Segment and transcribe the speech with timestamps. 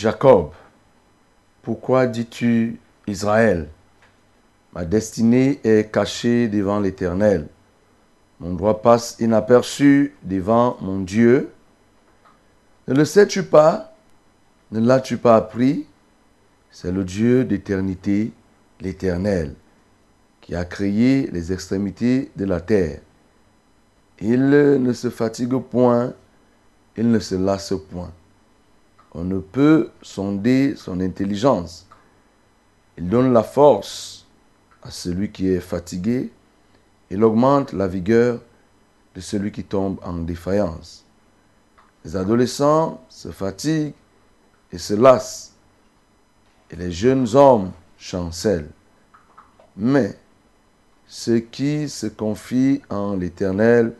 [0.00, 0.52] Jacob
[1.60, 3.68] Pourquoi dis-tu Israël?
[4.72, 7.48] Ma destinée est cachée devant l'Éternel.
[8.38, 11.52] Mon droit passe inaperçu devant mon Dieu.
[12.88, 13.94] Ne le sais-tu pas?
[14.72, 15.86] Ne l'as-tu pas appris?
[16.70, 18.32] C'est le Dieu d'éternité,
[18.80, 19.54] l'Éternel,
[20.40, 23.00] qui a créé les extrémités de la terre.
[24.18, 26.14] Il ne se fatigue point,
[26.96, 28.12] il ne se lasse point.
[29.12, 31.86] On ne peut sonder son intelligence.
[32.96, 34.26] Il donne la force
[34.82, 36.30] à celui qui est fatigué.
[37.10, 38.40] Il augmente la vigueur
[39.14, 41.04] de celui qui tombe en défaillance.
[42.04, 43.94] Les adolescents se fatiguent
[44.72, 45.54] et se lassent,
[46.70, 48.70] et les jeunes hommes chancellent.
[49.76, 50.16] Mais
[51.06, 53.94] ceux qui se confient en l'Éternel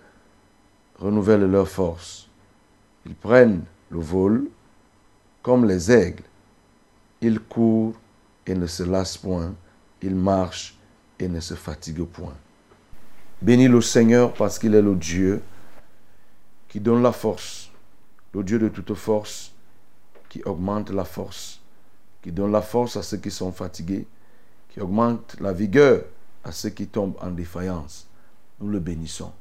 [0.99, 2.29] renouvellent leur force.
[3.07, 4.47] Ils prennent le vol
[5.43, 6.25] comme les aigles.
[7.21, 7.95] Ils courent
[8.47, 9.55] et ne se lassent point.
[10.03, 10.77] Ils marchent
[11.19, 12.37] et ne se fatiguent point.
[13.43, 15.43] Bénis le Seigneur parce qu'il est le Dieu
[16.69, 17.71] qui donne la force,
[18.33, 19.53] le Dieu de toute force,
[20.29, 21.61] qui augmente la force,
[22.23, 24.07] qui donne la force à ceux qui sont fatigués,
[24.69, 26.05] qui augmente la vigueur
[26.45, 28.07] à ceux qui tombent en défaillance.
[28.61, 29.33] Nous le bénissons.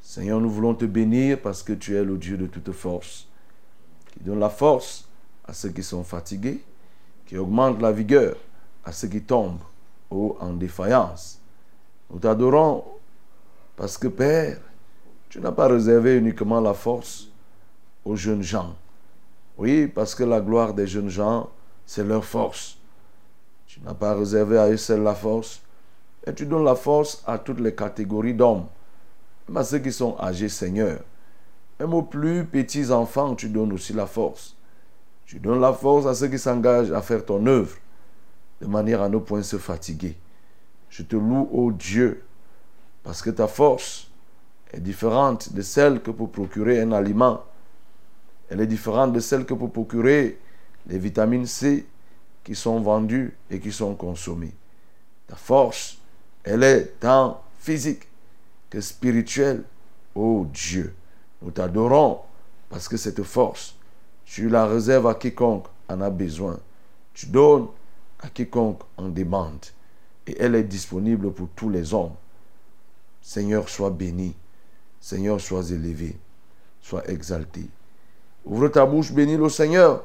[0.00, 3.26] Seigneur, nous voulons te bénir parce que tu es le Dieu de toute force,
[4.12, 5.03] qui donne la force
[5.46, 6.62] à ceux qui sont fatigués,
[7.26, 8.36] qui augmente la vigueur
[8.84, 9.62] à ceux qui tombent
[10.10, 11.40] ou en défaillance.
[12.10, 12.84] Nous t'adorons
[13.76, 14.58] parce que Père,
[15.28, 17.28] tu n'as pas réservé uniquement la force
[18.04, 18.74] aux jeunes gens.
[19.58, 21.50] Oui, parce que la gloire des jeunes gens,
[21.86, 22.76] c'est leur force.
[23.66, 25.60] Tu n'as pas réservé à eux seuls la force.
[26.26, 28.66] Et tu donnes la force à toutes les catégories d'hommes,
[29.48, 31.00] même à ceux qui sont âgés, Seigneur.
[31.78, 34.53] Même aux plus petits enfants, tu donnes aussi la force.
[35.26, 37.76] Tu donnes la force à ceux qui s'engagent à faire ton œuvre,
[38.60, 40.16] de manière à ne point se fatiguer.
[40.90, 42.22] Je te loue, ô Dieu,
[43.02, 44.10] parce que ta force
[44.72, 47.42] est différente de celle que pour procurer un aliment.
[48.48, 50.38] Elle est différente de celle que pour procurer
[50.86, 51.86] les vitamines C
[52.42, 54.54] qui sont vendues et qui sont consommées.
[55.26, 55.98] Ta force,
[56.42, 58.06] elle est tant physique
[58.68, 59.64] que spirituelle.
[60.14, 60.94] Ô Dieu,
[61.42, 62.20] nous t'adorons
[62.68, 63.76] parce que cette force,
[64.34, 66.58] tu la réserves à quiconque en a besoin.
[67.12, 67.68] Tu donnes
[68.20, 69.64] à quiconque en demande.
[70.26, 72.14] Et elle est disponible pour tous les hommes.
[73.22, 74.34] Seigneur, sois béni.
[75.00, 76.16] Seigneur, sois élevé.
[76.82, 77.60] Sois exalté.
[78.44, 80.02] Ouvre ta bouche, bénis le Seigneur.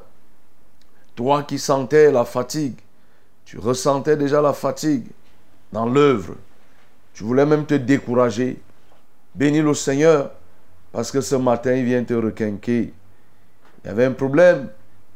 [1.16, 2.78] Toi qui sentais la fatigue,
[3.44, 5.08] tu ressentais déjà la fatigue
[5.72, 6.36] dans l'œuvre.
[7.14, 8.60] Tu voulais même te décourager.
[9.34, 10.30] Bénis le Seigneur
[10.92, 12.94] parce que ce matin, il vient te requinquer.
[13.84, 14.68] Il y avait un problème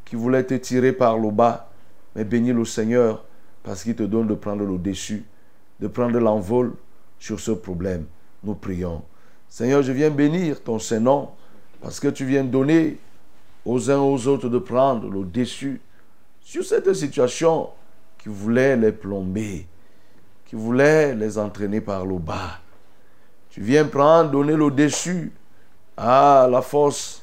[0.05, 1.71] qui voulait te tirer par le bas.
[2.15, 3.25] Mais bénis le Seigneur
[3.63, 5.25] parce qu'il te donne de prendre le dessus,
[5.81, 6.73] de prendre l'envol
[7.19, 8.07] sur ce problème.
[8.43, 9.03] Nous prions.
[9.49, 11.31] Seigneur, je viens bénir ton Saint-Nom
[11.81, 12.99] parce que tu viens donner
[13.65, 15.81] aux uns aux autres de prendre le dessus
[16.41, 17.71] sur cette situation
[18.19, 19.67] qui voulait les plomber,
[20.45, 22.61] qui voulait les entraîner par le bas.
[23.51, 25.33] Tu viens prendre, donner le dessus
[25.97, 27.23] à la force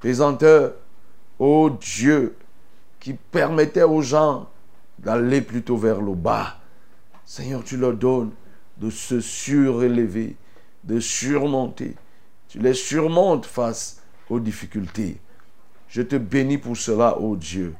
[0.00, 0.74] pesanteur,
[1.42, 2.36] ô Dieu,
[3.00, 4.48] qui permettait aux gens
[5.00, 6.60] d'aller plutôt vers le bas.
[7.24, 8.30] Seigneur, tu leur donnes
[8.76, 10.36] de se surélever,
[10.84, 11.96] de surmonter.
[12.46, 14.00] Tu les surmontes face
[14.30, 15.16] aux difficultés.
[15.88, 17.74] Je te bénis pour cela, ô Dieu.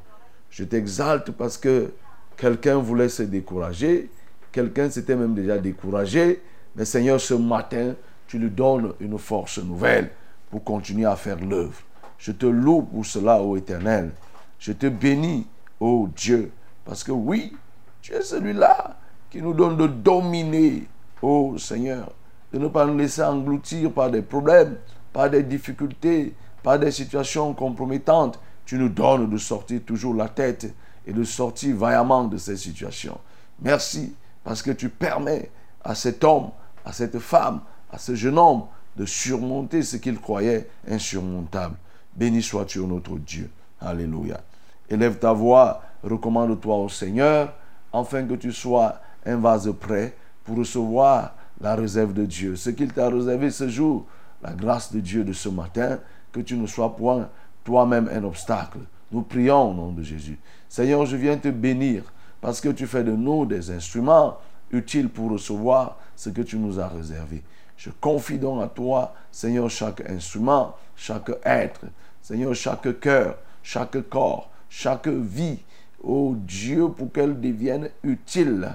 [0.51, 1.93] Je t'exalte parce que
[2.37, 4.11] quelqu'un voulait se décourager,
[4.51, 6.43] quelqu'un s'était même déjà découragé,
[6.75, 7.95] mais Seigneur, ce matin,
[8.27, 10.11] tu lui donnes une force nouvelle
[10.51, 11.81] pour continuer à faire l'œuvre.
[12.23, 14.13] Je te loue pour cela, ô Éternel.
[14.61, 15.45] Je te bénis,
[15.81, 16.53] ô Dieu,
[16.85, 17.53] parce que oui,
[18.01, 18.97] tu es celui-là
[19.29, 20.87] qui nous donne de dominer,
[21.21, 22.13] ô Seigneur,
[22.53, 24.77] de ne pas nous laisser engloutir par des problèmes,
[25.13, 26.33] par des difficultés,
[26.63, 28.39] par des situations compromettantes.
[28.67, 30.73] Tu nous donnes de sortir toujours la tête
[31.05, 33.19] et de sortir vaillamment de ces situations.
[33.61, 34.15] Merci
[34.45, 35.51] parce que tu permets
[35.83, 36.51] à cet homme,
[36.85, 38.67] à cette femme, à ce jeune homme
[38.97, 41.75] de surmonter ce qu'il croyait insurmontable.
[42.17, 43.51] Béni sois-tu, notre Dieu.
[43.81, 44.41] Alléluia.
[44.89, 47.55] Élève ta voix, recommande-toi au Seigneur,
[47.93, 50.15] afin que tu sois un vase prêt
[50.45, 52.57] pour recevoir la réserve de Dieu.
[52.57, 54.07] Ce qu'il t'a réservé ce jour,
[54.43, 55.99] la grâce de Dieu de ce matin,
[56.33, 57.29] que tu ne sois point
[57.65, 58.79] toi-même un obstacle.
[59.11, 60.39] Nous prions au nom de Jésus.
[60.69, 62.03] Seigneur, je viens te bénir
[62.41, 64.39] parce que tu fais de nous des instruments
[64.71, 67.43] utiles pour recevoir ce que tu nous as réservé.
[67.77, 71.87] Je confie donc à toi, Seigneur, chaque instrument, chaque être,
[72.21, 75.59] Seigneur, chaque cœur, chaque corps, chaque vie,
[76.03, 78.73] oh Dieu, pour qu'elle devienne utile,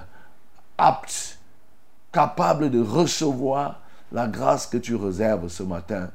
[0.76, 1.38] apte,
[2.12, 3.80] capable de recevoir
[4.12, 6.10] la grâce que tu réserves ce matin.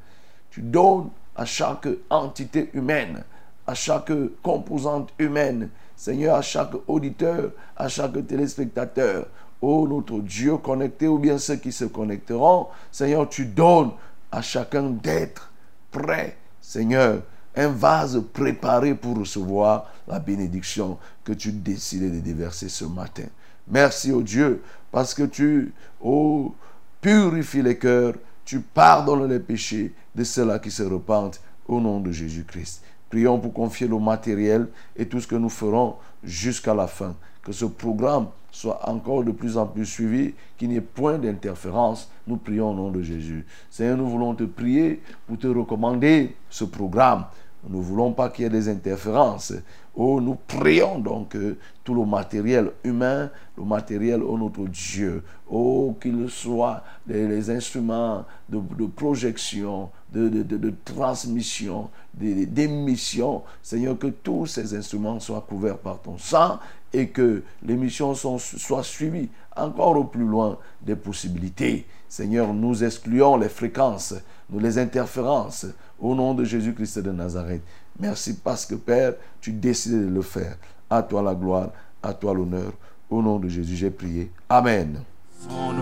[0.49, 3.23] Tu donnes à chaque entité humaine,
[3.65, 9.27] à chaque composante humaine, Seigneur, à chaque auditeur, à chaque téléspectateur,
[9.63, 13.91] oh notre Dieu connecté ou bien ceux qui se connecteront, Seigneur, tu donnes
[14.29, 15.51] à chacun d'être
[15.89, 17.21] prêt, Seigneur,
[17.55, 23.23] un vase préparé pour recevoir la bénédiction que tu décides de déverser ce matin.
[23.69, 24.61] Merci, oh Dieu,
[24.91, 26.53] parce que tu, oh,
[26.99, 31.39] purifies les cœurs, tu pardonnes les péchés de ceux-là qui se repentent
[31.69, 32.83] au nom de Jésus-Christ.
[33.09, 34.67] Prions pour confier le matériel
[34.97, 37.15] et tout ce que nous ferons jusqu'à la fin.
[37.43, 42.09] Que ce programme soit encore de plus en plus suivi, qu'il n'y ait point d'interférence.
[42.27, 43.45] Nous prions au nom de Jésus.
[43.69, 47.25] Seigneur, nous voulons te prier pour te recommander ce programme.
[47.67, 49.53] Nous ne voulons pas qu'il y ait des interférences.
[49.95, 51.35] Oh, nous prions donc
[51.83, 58.59] tout le matériel humain, le matériel, oh notre Dieu, oh, qu'il soit les, instruments de,
[58.85, 63.43] projection, de, de transmission, d'émission.
[63.63, 66.59] Seigneur, que tous ces instruments soient couverts par ton sang
[66.93, 71.85] et que l'émission soit suivie encore au plus loin des possibilités.
[72.07, 74.13] Seigneur, nous excluons les fréquences,
[74.49, 75.65] nous les interférences
[75.99, 77.63] au nom de Jésus-Christ de Nazareth.
[77.99, 80.57] Merci parce que Père, tu décides de le faire.
[80.89, 81.69] À toi la gloire,
[82.01, 82.73] à toi l'honneur.
[83.09, 84.31] Au nom de Jésus, j'ai prié.
[84.49, 85.01] Amen.
[85.39, 85.73] Sans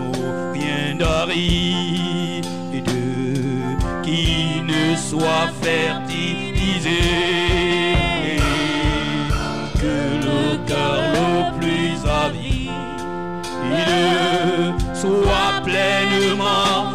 [4.04, 4.82] qui ne.
[15.02, 16.91] Soit pleinement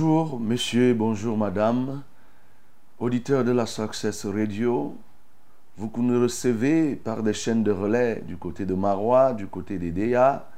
[0.00, 2.04] Bonjour, monsieur, bonjour, madame,
[3.00, 4.96] auditeurs de la Success Radio.
[5.76, 9.90] Vous nous recevez par des chaînes de relais du côté de Marois, du côté des
[9.90, 10.48] Déa,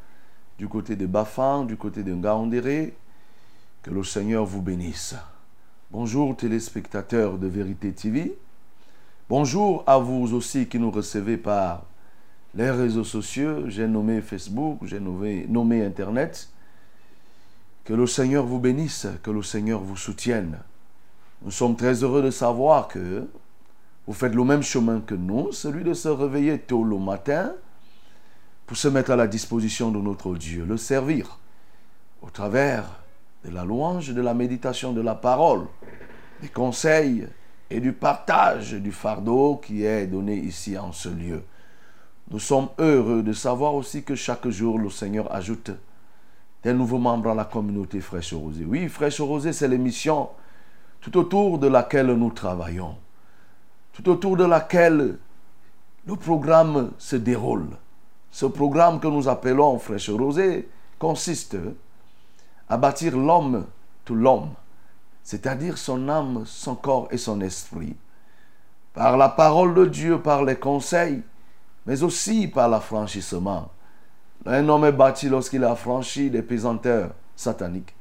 [0.58, 2.94] du côté de Bafang, du côté de Ngaoundéré.
[3.82, 5.14] Que le Seigneur vous bénisse.
[5.90, 8.36] Bonjour, téléspectateurs de Vérité TV.
[9.30, 11.86] Bonjour à vous aussi qui nous recevez par
[12.54, 13.70] les réseaux sociaux.
[13.70, 16.49] J'ai nommé Facebook, j'ai nommé Internet.
[17.90, 20.58] Que le Seigneur vous bénisse, que le Seigneur vous soutienne.
[21.42, 23.26] Nous sommes très heureux de savoir que
[24.06, 27.52] Vous faites le même chemin que nous, celui de se réveiller tôt le matin
[28.64, 31.40] pour se mettre à la disposition de notre Dieu, le servir
[32.22, 32.84] au travers
[33.44, 35.66] de la louange, de la méditation de la parole,
[36.42, 37.26] des conseils
[37.70, 41.42] et du partage du fardeau qui est donné ici en ce lieu.
[42.30, 45.72] Nous sommes heureux de savoir aussi que chaque jour le Seigneur ajoute
[46.62, 48.64] des nouveaux membres à la communauté Fraîche Rosée.
[48.64, 50.28] Oui, Fraîche Rosée, c'est l'émission
[51.00, 52.96] tout autour de laquelle nous travaillons,
[53.92, 55.18] tout autour de laquelle
[56.06, 57.68] le programme se déroule.
[58.30, 61.56] Ce programme que nous appelons Fraîche Rosée consiste
[62.68, 63.66] à bâtir l'homme
[64.04, 64.50] tout l'homme,
[65.22, 67.96] c'est-à-dire son âme, son corps et son esprit,
[68.92, 71.22] par la parole de Dieu, par les conseils,
[71.86, 73.70] mais aussi par l'affranchissement.
[74.46, 77.94] Un homme est bâti lorsqu'il a franchi des pesanteurs sataniques,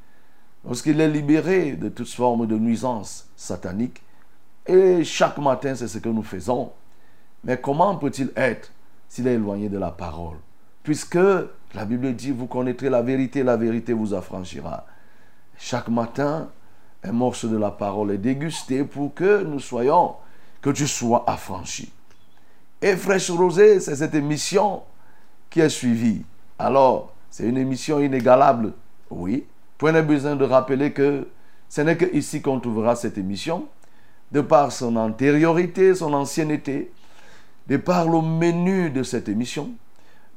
[0.66, 4.02] lorsqu'il est libéré de toute forme de nuisance satanique.
[4.66, 6.72] Et chaque matin, c'est ce que nous faisons.
[7.44, 8.72] Mais comment peut-il être
[9.08, 10.38] s'il est éloigné de la parole?
[10.84, 11.20] Puisque
[11.74, 14.86] la Bible dit, vous connaîtrez la vérité, la vérité vous affranchira.
[15.58, 16.50] Chaque matin,
[17.04, 20.16] un morceau de la parole est dégusté pour que nous soyons,
[20.62, 21.92] que tu sois affranchi.
[22.82, 24.84] Et Fraîche Rosée, c'est cette émission
[25.50, 26.24] qui est suivie.
[26.58, 28.74] Alors, c'est une émission inégalable,
[29.10, 29.46] oui.
[29.78, 31.28] Point de besoin de rappeler que
[31.70, 33.68] ce n'est que ici qu'on trouvera cette émission,
[34.32, 36.92] de par son antériorité, son ancienneté,
[37.68, 39.70] de par le menu de cette émission,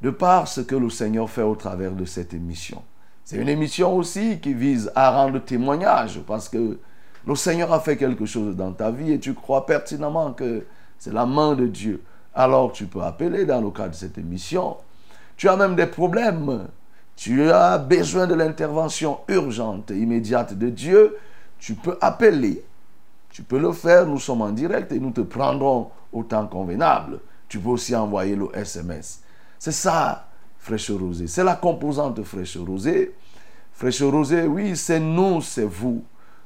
[0.02, 2.82] de par ce que le Seigneur fait au travers de cette émission.
[3.24, 6.78] C'est une émission aussi qui vise à rendre témoignage parce que
[7.26, 10.66] le Seigneur a fait quelque chose dans ta vie et tu crois pertinemment que
[10.98, 12.02] c'est la main de Dieu.
[12.34, 14.76] Alors tu peux appeler dans le cadre de cette émission.
[15.42, 16.68] Tu as même des problèmes.
[17.16, 21.16] Tu as besoin de l'intervention urgente, immédiate de Dieu.
[21.58, 22.64] Tu peux appeler.
[23.28, 24.06] Tu peux le faire.
[24.06, 27.18] Nous sommes en direct et nous te prendrons au temps convenable.
[27.48, 29.24] Tu peux aussi envoyer le SMS.
[29.58, 30.28] C'est ça,
[30.60, 31.26] fraîche rosée.
[31.26, 33.12] C'est la composante fraîche rosée.
[33.72, 36.04] Fraîche rosée, oui, c'est nous, c'est vous.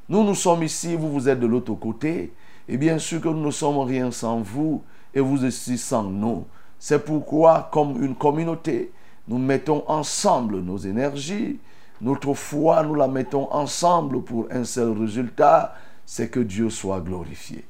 [0.09, 2.33] Nous, nous sommes ici, vous, vous êtes de l'autre côté.
[2.67, 6.47] Et bien sûr que nous ne sommes rien sans vous et vous aussi sans nous.
[6.79, 8.93] C'est pourquoi, comme une communauté,
[9.29, 11.59] nous mettons ensemble nos énergies.
[12.01, 17.65] Notre foi, nous la mettons ensemble pour un seul résultat, c'est que Dieu soit glorifié.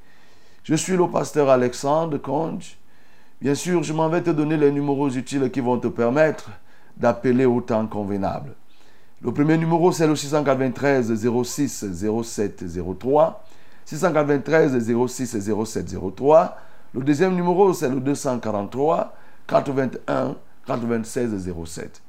[0.65, 2.77] Je suis le pasteur Alexandre Conge.
[3.41, 6.51] Bien sûr, je m'en vais te donner les numéros utiles qui vont te permettre
[6.97, 8.55] d'appeler au temps convenable.
[9.23, 11.87] Le premier numéro, c'est le 693 06
[12.23, 12.65] 07
[12.99, 13.45] 03.
[13.85, 16.57] 693 06 07 03.
[16.95, 19.15] Le deuxième numéro, c'est le 243
[19.47, 22.03] 81 96 07.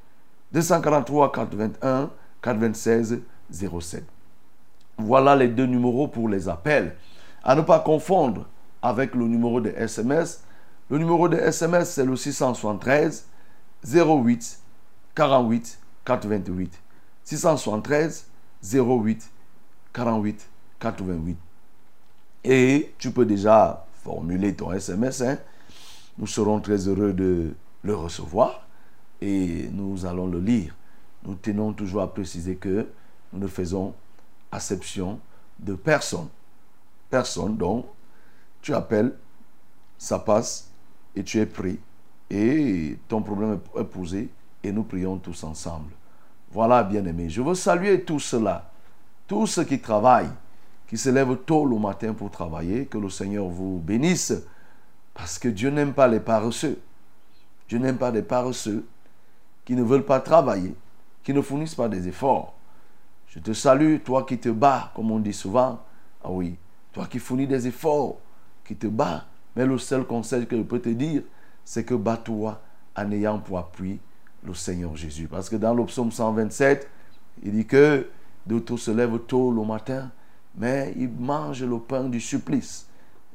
[0.53, 2.09] 243 81
[2.41, 4.03] 96 07.
[4.97, 6.95] Voilà les deux numéros pour les appels.
[7.43, 8.45] À ne pas confondre
[8.81, 10.43] avec le numéro de SMS
[10.89, 13.25] le numéro de SMS, c'est le 673
[13.83, 14.59] 08
[15.15, 16.81] 48 88.
[17.25, 18.27] 673
[18.63, 19.29] 08
[19.91, 21.37] 48 88.
[22.45, 25.21] Et tu peux déjà formuler ton SMS.
[25.21, 25.37] Hein.
[26.17, 28.65] Nous serons très heureux de le recevoir
[29.19, 30.73] et nous allons le lire.
[31.25, 32.87] Nous tenons toujours à préciser que
[33.33, 33.93] nous ne faisons
[34.49, 35.19] acception
[35.59, 36.29] de personne.
[37.09, 37.85] Personne, donc
[38.61, 39.13] tu appelles,
[39.97, 40.71] ça passe
[41.13, 41.77] et tu es pris
[42.29, 44.29] et ton problème est posé
[44.63, 45.91] et nous prions tous ensemble.
[46.53, 48.71] Voilà, bien-aimés, je veux saluer tout cela,
[49.27, 50.31] tous ceux qui travaillent,
[50.87, 54.33] qui se lèvent tôt le matin pour travailler, que le Seigneur vous bénisse,
[55.13, 56.79] parce que Dieu n'aime pas les paresseux.
[57.67, 58.85] Dieu n'aime pas les paresseux
[59.65, 60.73] qui ne veulent pas travailler,
[61.23, 62.55] qui ne fournissent pas des efforts.
[63.27, 65.79] Je te salue, toi qui te bats, comme on dit souvent.
[66.23, 66.55] Ah oui,
[66.93, 68.17] toi qui fournis des efforts,
[68.63, 69.25] qui te bats,
[69.55, 71.23] mais le seul conseil que je peux te dire,
[71.65, 72.61] c'est que bats-toi
[72.95, 73.99] en ayant pour appui
[74.43, 75.27] le Seigneur Jésus.
[75.27, 76.89] Parce que dans le psaume 127,
[77.43, 78.07] il dit que
[78.45, 80.09] d'autres se lèvent tôt le matin,
[80.57, 82.87] mais ils mangent le pain du supplice,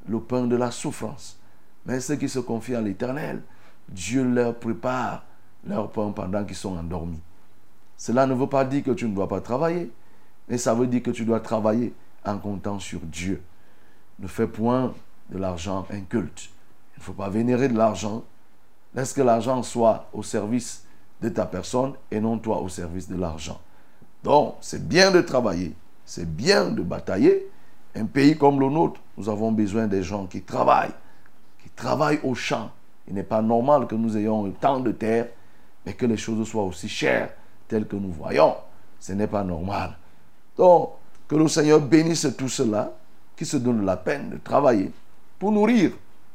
[0.08, 1.38] le pain de la souffrance.
[1.86, 3.42] Mais ceux qui se confient à l'Éternel,
[3.88, 5.24] Dieu leur prépare
[5.64, 7.20] leur pain pendant qu'ils sont endormis.
[7.96, 9.90] Cela ne veut pas dire que tu ne dois pas travailler,
[10.48, 13.40] mais ça veut dire que tu dois travailler en comptant sur Dieu.
[14.18, 14.92] Ne fais point
[15.30, 16.50] de l'argent inculte.
[16.96, 18.24] Il ne faut pas vénérer de l'argent.
[18.94, 20.84] Laisse que l'argent soit au service
[21.20, 23.60] de ta personne et non toi au service de l'argent.
[24.24, 25.74] Donc, c'est bien de travailler,
[26.04, 27.48] c'est bien de batailler.
[27.94, 30.94] Un pays comme le nôtre, nous avons besoin des gens qui travaillent,
[31.62, 32.70] qui travaillent au champ.
[33.06, 35.28] Il n'est pas normal que nous ayons tant de terre,
[35.84, 37.30] mais que les choses soient aussi chères
[37.68, 38.54] telles que nous voyons.
[38.98, 39.96] Ce n'est pas normal.
[40.56, 40.90] Donc,
[41.28, 42.92] que le Seigneur bénisse tout cela
[43.36, 44.90] qui se donne la peine de travailler
[45.38, 45.92] pour nourrir,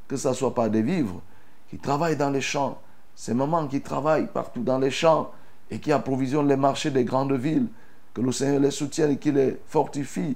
[0.07, 1.21] que ce soit par des vivres,
[1.69, 2.79] qui travaillent dans les champs,
[3.15, 5.31] ces mamans qui travaillent partout dans les champs
[5.69, 7.67] et qui approvisionnent les marchés des grandes villes,
[8.17, 10.35] que le Seigneur les soutienne et qu'il les fortifie.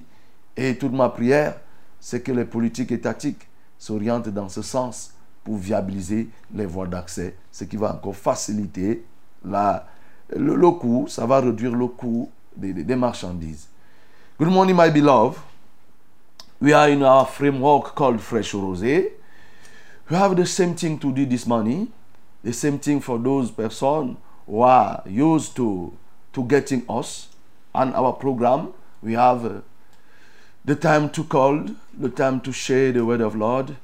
[0.56, 1.56] Et toute ma prière,
[1.98, 5.12] c'est que les politiques étatiques s'orientent dans ce sens
[5.42, 9.04] pour viabiliser les voies d'accès, ce qui va encore faciliter
[9.44, 9.84] la,
[10.36, 13.66] le, coût, ça va réduire le coût des, des- des marchandises.
[14.38, 15.40] Good morning, my beloved.
[16.60, 19.10] We are in our framework called Fresh Rosé.
[20.08, 21.88] We have the same thing to do this morning.
[22.44, 25.92] The same thing for those persons who are used to,
[26.32, 27.31] to getting us
[27.74, 28.72] on our program.
[29.02, 29.60] We have uh,
[30.64, 33.76] the time to call, the time to share the word of Lord,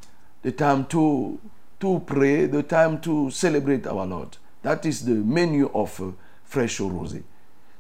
[0.43, 1.39] the time to
[1.81, 4.37] to pray, the time to celebrate our Lord.
[4.63, 6.11] That is the menu of uh,
[6.45, 7.23] Fresh Rosé.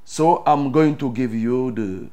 [0.05, 2.09] So I'm going to give you the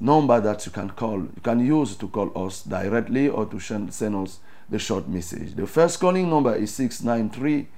[0.00, 3.92] number that you can call, you can use to call us directly or to send
[3.92, 5.54] send us the short message.
[5.54, 7.68] The first calling number is 693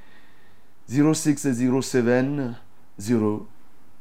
[0.88, 2.57] 0607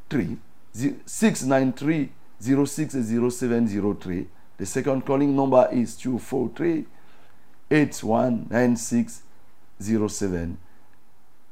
[0.09, 0.37] 03
[0.73, 2.09] 693
[2.41, 4.27] 060703.
[4.57, 6.85] The second calling number is 243
[7.71, 10.57] 819607.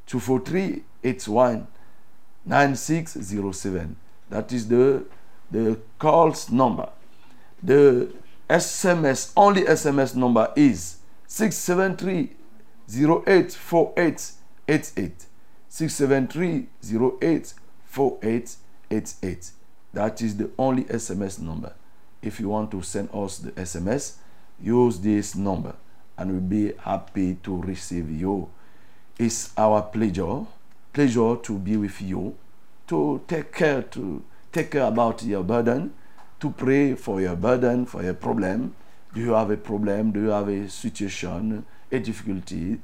[0.07, 3.95] 243 819607.
[4.29, 5.05] That is the
[5.51, 6.89] the calls number.
[7.61, 8.11] The
[8.49, 10.97] SMS, only SMS number is
[11.27, 12.31] 673
[12.89, 15.25] 084888.
[15.69, 18.55] 673 084888.
[19.93, 21.73] That is the only SMS number.
[22.21, 24.15] If you want to send us the SMS,
[24.61, 25.75] use this number
[26.17, 28.49] and we'll be happy to receive you.
[29.17, 30.45] It's our pleasure,
[30.93, 32.35] pleasure to be with you,
[32.87, 35.93] to take care to take care about your burden,
[36.39, 38.75] to pray for your burden, for your problem.
[39.13, 40.11] Do you have a problem?
[40.11, 42.79] Do you have a situation, a difficulty?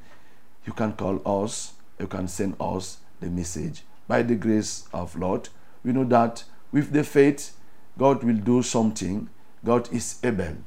[0.66, 3.84] You can call us, you can send us the message.
[4.08, 5.50] By the grace of Lord,
[5.88, 7.56] we know that with the faith,
[7.97, 9.30] God will do something.
[9.63, 10.58] God is able.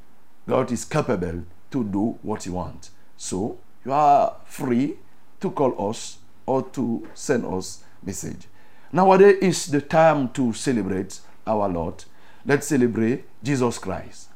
[0.49, 2.89] God is capable to do what He wants.
[3.17, 4.97] So you are free
[5.39, 8.47] to call us or to send us message.
[8.91, 12.03] Nowadays is the time to celebrate our Lord.
[12.43, 14.29] Let's celebrate Jesus Christ.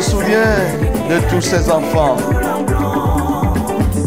[0.00, 0.56] Se souvient
[1.08, 2.16] de tous ses enfants.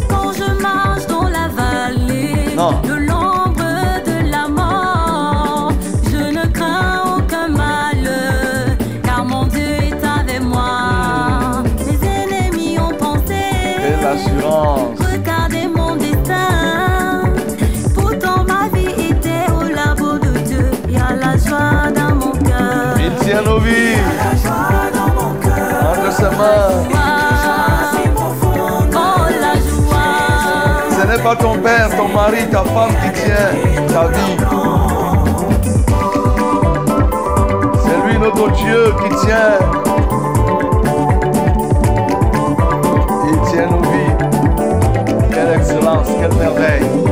[0.09, 2.81] Quand je marche dans la vallée Non.
[31.27, 33.51] Pas ton père, ton mari, ta femme qui tient
[33.87, 34.37] ta vie.
[37.83, 39.59] C'est lui notre Dieu qui tient.
[43.29, 44.15] Il tient nos vies.
[45.33, 47.06] Quelle excellence, quelle merveille.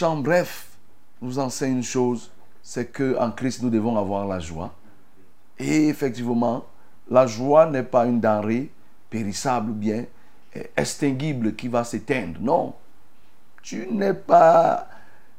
[0.00, 0.78] Chant bref
[1.20, 2.30] nous enseigne une chose,
[2.62, 4.74] c'est que en Christ nous devons avoir la joie.
[5.58, 6.64] Et effectivement,
[7.10, 8.70] la joie n'est pas une denrée
[9.10, 10.06] périssable ou bien
[10.56, 12.40] euh, extinguible qui va s'éteindre.
[12.40, 12.74] Non.
[13.62, 14.88] Tu n'es pas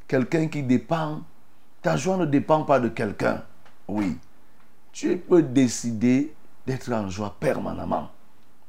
[0.08, 1.22] quelqu'un qui dépend.
[1.82, 3.42] Ta joie ne dépend pas de quelqu'un.
[3.88, 4.20] Oui.
[4.92, 6.36] Tu peux décider
[6.68, 8.12] d'être en joie permanemment.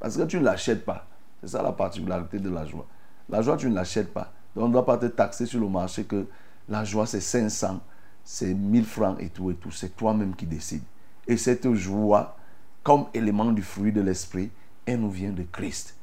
[0.00, 1.06] Parce que tu ne l'achètes pas.
[1.42, 2.86] C'est ça la particularité de la joie.
[3.28, 4.32] La joie, tu ne l'achètes pas.
[4.54, 6.26] Donc, on ne doit pas te taxer sur le marché que
[6.68, 7.80] la joie, c'est 500,
[8.24, 9.70] c'est 1000 francs et tout et tout.
[9.70, 10.82] C'est toi-même qui décides.
[11.26, 12.36] Et cette joie,
[12.82, 14.50] comme élément du fruit de l'esprit,
[14.86, 15.96] elle nous vient de Christ.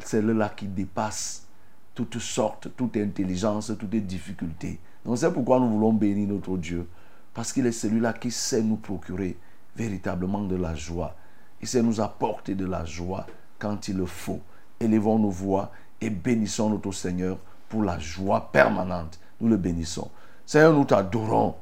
[0.00, 1.46] C'est là qui dépasse
[1.94, 4.78] toutes sortes, toute intelligence, toutes difficultés.
[5.04, 6.88] Donc c'est pourquoi nous voulons bénir notre Dieu.
[7.34, 9.36] Parce qu'il est celui-là qui sait nous procurer
[9.76, 11.14] véritablement de la joie.
[11.60, 13.26] Il sait nous apporter de la joie
[13.58, 14.40] quand il le faut.
[14.80, 19.18] Élevons nos voix et bénissons notre Seigneur pour la joie permanente.
[19.40, 20.10] Nous le bénissons.
[20.46, 21.54] Seigneur, nous t'adorons.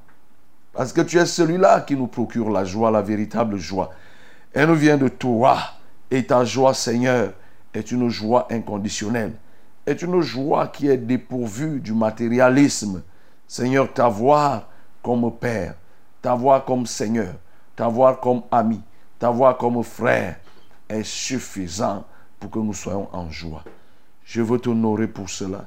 [0.72, 3.90] Parce que tu es celui-là qui nous procure la joie, la véritable joie.
[4.52, 5.58] Elle nous vient de toi.
[6.10, 7.32] Et ta joie, Seigneur,
[7.74, 9.32] est une joie inconditionnelle.
[9.86, 13.02] Est une joie qui est dépourvue du matérialisme.
[13.46, 14.68] Seigneur, t'avoir
[15.02, 15.74] comme Père,
[16.20, 17.34] t'avoir comme Seigneur,
[17.76, 18.80] t'avoir comme ami,
[19.18, 20.36] t'avoir comme frère
[20.88, 22.04] est suffisant
[22.40, 23.64] pour que nous soyons en joie.
[24.24, 25.66] Je veux t'honorer pour cela.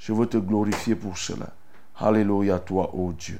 [0.00, 1.50] Je veux te glorifier pour cela.
[1.98, 3.38] Alléluia, toi, ô Dieu.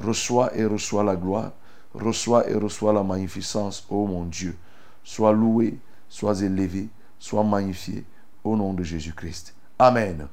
[0.00, 1.50] Reçois et reçois la gloire.
[1.94, 4.56] Reçois et reçois la magnificence, ô mon Dieu.
[5.02, 6.88] Sois loué, sois élevé,
[7.18, 8.04] sois magnifié
[8.44, 9.54] au nom de Jésus-Christ.
[9.78, 10.28] Amen.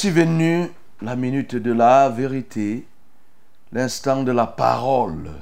[0.00, 0.70] Voici venu
[1.02, 2.86] la minute de la vérité,
[3.72, 5.32] l'instant de la parole,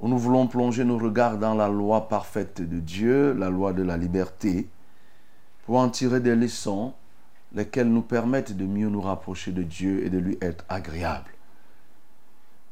[0.00, 3.82] où nous voulons plonger nos regards dans la loi parfaite de Dieu, la loi de
[3.82, 4.66] la liberté,
[5.66, 6.94] pour en tirer des leçons,
[7.52, 11.30] lesquelles nous permettent de mieux nous rapprocher de Dieu et de lui être agréable.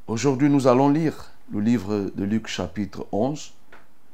[0.07, 3.53] Aujourd'hui, nous allons lire le livre de Luc chapitre 11,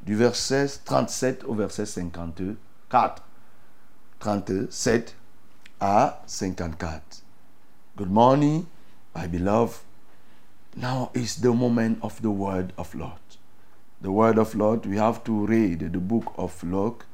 [0.02, 3.22] du verset 37 au verset 54.
[4.18, 5.16] 37
[5.80, 7.22] à 54.
[7.96, 8.66] Good morning,
[9.14, 9.80] my beloved.
[10.76, 13.20] Now is the moment of the word of Lord.
[14.00, 17.06] The word of Lord, we have to read the book of Luke,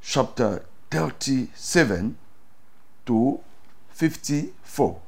[0.00, 2.16] chapter 37
[3.06, 3.40] to
[3.90, 5.00] 54.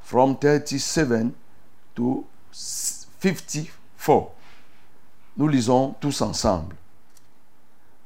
[0.00, 1.34] From 37
[1.94, 4.32] to 54.
[5.36, 6.74] Nous lisons tous ensemble.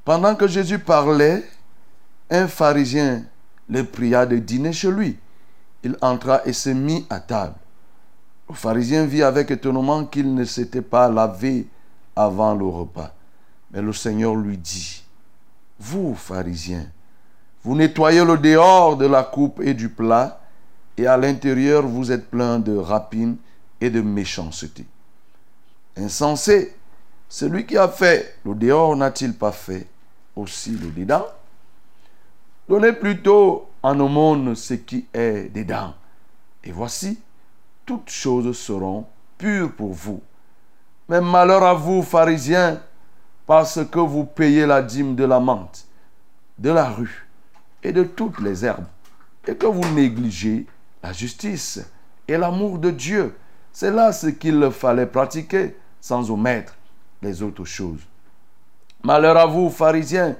[0.03, 1.43] Pendant que Jésus parlait,
[2.29, 3.25] un pharisien
[3.69, 5.17] le pria de dîner chez lui.
[5.83, 7.55] Il entra et se mit à table.
[8.49, 11.67] Le pharisien vit avec étonnement qu'il ne s'était pas lavé
[12.15, 13.13] avant le repas.
[13.71, 15.03] Mais le Seigneur lui dit,
[15.79, 16.87] Vous, pharisiens,
[17.63, 20.39] vous nettoyez le dehors de la coupe et du plat,
[20.97, 23.37] et à l'intérieur vous êtes plein de rapines
[23.81, 24.85] et de méchanceté.
[25.97, 26.75] Insensé,
[27.27, 29.87] celui qui a fait le dehors n'a-t-il pas fait
[30.35, 31.25] aussi le dedans
[32.67, 35.93] Donnez plutôt en aumône ce qui est dedans.
[36.63, 37.19] Et voici,
[37.85, 39.05] toutes choses seront
[39.37, 40.21] pures pour vous.
[41.07, 42.81] Mais malheur à vous, pharisiens,
[43.45, 45.85] parce que vous payez la dîme de la menthe,
[46.57, 47.27] de la rue
[47.83, 48.87] et de toutes les herbes,
[49.47, 50.65] et que vous négligez
[51.03, 51.79] la justice
[52.27, 53.35] et l'amour de Dieu.
[53.71, 56.75] C'est là ce qu'il fallait pratiquer sans omettre
[57.21, 58.01] les autres choses.
[59.03, 60.35] Malheur à vous, pharisiens,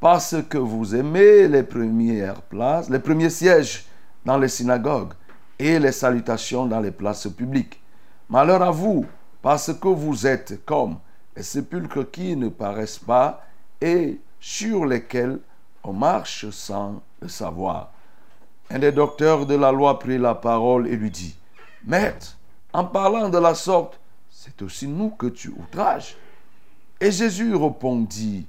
[0.00, 3.84] parce que vous aimez les premières places, les premiers sièges
[4.24, 5.12] dans les synagogues
[5.58, 7.80] et les salutations dans les places publiques.
[8.28, 9.06] Malheur à vous,
[9.42, 10.98] parce que vous êtes comme
[11.36, 13.44] les sépulcres qui ne paraissent pas
[13.80, 15.40] et sur lesquels
[15.82, 17.90] on marche sans le savoir.
[18.70, 21.36] Un des docteurs de la loi prit la parole et lui dit,
[21.84, 22.36] Maître,
[22.72, 23.98] en parlant de la sorte,
[24.30, 26.16] c'est aussi nous que tu outrages.
[27.00, 28.46] Et Jésus répondit,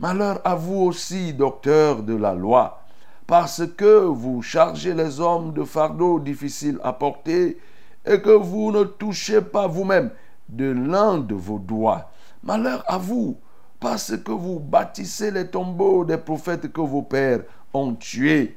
[0.00, 2.80] Malheur à vous aussi, docteurs de la loi,
[3.26, 7.58] parce que vous chargez les hommes de fardeaux difficiles à porter
[8.06, 10.10] et que vous ne touchez pas vous-même
[10.48, 12.10] de l'un de vos doigts.
[12.42, 13.36] Malheur à vous,
[13.78, 17.42] parce que vous bâtissez les tombeaux des prophètes que vos pères
[17.74, 18.56] ont tués.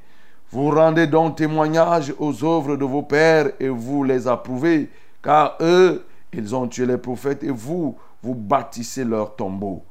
[0.50, 4.90] Vous rendez donc témoignage aux œuvres de vos pères et vous les approuvez,
[5.22, 9.84] car eux, ils ont tué les prophètes et vous, vous bâtissez leurs tombeaux.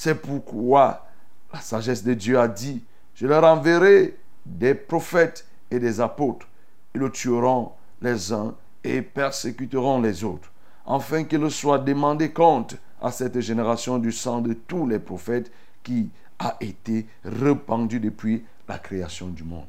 [0.00, 1.08] C'est pourquoi
[1.52, 2.84] la sagesse de Dieu a dit,
[3.16, 6.46] je leur enverrai des prophètes et des apôtres.
[6.94, 10.52] Ils le tueront les uns et persécuteront les autres,
[10.86, 15.50] afin qu'il soit demandé compte à cette génération du sang de tous les prophètes
[15.82, 19.66] qui a été répandu depuis la création du monde.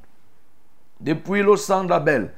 [1.02, 2.32] Depuis le sang d'Abel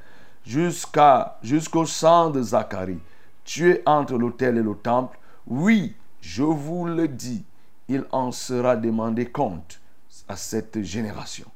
[0.46, 3.00] jusqu'à, jusqu'au sang de Zacharie,
[3.44, 7.44] tué entre l'autel et le temple, oui, je vous le dis,
[7.92, 9.80] il en sera demandé compte
[10.26, 11.46] à cette génération.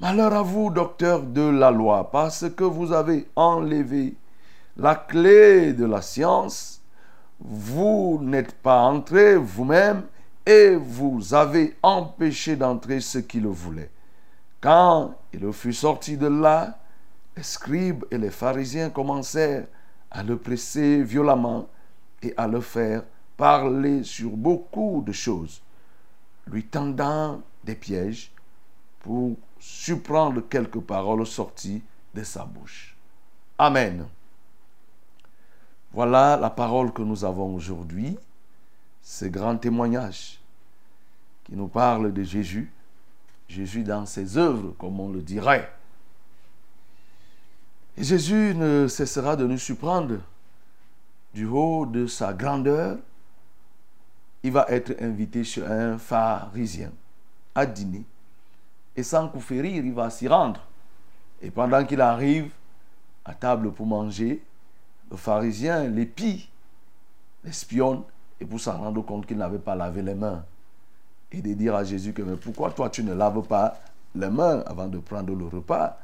[0.00, 4.14] Malheur à vous, docteurs de la loi, parce que vous avez enlevé
[4.76, 6.82] la clé de la science,
[7.40, 10.02] vous n'êtes pas entré vous-même
[10.44, 13.90] et vous avez empêché d'entrer ceux qui le voulaient.
[14.60, 16.78] Quand il fut sorti de là,
[17.34, 19.66] les scribes et les pharisiens commencèrent
[20.10, 21.68] à le presser violemment
[22.22, 23.02] et à le faire
[23.36, 25.62] parler sur beaucoup de choses,
[26.46, 28.30] lui tendant des pièges
[29.00, 31.82] pour surprendre quelques paroles sorties
[32.14, 32.96] de sa bouche.
[33.58, 34.06] Amen.
[35.92, 38.18] Voilà la parole que nous avons aujourd'hui,
[39.02, 40.38] ce grand témoignage
[41.44, 42.70] qui nous parle de Jésus,
[43.48, 45.72] Jésus dans ses œuvres, comme on le dirait.
[47.96, 50.18] Jésus ne cessera de nous surprendre
[51.32, 52.98] du haut de sa grandeur.
[54.42, 56.92] Il va être invité chez un pharisien
[57.54, 58.04] à dîner.
[58.94, 60.60] Et sans coup férir, il va s'y rendre.
[61.42, 62.50] Et pendant qu'il arrive
[63.24, 64.42] à table pour manger,
[65.10, 66.48] le pharisien l'épie,
[67.44, 68.02] l'espionne,
[68.40, 70.44] et pour s'en rendre compte qu'il n'avait pas lavé les mains.
[71.32, 73.78] Et de dire à Jésus que mais pourquoi toi tu ne laves pas
[74.14, 75.98] les mains avant de prendre le repas?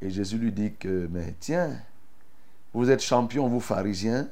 [0.00, 1.76] Et Jésus lui dit que mais tiens,
[2.72, 4.28] vous êtes champion, vous pharisiens,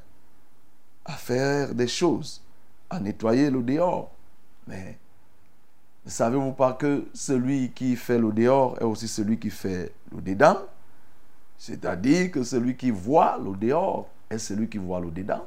[1.05, 2.43] à faire des choses,
[2.91, 4.11] à nettoyer le dehors.
[4.67, 4.99] Mais
[6.05, 10.21] ne savez-vous pas que celui qui fait le dehors est aussi celui qui fait le
[10.21, 10.59] dedans
[11.61, 15.45] c'est-à-dire que celui qui voit le dehors est celui qui voit le dedans.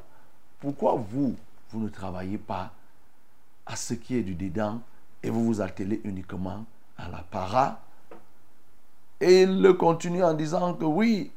[0.59, 1.35] Pourquoi vous,
[1.71, 2.71] vous ne travaillez pas
[3.65, 4.79] à ce qui est du dedans
[5.23, 6.65] et vous vous attelez uniquement
[6.99, 7.81] à la para?
[9.19, 11.31] Et il le continue en disant que oui,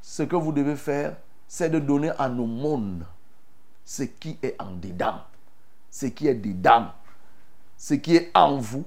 [0.00, 3.04] ce que vous devez faire, c'est de donner à nos mondes
[3.84, 5.20] ce qui est en dedans,
[5.94, 6.88] ce qui est dedans,
[7.76, 8.84] ce qui est en vous.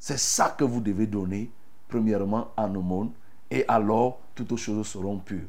[0.00, 1.52] C'est ça que vous devez donner,
[1.86, 3.12] premièrement, à nos mondes
[3.48, 5.46] et alors toutes choses seront pures.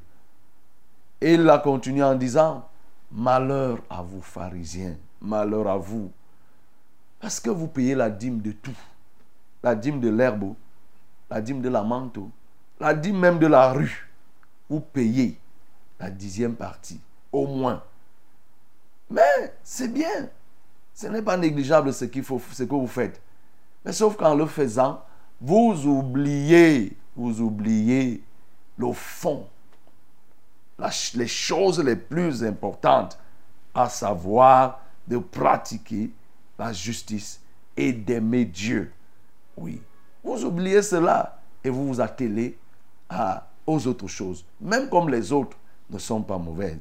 [1.20, 2.70] Et il a continué en disant,
[3.12, 6.12] malheur à vous pharisiens, malheur à vous,
[7.20, 8.78] parce que vous payez la dîme de tout,
[9.64, 10.54] la dîme de l'herbe,
[11.28, 12.30] la dîme de la manteau,
[12.80, 14.12] la dîme même de la rue.
[14.70, 15.40] Vous payez
[16.00, 17.00] la dixième partie,
[17.32, 17.82] au moins.
[19.10, 20.30] Mais c'est bien.
[20.94, 23.22] Ce n'est pas négligeable ce, qu'il faut, ce que vous faites.
[23.84, 25.04] Mais sauf qu'en le faisant,
[25.42, 28.22] vous oubliez vous oubliez
[28.78, 29.48] le fond,
[31.14, 33.18] les choses les plus importantes,
[33.74, 36.12] à savoir de pratiquer
[36.60, 37.42] la justice
[37.78, 38.92] et d'aimer Dieu.
[39.58, 39.82] Oui,
[40.24, 42.58] vous oubliez cela et vous vous attelez
[43.66, 45.58] aux autres choses, même comme les autres
[45.90, 46.80] ne sont pas mauvaises.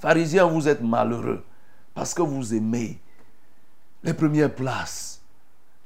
[0.00, 1.44] Pharisiens, vous êtes malheureux
[1.94, 3.00] parce que vous aimez
[4.02, 5.22] les premières places,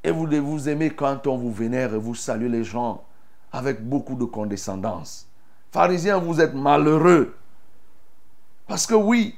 [0.03, 3.05] Et vous, vous aimez quand on vous vénère et vous saluez les gens
[3.53, 5.27] avec beaucoup de condescendance.
[5.73, 7.37] Pharisiens, vous êtes malheureux.
[8.67, 9.37] Parce que oui,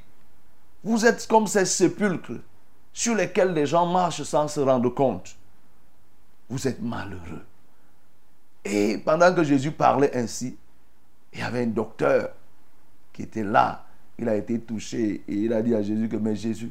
[0.83, 2.41] vous êtes comme ces sépulcres
[2.93, 5.37] sur lesquels les gens marchent sans se rendre compte.
[6.49, 7.45] Vous êtes malheureux.
[8.65, 10.57] Et pendant que Jésus parlait ainsi,
[11.33, 12.31] il y avait un docteur
[13.13, 13.85] qui était là.
[14.23, 16.71] Il a été touché et il a dit à Jésus que, mais Jésus,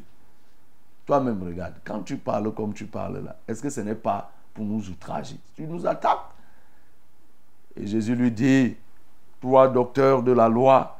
[1.05, 4.63] toi-même regarde, quand tu parles comme tu parles là, est-ce que ce n'est pas pour
[4.63, 5.35] nous outrager?
[5.53, 6.29] Tu nous attaques.
[7.75, 8.77] Et Jésus lui dit,
[9.41, 10.97] toi, docteur de la loi,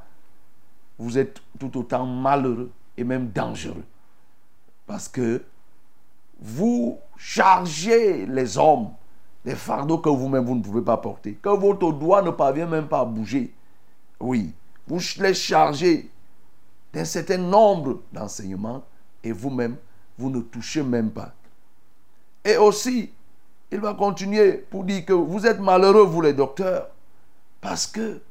[1.00, 3.86] vous êtes tout autant malheureux et même dangereux.
[4.86, 5.42] Parce que
[6.38, 8.90] vous chargez les hommes
[9.46, 12.90] des fardeaux que vous-même vous ne pouvez pas porter, que votre doigt ne parvient même
[12.90, 13.54] pas à bouger.
[14.20, 14.54] Oui,
[14.86, 16.11] vous les chargez
[16.94, 18.84] d'un certain nombre d'enseignements
[19.24, 19.78] et vous-même,
[20.18, 21.34] vous ne touchez même pas.
[22.44, 23.12] Et aussi,
[23.72, 26.90] il va continuer pour dire que vous êtes malheureux, vous les docteurs,
[27.62, 28.22] parce que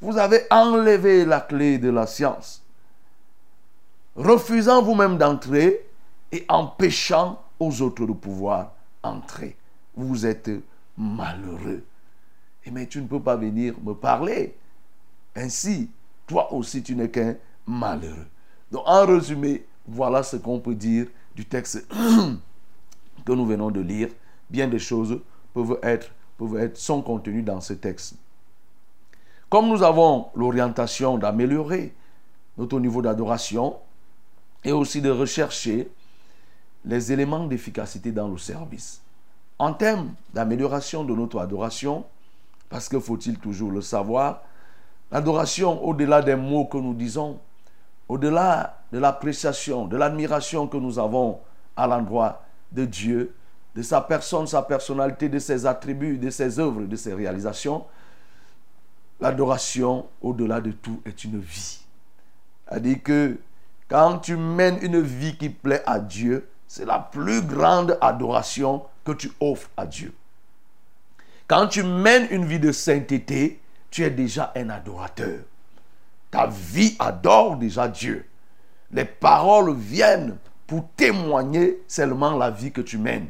[0.00, 2.62] vous avez enlevé la clé de la science,
[4.16, 5.86] refusant vous-même d'entrer
[6.32, 9.56] et empêchant aux autres de pouvoir entrer.
[9.94, 10.50] Vous êtes
[10.96, 11.84] malheureux.
[12.64, 14.56] Et mais tu ne peux pas venir me parler.
[15.36, 15.90] Ainsi,
[16.26, 17.36] toi aussi, tu n'es qu'un
[17.70, 18.26] malheureux.
[18.70, 21.86] Donc, en résumé, voilà ce qu'on peut dire du texte
[23.24, 24.08] que nous venons de lire.
[24.48, 25.20] Bien des choses
[25.54, 28.14] peuvent être, peuvent être, sont contenues dans ce texte.
[29.48, 31.94] Comme nous avons l'orientation d'améliorer
[32.56, 33.76] notre niveau d'adoration
[34.64, 35.90] et aussi de rechercher
[36.84, 39.00] les éléments d'efficacité dans le service.
[39.58, 42.04] En termes d'amélioration de notre adoration,
[42.68, 44.42] parce que faut-il toujours le savoir,
[45.10, 47.38] l'adoration, au-delà des mots que nous disons,
[48.10, 51.38] au-delà de l'appréciation, de l'admiration que nous avons
[51.76, 52.42] à l'endroit
[52.72, 53.36] de Dieu,
[53.76, 57.84] de sa personne, sa personnalité, de ses attributs, de ses œuvres, de ses réalisations,
[59.20, 61.84] l'adoration, au-delà de tout, est une vie.
[62.66, 63.38] C'est-à-dire que
[63.88, 69.12] quand tu mènes une vie qui plaît à Dieu, c'est la plus grande adoration que
[69.12, 70.12] tu offres à Dieu.
[71.46, 75.44] Quand tu mènes une vie de sainteté, tu es déjà un adorateur.
[76.30, 78.26] Ta vie adore déjà Dieu.
[78.92, 83.28] Les paroles viennent pour témoigner seulement la vie que tu mènes.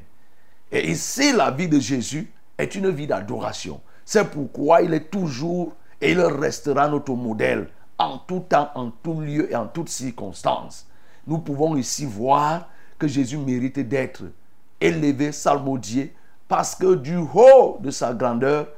[0.71, 3.81] Et ici, la vie de Jésus est une vie d'adoration.
[4.05, 9.21] C'est pourquoi il est toujours et il restera notre modèle en tout temps, en tout
[9.21, 10.87] lieu et en toutes circonstances.
[11.27, 14.23] Nous pouvons ici voir que Jésus mérite d'être
[14.81, 16.15] élevé, salmodié,
[16.49, 18.69] parce que du haut de sa grandeur,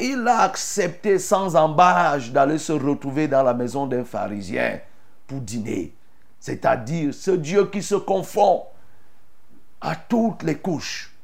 [0.00, 4.80] il a accepté sans embâche d'aller se retrouver dans la maison d'un pharisien
[5.26, 5.94] pour dîner.
[6.38, 8.64] C'est-à-dire ce Dieu qui se confond
[9.80, 11.14] à toutes les couches,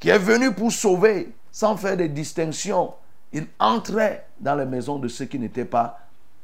[0.00, 2.94] qui est venu pour sauver sans faire de distinction.
[3.32, 5.98] Il entrait dans les maisons de ceux qui n'étaient pas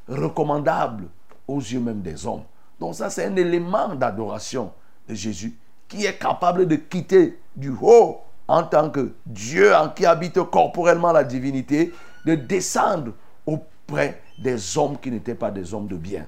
[0.09, 1.09] recommandables
[1.47, 2.45] aux yeux même des hommes.
[2.79, 4.73] Donc ça, c'est un élément d'adoration
[5.09, 5.57] de Jésus
[5.89, 11.13] qui est capable de quitter du haut en tant que Dieu en qui habite corporellement
[11.13, 11.93] la divinité,
[12.25, 13.13] de descendre
[13.47, 16.27] auprès des hommes qui n'étaient pas des hommes de bien.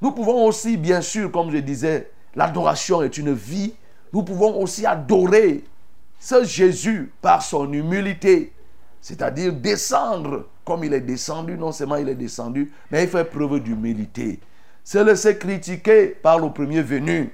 [0.00, 3.74] Nous pouvons aussi, bien sûr, comme je disais, l'adoration est une vie.
[4.12, 5.64] Nous pouvons aussi adorer
[6.18, 8.52] ce Jésus par son humilité,
[9.00, 11.56] c'est-à-dire descendre comme il est descendu.
[11.56, 14.40] Non seulement il est descendu, mais il fait preuve d'humilité.
[14.82, 17.32] Se laisser critiquer par le premier venu,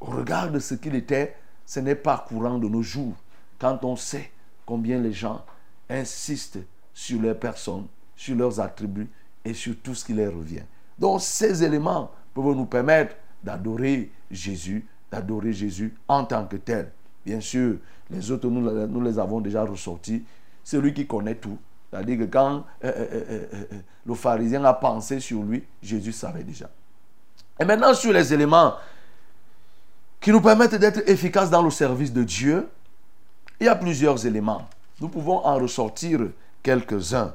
[0.00, 3.14] au regard de ce qu'il était, ce n'est pas courant de nos jours.
[3.62, 4.32] Quand on sait
[4.66, 5.44] combien les gens
[5.88, 6.58] insistent
[6.92, 9.08] sur leurs personnes, sur leurs attributs
[9.44, 10.64] et sur tout ce qui leur revient.
[10.98, 16.90] Donc ces éléments peuvent nous permettre d'adorer Jésus, d'adorer Jésus en tant que tel.
[17.24, 17.76] Bien sûr,
[18.10, 20.24] les autres, nous, les avons déjà ressortis.
[20.64, 21.56] Celui qui connaît tout.
[21.88, 23.64] C'est-à-dire que quand euh, euh, euh,
[24.04, 26.68] le pharisien a pensé sur lui, Jésus savait déjà.
[27.60, 28.74] Et maintenant sur les éléments
[30.20, 32.68] qui nous permettent d'être efficaces dans le service de Dieu,
[33.62, 34.68] il y a plusieurs éléments.
[35.00, 36.18] Nous pouvons en ressortir
[36.64, 37.32] quelques-uns.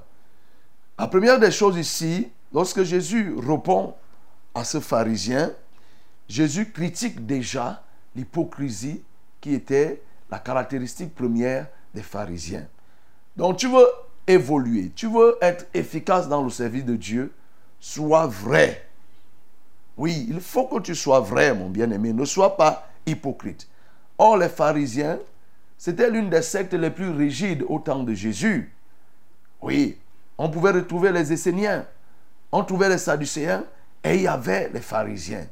[0.99, 3.93] La première des choses ici, lorsque Jésus répond
[4.53, 5.53] à ce pharisien,
[6.27, 7.81] Jésus critique déjà
[8.13, 9.01] l'hypocrisie
[9.39, 12.67] qui était la caractéristique première des pharisiens.
[13.37, 13.87] Donc tu veux
[14.27, 17.33] évoluer, tu veux être efficace dans le service de Dieu,
[17.79, 18.85] sois vrai.
[19.95, 22.11] Oui, il faut que tu sois vrai, mon bien-aimé.
[22.11, 23.69] Ne sois pas hypocrite.
[24.17, 25.19] Or, les pharisiens,
[25.77, 28.73] c'était l'une des sectes les plus rigides au temps de Jésus.
[29.61, 29.97] Oui,
[30.37, 31.85] on pouvait retrouver les Esséniens,
[32.51, 33.63] on trouvait les Sadducéens
[34.03, 35.47] et il y avait les pharisiens.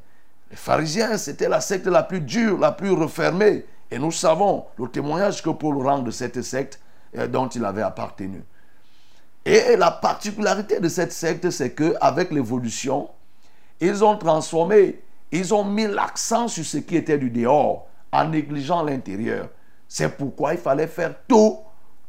[0.49, 4.88] Les pharisiens, c'était la secte la plus dure, la plus refermée Et nous savons le
[4.88, 6.80] témoignage que Paul rend de cette secte
[7.17, 8.43] euh, dont il avait appartenu.
[9.45, 13.09] Et la particularité de cette secte, c'est que avec l'évolution,
[13.80, 15.01] ils ont transformé,
[15.32, 19.49] ils ont mis l'accent sur ce qui était du dehors, en négligeant l'intérieur.
[19.88, 21.59] C'est pourquoi il fallait faire tout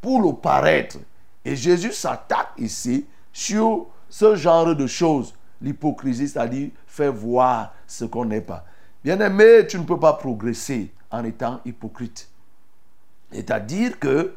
[0.01, 0.97] pour le paraître.
[1.43, 5.33] Et Jésus s'attaque ici sur ce genre de choses.
[5.61, 8.65] L'hypocrisie, c'est-à-dire faire voir ce qu'on n'est pas.
[9.03, 12.29] Bien aimé, tu ne peux pas progresser en étant hypocrite.
[13.31, 14.33] C'est-à-dire que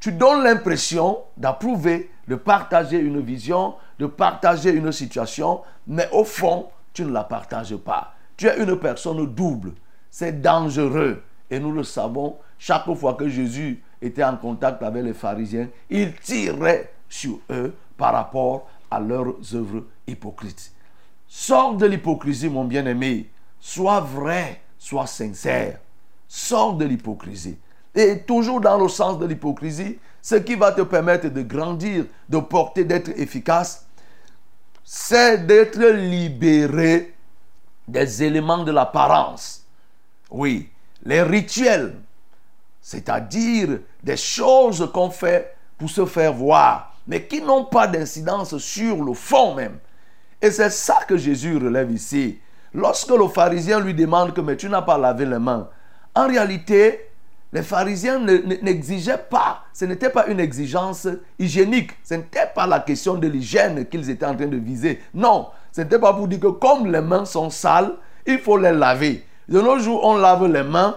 [0.00, 6.68] tu donnes l'impression d'approuver, de partager une vision, de partager une situation, mais au fond,
[6.92, 8.14] tu ne la partages pas.
[8.36, 9.72] Tu es une personne double.
[10.10, 11.22] C'est dangereux.
[11.50, 16.14] Et nous le savons, chaque fois que Jésus était en contact avec les pharisiens, il
[16.14, 20.70] tirait sur eux par rapport à leurs œuvres hypocrites.
[21.26, 23.28] Sors de l'hypocrisie, mon bien-aimé.
[23.58, 25.80] Sois vrai, sois sincère.
[26.28, 27.58] Sors de l'hypocrisie.
[27.96, 32.38] Et toujours dans le sens de l'hypocrisie, ce qui va te permettre de grandir, de
[32.38, 33.88] porter, d'être efficace,
[34.84, 37.12] c'est d'être libéré
[37.88, 39.66] des éléments de l'apparence.
[40.30, 40.70] Oui,
[41.02, 41.96] les rituels,
[42.82, 49.02] c'est-à-dire des choses qu'on fait pour se faire voir, mais qui n'ont pas d'incidence sur
[49.02, 49.78] le fond même.
[50.42, 52.40] Et c'est ça que Jésus relève ici.
[52.74, 55.68] Lorsque le pharisien lui demande que mais tu n'as pas lavé les mains,
[56.14, 57.08] en réalité,
[57.52, 61.06] les pharisiens n'exigeaient pas, ce n'était pas une exigence
[61.38, 65.00] hygiénique, ce n'était pas la question de l'hygiène qu'ils étaient en train de viser.
[65.14, 67.92] Non, ce n'était pas pour dire que comme les mains sont sales,
[68.26, 69.24] il faut les laver.
[69.48, 70.96] De nos jours, on lave les mains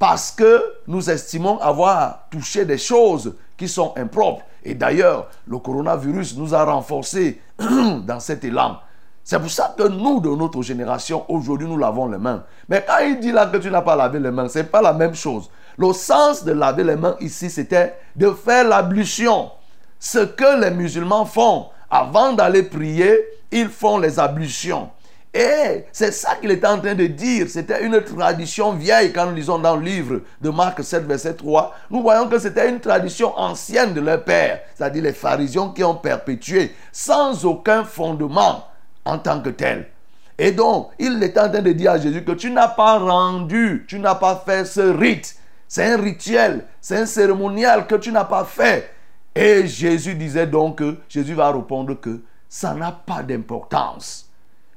[0.00, 4.42] parce que nous estimons avoir touché des choses qui sont impropres.
[4.64, 8.78] Et d'ailleurs, le coronavirus nous a renforcés dans cet élan.
[9.22, 12.42] C'est pour ça que nous, de notre génération, aujourd'hui, nous lavons les mains.
[12.66, 14.80] Mais quand il dit là que tu n'as pas lavé les mains, ce n'est pas
[14.80, 15.50] la même chose.
[15.76, 19.50] Le sens de laver les mains ici, c'était de faire l'ablution.
[19.98, 23.18] Ce que les musulmans font avant d'aller prier,
[23.52, 24.88] ils font les ablutions.
[25.32, 27.46] Et c'est ça qu'il était en train de dire.
[27.48, 31.72] C'était une tradition vieille quand nous lisons dans le livre de Marc 7, verset 3.
[31.90, 35.94] Nous voyons que c'était une tradition ancienne de leur père, c'est-à-dire les pharisiens qui ont
[35.94, 38.64] perpétué sans aucun fondement
[39.04, 39.88] en tant que tel.
[40.36, 43.84] Et donc, il est en train de dire à Jésus que tu n'as pas rendu,
[43.86, 45.36] tu n'as pas fait ce rite.
[45.68, 48.90] C'est un rituel, c'est un cérémonial que tu n'as pas fait.
[49.36, 54.29] Et Jésus disait donc que Jésus va répondre que ça n'a pas d'importance.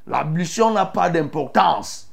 [0.07, 2.09] L'ablution n'a pas d'importance.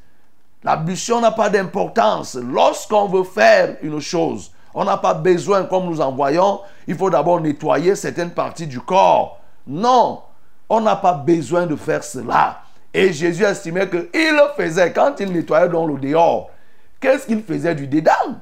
[0.63, 2.35] L'ablution n'a pas d'importance.
[2.35, 7.11] Lorsqu'on veut faire une chose, on n'a pas besoin, comme nous en voyons, il faut
[7.11, 9.41] d'abord nettoyer certaines parties du corps.
[9.67, 10.23] Non,
[10.69, 12.63] on n'a pas besoin de faire cela.
[12.93, 16.51] Et Jésus estimait qu'il le faisait quand il nettoyait dans le dehors.
[17.01, 18.41] Qu'est-ce qu'il faisait du dedans?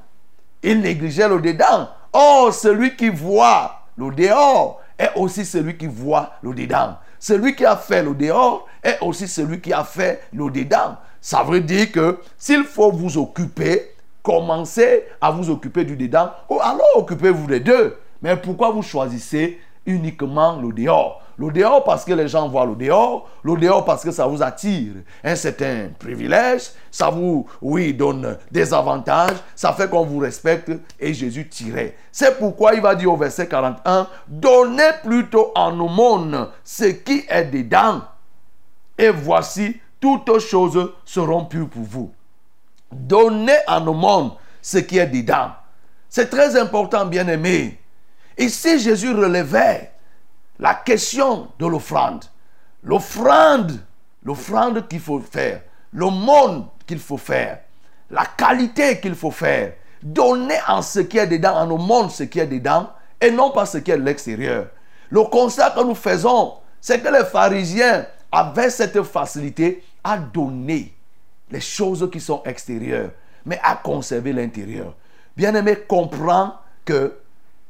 [0.61, 1.89] Il négligeait le dedans.
[2.11, 6.97] Oh, celui qui voit le dehors est aussi celui qui voit le dedans.
[7.19, 10.95] Celui qui a fait le dehors est aussi celui qui a fait le dedans.
[11.19, 13.91] Ça veut dire que s'il faut vous occuper,
[14.23, 17.97] commencez à vous occuper du dedans, ou alors occupez-vous des deux.
[18.21, 21.21] Mais pourquoi vous choisissez uniquement le dehors?
[21.39, 24.43] Le dehors parce que les gens voient le dehors, le dehors parce que ça vous
[24.43, 24.91] attire
[25.23, 30.69] un certain privilège, ça vous, oui, donne des avantages, ça fait qu'on vous respecte
[30.99, 31.95] et Jésus tirait.
[32.11, 37.45] C'est pourquoi il va dire au verset 41, donnez plutôt en aumône ce qui est
[37.45, 38.01] dedans
[38.97, 42.11] et voici toutes choses seront pures pour vous.
[42.91, 44.31] Donnez en aumône
[44.61, 45.51] ce qui est dedans.
[46.09, 47.79] C'est très important, bien aimé.
[48.37, 49.91] Ici, Jésus relevait
[50.59, 52.25] la question de l'offrande.
[52.83, 53.79] L'offrande,
[54.23, 55.61] l'offrande qu'il faut faire,
[55.93, 57.59] le monde qu'il faut faire,
[58.11, 59.73] la qualité qu'il faut faire.
[60.01, 62.89] Donner en ce qui est dedans, en au monde ce qui est dedans,
[63.19, 64.67] et non pas ce qui est de l'extérieur.
[65.09, 70.93] Le constat que nous faisons, c'est que les pharisiens avaient cette facilité à donner
[71.51, 73.11] les choses qui sont extérieures,
[73.45, 74.95] mais à conserver l'intérieur.
[75.35, 76.53] Bien-aimé, comprends
[76.85, 77.17] que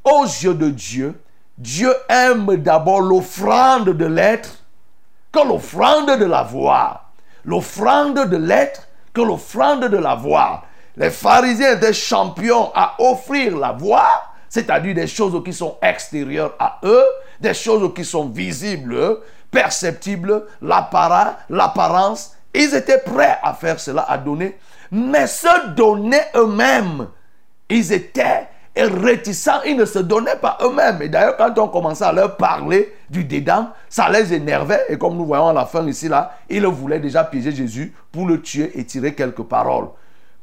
[0.03, 1.19] aux yeux de Dieu,
[1.59, 4.63] Dieu aime d'abord l'offrande de l'être
[5.29, 7.11] que l'offrande de l'avoir.
[7.43, 10.63] L'offrande de l'être que l'offrande de l'avoir.
[10.95, 17.05] Les pharisiens étaient champions à offrir l'avoir, c'est-à-dire des choses qui sont extérieures à eux,
[17.41, 19.19] des choses qui sont visibles,
[19.51, 22.35] perceptibles, l'apparat, l'apparence.
[22.53, 24.57] Ils étaient prêts à faire cela, à donner,
[24.91, 27.09] mais se donner eux-mêmes.
[27.69, 28.47] Ils étaient
[28.79, 31.01] et réticents, ils ne se donnaient pas eux-mêmes.
[31.01, 34.85] Et d'ailleurs, quand on commençait à leur parler du dedans, ça les énervait.
[34.87, 38.25] Et comme nous voyons à la fin ici, là, ils voulaient déjà piéger Jésus pour
[38.25, 39.89] le tuer et tirer quelques paroles.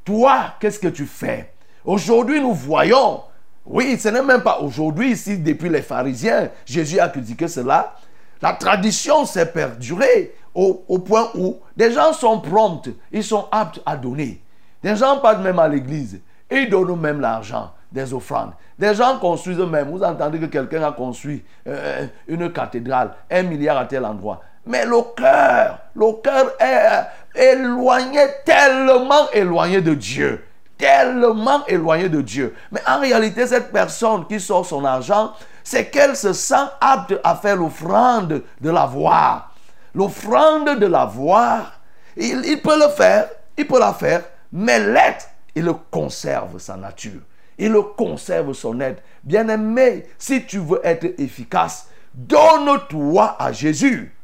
[0.05, 1.53] Toi, qu'est-ce que tu fais?
[1.82, 3.22] Aujourd'hui, nous voyons,
[3.64, 7.95] oui, ce n'est même pas aujourd'hui, ici, depuis les pharisiens, Jésus a critiqué cela.
[8.43, 13.97] La tradition s'est perdurée au, point où des gens sont prompts, ils sont aptes à
[13.97, 14.43] donner.
[14.82, 16.20] Des gens partent même à l'église,
[16.51, 18.53] et ils donnent même l'argent des offrandes.
[18.79, 19.91] Des gens construisent même.
[19.91, 24.43] Vous entendez que quelqu'un a construit euh, une cathédrale, un milliard à tel endroit.
[24.67, 30.45] Mais le cœur, le cœur est éloigné, tellement éloigné de Dieu.
[30.77, 32.55] Tellement éloigné de Dieu.
[32.71, 35.33] Mais en réalité, cette personne qui sort son argent,
[35.65, 39.55] c'est qu'elle se sent apte à faire l'offrande de l'avoir.
[39.95, 41.81] L'offrande de l'avoir,
[42.15, 44.23] il, il peut le faire, il peut la faire,
[44.53, 47.23] mais l'être, il conserve sa nature.
[47.59, 49.03] Il conserve son être.
[49.25, 54.15] Bien-aimé, si tu veux être efficace, donne-toi à Jésus.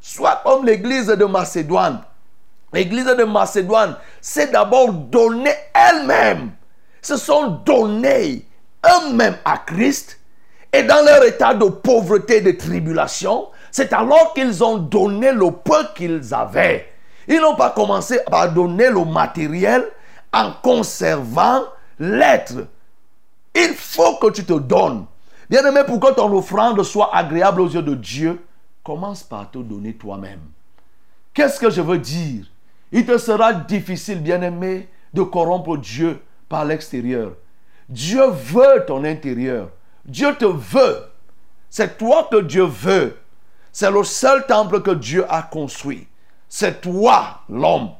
[0.00, 2.02] Sois comme l'église de Macédoine.
[2.72, 6.52] L'église de Macédoine s'est d'abord donnée elle-même.
[7.02, 8.46] Se sont donnés
[8.84, 10.20] eux-mêmes à Christ.
[10.72, 15.50] Et dans leur état de pauvreté et de tribulation, c'est alors qu'ils ont donné le
[15.50, 16.86] peu qu'ils avaient.
[17.28, 19.84] Ils n'ont pas commencé à donner le matériel
[20.32, 21.62] en conservant
[21.98, 22.66] l'être.
[23.56, 25.06] Il faut que tu te donnes.
[25.48, 28.44] Bien-aimé, pour que ton offrande soit agréable aux yeux de Dieu,
[28.84, 30.40] commence par te donner toi-même.
[31.32, 32.44] Qu'est-ce que je veux dire?
[32.92, 37.32] Il te sera difficile, bien-aimé, de corrompre Dieu par l'extérieur.
[37.88, 39.70] Dieu veut ton intérieur.
[40.04, 41.04] Dieu te veut.
[41.70, 43.16] C'est toi que Dieu veut.
[43.72, 46.06] C'est le seul temple que Dieu a construit.
[46.48, 47.90] C'est toi, l'homme.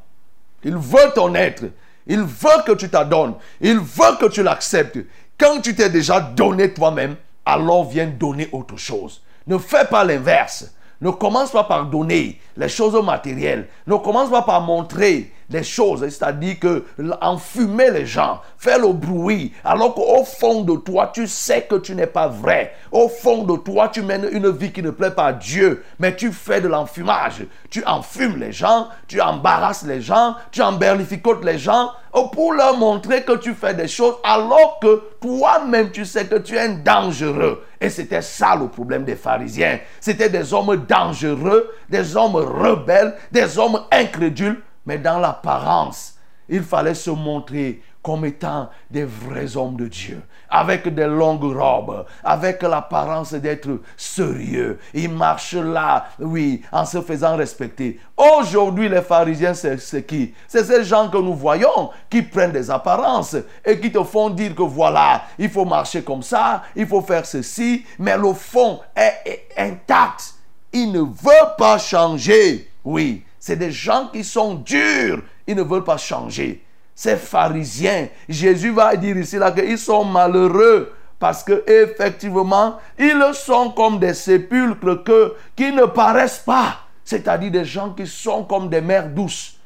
[0.65, 1.65] Il veut ton être.
[2.07, 3.35] Il veut que tu t'adonnes.
[3.61, 4.99] Il veut que tu l'acceptes.
[5.39, 9.23] Quand tu t'es déjà donné toi-même, alors viens donner autre chose.
[9.47, 10.73] Ne fais pas l'inverse.
[11.01, 13.69] Ne commence pas par donner les choses matérielles.
[13.87, 16.85] Ne commence pas par montrer les choses, c'est-à-dire que
[17.21, 21.95] enfumer les gens, faire le bruit, alors qu'au fond de toi, tu sais que tu
[21.95, 22.75] n'es pas vrai.
[22.91, 26.17] Au fond de toi, tu mènes une vie qui ne plaît pas à Dieu, mais
[26.17, 27.47] tu fais de l'enfumage.
[27.71, 31.93] Tu enfumes les gens, tu embarrasses les gens, tu emberlificotes les gens
[32.33, 36.57] pour leur montrer que tu fais des choses alors que toi-même tu sais que tu
[36.57, 37.63] es dangereux.
[37.81, 39.79] Et c'était ça le problème des pharisiens.
[40.01, 46.15] C'était des hommes dangereux, des hommes rebelles, des hommes incrédules mais dans l'apparence,
[46.49, 52.07] il fallait se montrer comme étant des vrais hommes de Dieu, avec des longues robes,
[52.23, 54.79] avec l'apparence d'être sérieux.
[54.95, 58.01] Ils marchent là, oui, en se faisant respecter.
[58.17, 60.35] Aujourd'hui, les pharisiens, c'est qui?
[60.49, 64.55] C'est ces gens que nous voyons qui prennent des apparences et qui te font dire
[64.55, 69.49] que voilà, il faut marcher comme ça, il faut faire ceci, mais le fond est
[69.57, 70.35] intact.
[70.73, 72.71] Il ne veut pas changer.
[72.85, 75.23] Oui, c'est des gens qui sont durs.
[75.47, 76.66] Ils ne veulent pas changer.
[76.97, 83.71] Ces pharisiens, Jésus va dire ici là qu'ils sont malheureux parce que effectivement, ils sont
[83.71, 86.79] comme des sépulcres qui ne paraissent pas.
[87.05, 89.57] C'est-à-dire des gens qui sont comme des mers douces.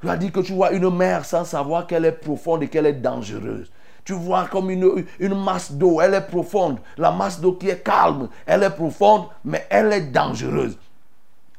[0.00, 2.86] Tu as dit que tu vois une mer sans savoir qu'elle est profonde et qu'elle
[2.86, 3.68] est dangereuse.
[4.04, 6.78] Tu vois comme une, une masse d'eau, elle est profonde.
[6.96, 10.78] La masse d'eau qui est calme, elle est profonde, mais elle est dangereuse.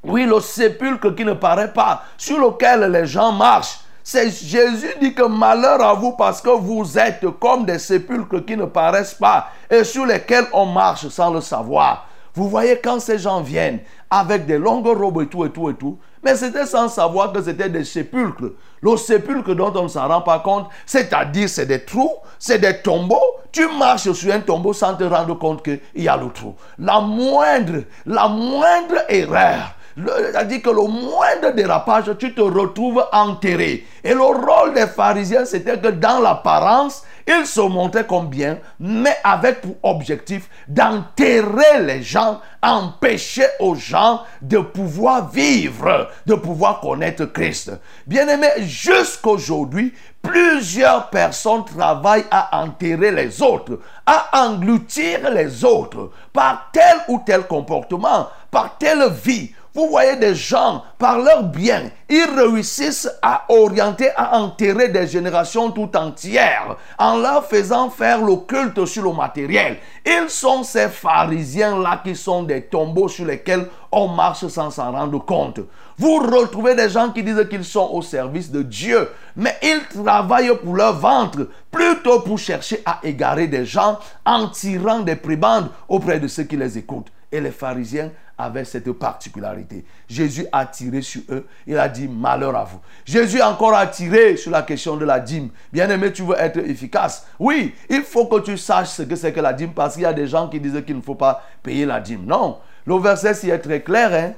[0.04, 3.80] Oui, le sépulcre qui ne paraît pas, sur lequel les gens marchent.
[4.10, 8.64] Jésus dit que malheur à vous parce que vous êtes comme des sépulcres qui ne
[8.64, 12.08] paraissent pas et sur lesquels on marche sans le savoir.
[12.34, 13.80] Vous voyez quand ces gens viennent
[14.10, 17.42] avec des longues robes et tout et tout et tout, mais c'était sans savoir que
[17.42, 18.52] c'était des sépulcres.
[18.80, 22.82] Le sépulcre dont on ne s'en rend pas compte, c'est-à-dire c'est des trous, c'est des
[22.82, 23.20] tombeaux.
[23.52, 26.56] Tu marches sur un tombeau sans te rendre compte qu'il y a le trou.
[26.80, 33.86] La moindre, la moindre erreur c'est-à-dire que le moindre dérapage, tu te retrouves enterré.
[34.04, 39.18] Et le rôle des pharisiens, c'était que dans l'apparence, ils se montraient comme bien, mais
[39.24, 47.26] avec pour objectif d'enterrer les gens, empêcher aux gens de pouvoir vivre, de pouvoir connaître
[47.26, 47.72] Christ.
[48.06, 56.70] Bien aimé, jusqu'aujourd'hui, plusieurs personnes travaillent à enterrer les autres, à engloutir les autres par
[56.72, 62.26] tel ou tel comportement, par telle vie, vous voyez des gens, par leur bien, ils
[62.36, 68.84] réussissent à orienter, à enterrer des générations tout entières en leur faisant faire le culte
[68.86, 69.78] sur le matériel.
[70.04, 75.24] Ils sont ces pharisiens-là qui sont des tombeaux sur lesquels on marche sans s'en rendre
[75.24, 75.60] compte.
[76.00, 80.58] Vous retrouvez des gens qui disent qu'ils sont au service de Dieu, mais ils travaillent
[80.58, 86.20] pour leur ventre, plutôt pour chercher à égarer des gens en tirant des prébendes auprès
[86.20, 87.12] de ceux qui les écoutent.
[87.32, 89.84] Et les pharisiens avaient cette particularité.
[90.08, 91.48] Jésus a tiré sur eux.
[91.66, 92.80] Il a dit malheur à vous.
[93.06, 95.50] Jésus a encore a tiré sur la question de la dîme.
[95.74, 97.26] Bien aimé, tu veux être efficace.
[97.40, 100.06] Oui, il faut que tu saches ce que c'est que la dîme parce qu'il y
[100.06, 102.26] a des gens qui disent qu'il ne faut pas payer la dîme.
[102.26, 104.14] Non, le verset s'y est très clair.
[104.14, 104.34] Hein?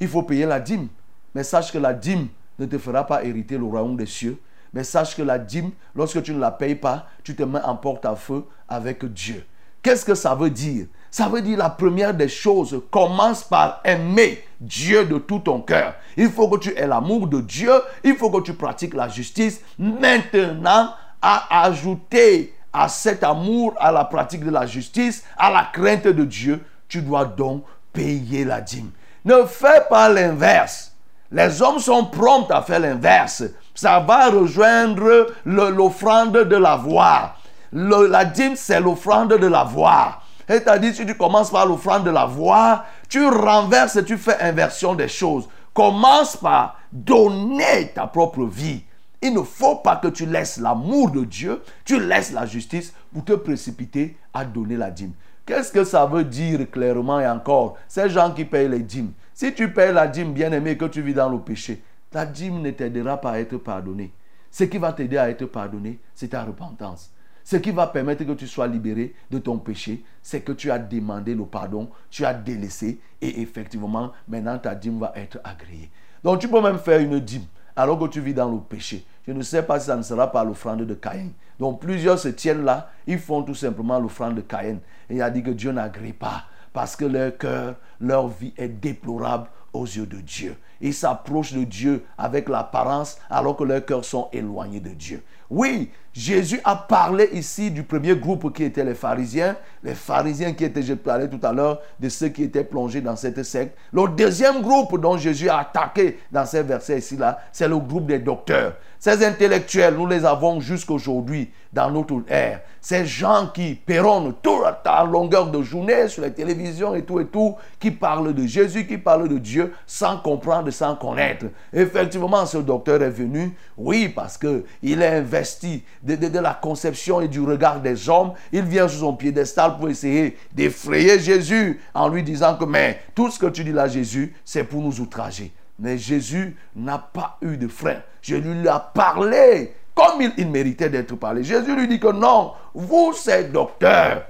[0.00, 0.88] Il faut payer la dîme.
[1.34, 2.28] Mais sache que la dîme
[2.58, 4.38] ne te fera pas hériter le royaume des cieux.
[4.72, 7.76] Mais sache que la dîme, lorsque tu ne la payes pas, tu te mets en
[7.76, 9.44] porte-à-feu avec Dieu.
[9.82, 10.86] Qu'est-ce que ça veut dire?
[11.10, 15.94] Ça veut dire la première des choses, commence par aimer Dieu de tout ton cœur.
[16.16, 17.72] Il faut que tu aies l'amour de Dieu,
[18.04, 19.60] il faut que tu pratiques la justice.
[19.78, 20.90] Maintenant,
[21.22, 26.24] à ajouter à cet amour, à la pratique de la justice, à la crainte de
[26.24, 28.90] Dieu, tu dois donc payer la dîme.
[29.24, 30.94] Ne fais pas l'inverse.
[31.30, 33.44] Les hommes sont prompts à faire l'inverse.
[33.74, 37.38] Ça va rejoindre l'offrande de l'avoir.
[37.72, 40.24] La dîme, c'est l'offrande de l'avoir.
[40.48, 45.08] C'est-à-dire, si tu commences par l'offrande de l'avoir, tu renverses et tu fais inversion des
[45.08, 45.48] choses.
[45.74, 48.82] Commence par donner ta propre vie.
[49.20, 53.24] Il ne faut pas que tu laisses l'amour de Dieu, tu laisses la justice pour
[53.24, 55.12] te précipiter à donner la dîme.
[55.44, 57.76] Qu'est-ce que ça veut dire clairement et encore?
[57.86, 59.12] Ces gens qui payent les dîmes.
[59.34, 62.62] Si tu payes la dîme, bien aimé, que tu vis dans le péché, ta dîme
[62.62, 64.12] ne t'aidera pas à être pardonné.
[64.50, 67.10] Ce qui va t'aider à être pardonné, c'est ta repentance.
[67.50, 70.78] Ce qui va permettre que tu sois libéré de ton péché, c'est que tu as
[70.78, 75.88] demandé le pardon, tu as délaissé et effectivement, maintenant ta dîme va être agréée.
[76.22, 79.06] Donc tu peux même faire une dîme alors que tu vis dans le péché.
[79.26, 81.30] Je ne sais pas si ça ne sera pas l'offrande de Caïn.
[81.58, 84.80] Donc plusieurs se tiennent là, ils font tout simplement l'offrande de Caïn.
[85.08, 86.44] Et il a dit que Dieu n'agrée pas
[86.74, 90.54] parce que leur cœur, leur vie est déplorable aux yeux de Dieu.
[90.82, 95.22] Ils s'approchent de Dieu avec l'apparence alors que leurs cœurs sont éloignés de Dieu.
[95.50, 99.56] Oui, Jésus a parlé ici du premier groupe qui étaient les pharisiens.
[99.82, 103.16] Les pharisiens qui étaient, je parlais tout à l'heure, de ceux qui étaient plongés dans
[103.16, 103.76] cette secte.
[103.92, 108.18] Le deuxième groupe dont Jésus a attaqué dans ces versets ici-là, c'est le groupe des
[108.18, 108.74] docteurs.
[109.00, 112.62] Ces intellectuels, nous les avons jusqu'aujourd'hui dans notre ère.
[112.80, 117.26] Ces gens qui péronnent toute la longueur de journée sur les télévisions et tout et
[117.26, 121.46] tout, qui parlent de Jésus, qui parlent de Dieu sans comprendre, sans connaître.
[121.72, 126.54] Effectivement, ce docteur est venu, oui, parce que il est investi de, de- de la
[126.54, 128.32] conception et du regard des hommes.
[128.50, 133.30] Il vient sur son piédestal pour essayer d'effrayer Jésus en lui disant que, mais tout
[133.30, 135.52] ce que tu dis là, Jésus, c'est pour nous outrager.
[135.78, 137.98] Mais Jésus n'a pas eu de frein.
[138.20, 141.42] Je lui ai parlé comme il, il méritait d'être parlé.
[141.42, 144.24] Jésus lui dit que non, vous, ces docteurs,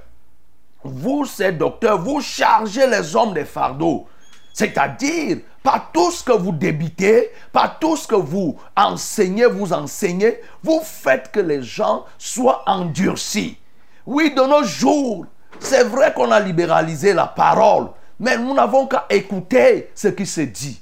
[0.83, 4.07] vous, ces docteurs, vous chargez les hommes des fardeaux.
[4.53, 10.39] C'est-à-dire, par tout ce que vous débitez, par tout ce que vous enseignez, vous enseignez,
[10.63, 13.57] vous faites que les gens soient endurcis.
[14.05, 15.25] Oui, de nos jours,
[15.59, 17.89] c'est vrai qu'on a libéralisé la parole,
[18.19, 20.81] mais nous n'avons qu'à écouter ce qui se dit.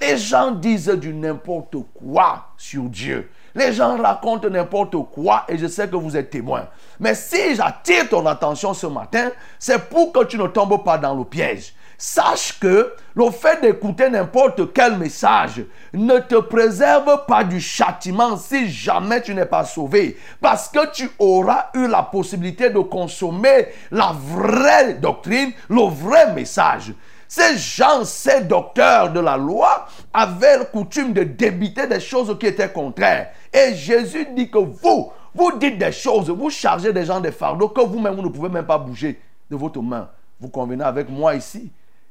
[0.00, 3.30] Les gens disent du n'importe quoi sur Dieu.
[3.54, 6.68] Les gens racontent n'importe quoi et je sais que vous êtes témoin.
[7.00, 11.14] Mais si j'attire ton attention ce matin, c'est pour que tu ne tombes pas dans
[11.14, 11.74] le piège.
[11.98, 18.68] Sache que le fait d'écouter n'importe quel message ne te préserve pas du châtiment si
[18.70, 20.18] jamais tu n'es pas sauvé.
[20.42, 26.92] Parce que tu auras eu la possibilité de consommer la vraie doctrine, le vrai message.
[27.28, 32.70] Ces gens, ces docteurs de la loi avaient coutume de débiter des choses qui étaient
[32.70, 33.30] contraires.
[33.52, 37.68] Et Jésus dit que vous, vous dites des choses, vous chargez des gens des fardeaux
[37.68, 39.20] que vous-même, vous ne pouvez même pas bouger
[39.50, 40.08] de votre main.
[40.40, 41.70] Vous convenez avec moi ici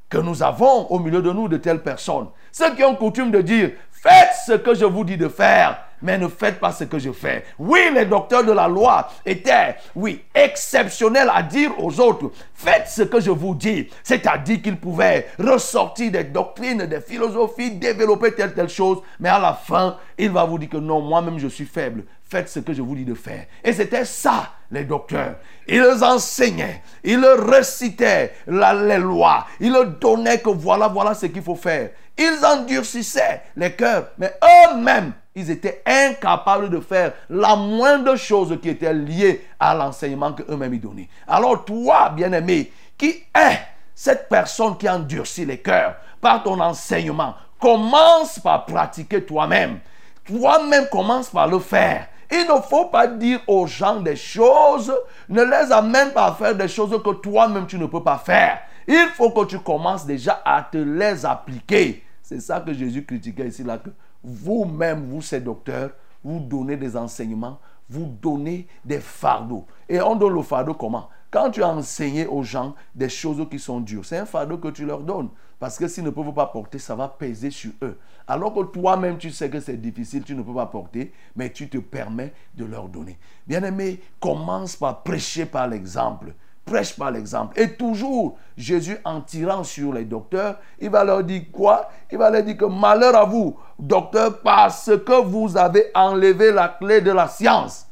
[0.09, 2.27] que nous avons au milieu de nous de telles personnes.
[2.51, 6.17] Ceux qui ont coutume de dire, faites ce que je vous dis de faire, mais
[6.17, 7.45] ne faites pas ce que je fais.
[7.57, 13.03] Oui, les docteurs de la loi étaient, oui, exceptionnels à dire aux autres, faites ce
[13.03, 13.89] que je vous dis.
[14.03, 19.53] C'est-à-dire qu'ils pouvaient ressortir des doctrines, des philosophies, développer telle, telle chose, mais à la
[19.53, 22.03] fin, il va vous dire que non, moi-même je suis faible.
[22.27, 23.45] Faites ce que je vous dis de faire.
[23.63, 25.35] Et c'était ça, les docteurs.
[25.67, 31.91] Ils enseignaient, ils récitaient les lois, ils donnaient que voilà, voilà ce qu'il faut faire.
[32.17, 38.69] Ils endurcissaient les cœurs, mais eux-mêmes, ils étaient incapables de faire la moindre chose qui
[38.69, 41.09] était liée à l'enseignement qu'eux-mêmes ils donnaient.
[41.27, 43.59] Alors toi, bien-aimé, qui est
[43.93, 49.79] cette personne qui endurcit les cœurs par ton enseignement, commence par pratiquer toi-même.
[50.25, 52.07] Toi-même commence par le faire.
[52.31, 54.93] Il ne faut pas dire aux gens des choses,
[55.29, 58.59] ne les amène pas à faire des choses que toi-même tu ne peux pas faire.
[58.87, 62.03] Il faut que tu commences déjà à te les appliquer.
[62.21, 63.77] C'est ça que Jésus critiquait ici, là,
[64.25, 65.91] vous-même, vous, ces docteurs,
[66.23, 67.59] vous donnez des enseignements,
[67.89, 69.65] vous donnez des fardeaux.
[69.87, 71.09] Et on donne le fardeau comment?
[71.29, 74.69] Quand tu as enseigné aux gens des choses qui sont dures, c'est un fardeau que
[74.69, 75.29] tu leur donnes.
[75.59, 77.97] Parce que s'ils ne peuvent pas porter, ça va peser sur eux.
[78.27, 81.69] Alors que toi-même, tu sais que c'est difficile, tu ne peux pas porter, mais tu
[81.69, 83.17] te permets de leur donner.
[83.47, 86.33] Bien-aimé, commence par prêcher par l'exemple.
[86.65, 87.59] Prêche par l'exemple.
[87.59, 91.89] Et toujours, Jésus, en tirant sur les docteurs, il va leur dire quoi?
[92.11, 96.69] Il va leur dire que malheur à vous, docteurs, parce que vous avez enlevé la
[96.69, 97.85] clé de la science.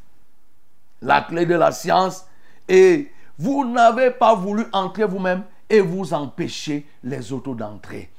[1.04, 2.26] La clé de la science.
[2.68, 8.10] Et vous n'avez pas voulu entrer vous-même et vous empêchez les autres d'entrer.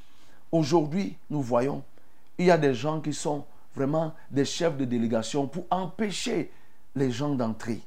[0.52, 1.82] Aujourd'hui, nous voyons,
[2.38, 3.44] il y a des gens qui sont
[3.74, 6.52] vraiment des chefs de délégation pour empêcher
[6.94, 7.80] les gens d'entrer.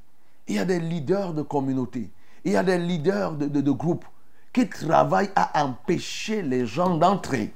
[0.47, 2.09] Il y a des leaders de communauté,
[2.47, 4.05] il y a des leaders de, groupes
[4.53, 7.53] qui travaillent à empêcher les gens d'entrer.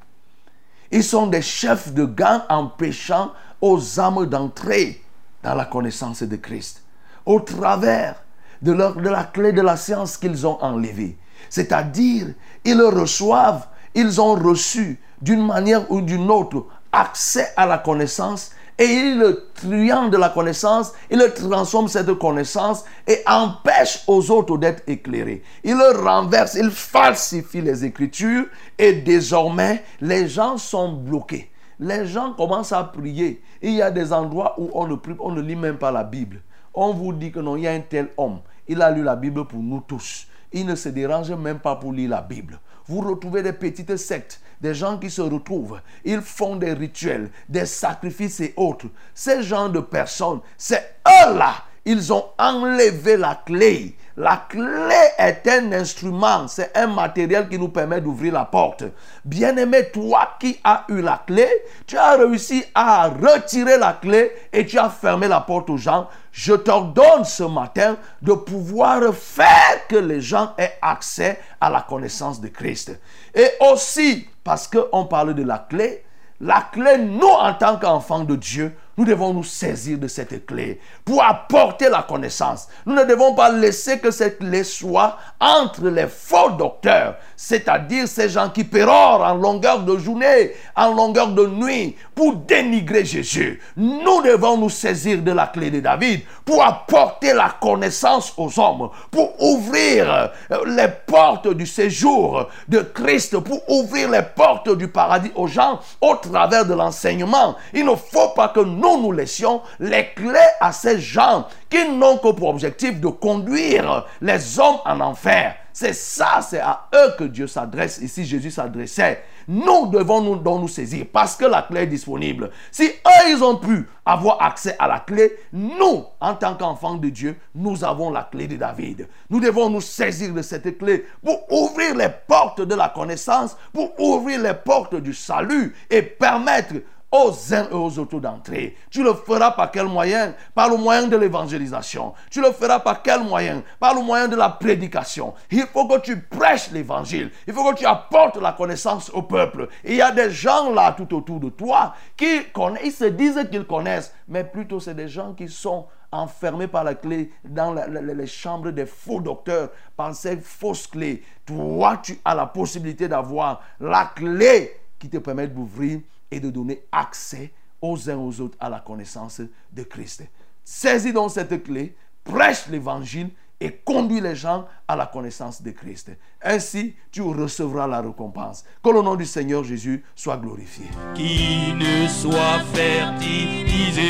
[0.92, 3.32] Ils sont des chefs de gang empêchant
[3.62, 5.02] aux âmes d'entrer
[5.44, 6.84] dans la connaissance de Christ.
[7.26, 8.22] Au travers
[8.62, 11.18] de, de la clé de la science qu'ils ont enlevée.
[11.50, 12.28] C'est-à-dire,
[12.66, 18.86] ils reçoivent, ils ont reçu d'une manière ou d'une autre accès à la connaissance et
[18.86, 24.58] ils le truand de la connaissance, ils le transforment cette connaissance et empêchent aux autres
[24.58, 25.44] d'être éclairés.
[25.64, 28.46] Ils le renversent, ils falsifient les écritures
[28.78, 31.52] et désormais les gens sont bloqués.
[31.80, 33.42] Les gens commencent à prier.
[33.62, 36.42] Il y a des endroits où on ne, on ne lit même pas la Bible.
[36.74, 38.40] On vous dit que non, il y a un tel homme.
[38.68, 40.28] Il a lu la Bible pour nous tous.
[40.54, 42.60] Il ne se dérange même pas pour lire la Bible.
[42.88, 45.82] Vous retrouvez des petites sectes, des gens qui se retrouvent.
[46.06, 48.86] Ils font des rituels, des sacrifices et autres.
[49.14, 51.66] Ces gens de personnes, c'est eux-là.
[51.84, 53.96] Ils ont enlevé la clé.
[54.18, 58.84] La clé est un instrument, c'est un matériel qui nous permet d'ouvrir la porte.
[59.24, 61.48] Bien-aimé, toi qui as eu la clé,
[61.88, 66.10] tu as réussi à retirer la clé et tu as fermé la porte aux gens.
[66.34, 72.42] Je t'ordonne ce matin de pouvoir faire que les gens aient accès à la connaissance
[72.42, 73.00] de Christ.
[73.34, 76.04] Et aussi, parce qu'on parle de la clé,
[76.42, 80.80] la clé, nous, en tant qu'enfants de Dieu, nous devons nous saisir de cette clé
[81.06, 82.68] pour apporter la connaissance.
[82.86, 88.30] Nous ne devons pas laisser que cette clé soit entre les faux docteurs, c'est-à-dire ces
[88.30, 93.62] gens qui pérorent en longueur de journée, en longueur de nuit, pour dénigrer Jésus.
[93.78, 98.90] Nous devons nous saisir de la clé de David pour apporter la connaissance aux hommes,
[99.10, 100.32] pour ouvrir
[100.66, 106.16] les portes du séjour de Christ, pour ouvrir les portes du paradis aux gens au
[106.16, 107.56] travers de l'enseignement.
[107.74, 112.18] Il ne faut pas que nous nous laissions les clés à ces gens qui n'ont
[112.18, 115.56] que pour objectif de conduire les hommes en enfer.
[115.74, 118.00] C'est ça, c'est à eux que Dieu s'adresse.
[118.00, 119.24] Ici, Jésus s'adressait.
[119.48, 122.52] Nous devons nous, donc nous saisir parce que la clé est disponible.
[122.72, 127.10] Si eux, ils ont pu avoir accès à la clé, nous, en tant qu'enfants de
[127.10, 129.08] Dieu, nous avons la clé de David.
[129.30, 133.98] Nous devons nous saisir de cette clé pour ouvrir les portes de la connaissance, pour
[134.00, 136.76] ouvrir les portes du salut et permettre
[137.12, 138.78] aux uns et aux autres d'entrer.
[138.90, 140.34] Tu le feras par quel moyen?
[140.56, 142.14] Par le moyen de l'évangélisation.
[142.30, 143.64] Tu le feras par quel moyen?
[143.80, 145.34] Par le moyen de la prédication.
[145.52, 147.32] Il faut que tu prêches l'évangile.
[147.46, 149.68] Il faut que tu apportes la connaissance au peuple.
[149.84, 153.48] Il y a des gens là tout autour de toi qui connaissent, ils se disent
[153.52, 158.28] qu'ils connaissent, mais plutôt c'est des gens qui sont enfermés par la clé dans les
[158.28, 161.24] chambres des faux docteurs, par ces fausses clés.
[161.46, 166.02] Toi, tu as la possibilité d'avoir la clé qui te permet d'ouvrir
[166.32, 170.24] et de donner accès aux uns aux autres à la connaissance de Christ.
[170.64, 176.12] Saisis donc cette clé, prêche l'évangile et conduis les gens à la connaissance de Christ.
[176.42, 178.64] Ainsi, tu recevras la récompense.
[178.84, 180.86] Que le nom du Seigneur Jésus soit glorifié.
[181.14, 184.02] qui ne soit fertilisé,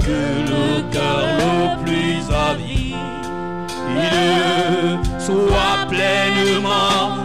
[0.00, 2.94] que le cœur le plus avide
[5.24, 7.23] soit pleinement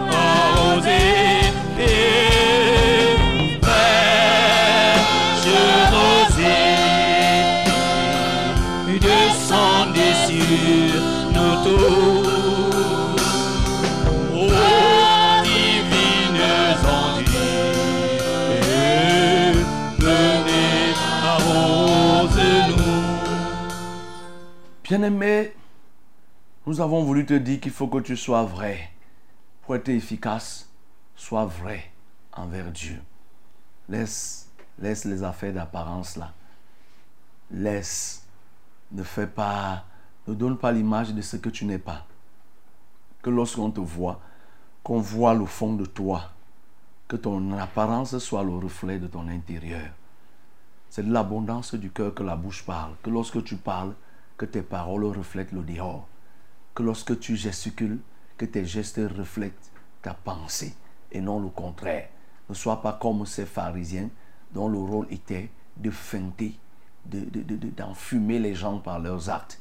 [24.90, 25.52] Bien-aimé,
[26.66, 28.90] nous avons voulu te dire qu'il faut que tu sois vrai.
[29.62, 30.68] Pour être efficace,
[31.14, 31.92] sois vrai
[32.32, 33.00] envers Dieu.
[33.88, 36.32] Laisse, laisse les affaires d'apparence là.
[37.52, 38.26] Laisse.
[38.90, 39.84] Ne fais pas,
[40.26, 42.04] ne donne pas l'image de ce que tu n'es pas.
[43.22, 44.20] Que lorsqu'on te voit,
[44.82, 46.32] qu'on voit le fond de toi.
[47.06, 49.92] Que ton apparence soit le reflet de ton intérieur.
[50.88, 52.96] C'est de l'abondance du cœur que la bouche parle.
[53.04, 53.94] Que lorsque tu parles,
[54.40, 56.08] que tes paroles reflètent le dehors.
[56.74, 57.98] Que lorsque tu gesticules,
[58.38, 59.70] que tes gestes reflètent
[60.00, 60.72] ta pensée
[61.12, 62.08] et non le contraire.
[62.48, 64.08] Ne sois pas comme ces pharisiens
[64.54, 66.58] dont le rôle était de feinter,
[67.04, 69.60] de- de- de- de- d'enfumer les gens par leurs actes.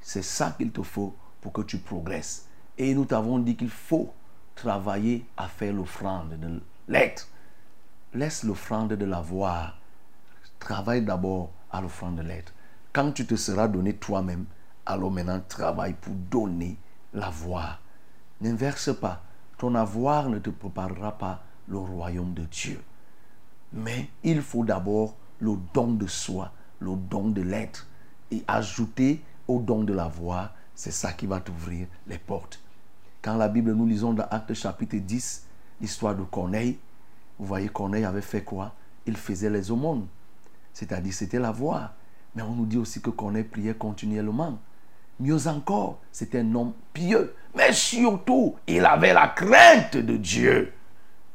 [0.00, 2.48] C'est ça qu'il te faut pour que tu progresses.
[2.78, 4.12] Et nous t'avons dit qu'il faut
[4.56, 7.28] travailler à faire l'offrande de l'être.
[8.12, 9.78] Laisse l'offrande de l'avoir.
[10.58, 12.52] Travaille d'abord à l'offrande de l'être.
[12.96, 14.46] Quand tu te seras donné toi-même,
[14.86, 16.78] alors maintenant travaille pour donner
[17.12, 17.82] l'avoir.
[18.40, 19.22] N'inverse pas.
[19.58, 22.80] Ton avoir ne te préparera pas le royaume de Dieu.
[23.74, 27.86] Mais il faut d'abord le don de soi, le don de l'être.
[28.30, 32.58] Et ajouter au don de l'avoir, c'est ça qui va t'ouvrir les portes.
[33.20, 35.44] Quand la Bible, nous lisons dans Actes chapitre 10,
[35.82, 36.78] l'histoire de Corneille,
[37.38, 38.72] vous voyez, Corneille avait fait quoi?
[39.04, 40.06] Il faisait les aumônes.
[40.72, 41.92] C'est-à-dire, c'était l'avoir.
[42.36, 44.58] Mais on nous dit aussi que Corneille priait continuellement.
[45.18, 47.34] Mieux encore, c'était un homme pieux.
[47.54, 50.72] Mais surtout, il avait la crainte de Dieu.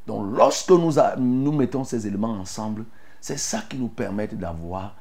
[0.05, 2.85] Donc lorsque nous, nous mettons ces éléments ensemble,
[3.19, 4.95] c'est ça qui nous permet d'avoir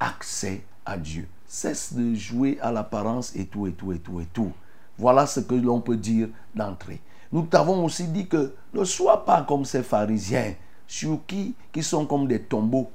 [0.00, 1.28] accès à Dieu.
[1.46, 4.52] Cesse de jouer à l'apparence et tout, et tout, et tout, et tout.
[4.96, 7.00] Voilà ce que l'on peut dire d'entrée.
[7.30, 10.54] Nous t'avons aussi dit que ne sois pas comme ces pharisiens
[10.86, 12.90] sur qui, qui sont comme des tombeaux,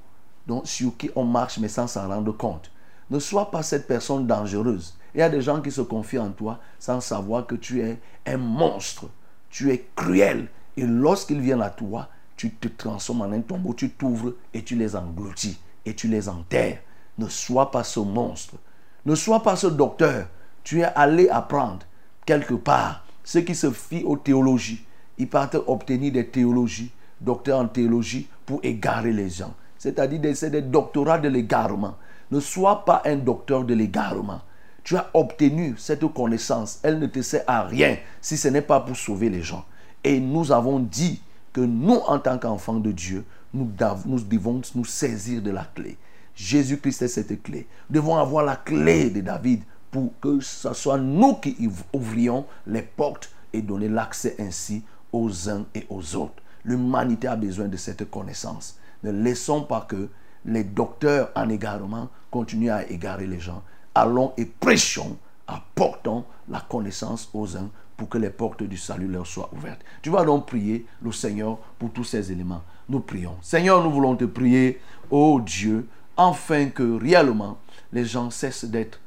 [0.48, 2.72] donc sur qui on marche mais sans s'en rendre compte.
[3.10, 4.96] Ne sois pas cette personne dangereuse.
[5.14, 8.00] Il y a des gens qui se confient en toi sans savoir que tu es
[8.26, 9.06] un monstre.
[9.50, 10.48] Tu es cruel.
[10.76, 14.76] Et lorsqu'ils viennent à toi, tu te transformes en un tombeau, tu t'ouvres et tu
[14.76, 16.80] les engloutis et tu les enterres.
[17.18, 18.56] Ne sois pas ce monstre.
[19.06, 20.28] Ne sois pas ce docteur.
[20.64, 21.86] Tu es allé apprendre
[22.26, 24.86] quelque part ce qui se fit aux théologies.
[25.18, 29.56] Ils partent obtenir des théologies, docteurs en théologie, pour égarer les gens.
[29.80, 31.96] C'est-à-dire c'est des doctorats de l'égarement.
[32.32, 34.42] Ne sois pas un docteur de l'égarement.
[34.84, 36.80] Tu as obtenu cette connaissance.
[36.84, 39.66] Elle ne te sert à rien si ce n'est pas pour sauver les gens.
[40.04, 41.22] Et nous avons dit
[41.54, 43.70] que nous, en tant qu'enfants de Dieu, nous,
[44.06, 45.98] nous devons nous saisir de la clé.
[46.36, 47.68] Jésus-Christ est cette clé.
[47.90, 52.46] Nous devons avoir la clé de David pour que ce soit nous qui ouv- ouvrions
[52.68, 56.44] les portes et donner l'accès ainsi aux uns et aux autres.
[56.64, 58.78] L'humanité a besoin de cette connaissance.
[59.08, 60.10] Ne laissons pas que
[60.44, 63.64] les docteurs en égarement continuent à égarer les gens.
[63.96, 69.26] Allons et prêchons, apportons la connaissance aux uns pour que les portes du salut leur
[69.26, 69.80] soient ouvertes.
[70.02, 72.64] Tu vas donc prier le Seigneur pour tous ces éléments.
[72.90, 73.38] Nous prions.
[73.42, 75.88] Seigneur, nous voulons te prier, ô Dieu,
[76.18, 77.60] afin que réellement
[77.94, 79.00] les gens cessent d'être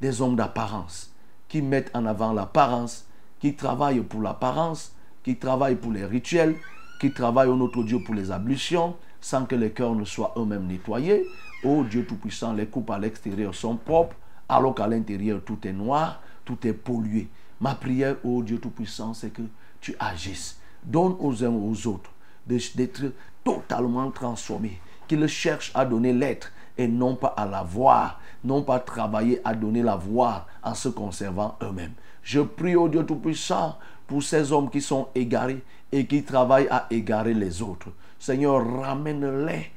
[0.00, 1.12] des hommes d'apparence,
[1.46, 3.06] qui mettent en avant l'apparence,
[3.38, 4.92] qui travaillent pour l'apparence,
[5.22, 6.56] qui travaillent pour les rituels,
[7.04, 10.66] qui travaillent au notre Dieu pour les ablutions, sans que les cœurs ne soient eux-mêmes
[10.66, 11.26] nettoyés.
[11.62, 14.16] Ô Dieu Tout-Puissant, les coupes à l'extérieur sont propres,
[14.48, 17.28] alors qu'à l'intérieur tout est noir, tout est pollué.
[17.60, 19.42] Ma prière, ô Dieu Tout-Puissant, c'est que
[19.82, 20.58] tu agisses.
[20.82, 22.10] Donne aux uns aux autres
[22.46, 23.12] d'être
[23.44, 29.42] totalement transformés, qu'ils cherchent à donner l'être et non pas à l'avoir, non pas travailler
[29.44, 31.92] à donner l'avoir en se conservant eux-mêmes.
[32.22, 33.76] Je prie au Dieu Tout-Puissant
[34.06, 35.62] pour ces hommes qui sont égarés
[35.92, 37.88] et qui travaillent à égarer les autres.
[38.18, 39.70] Seigneur, ramène-les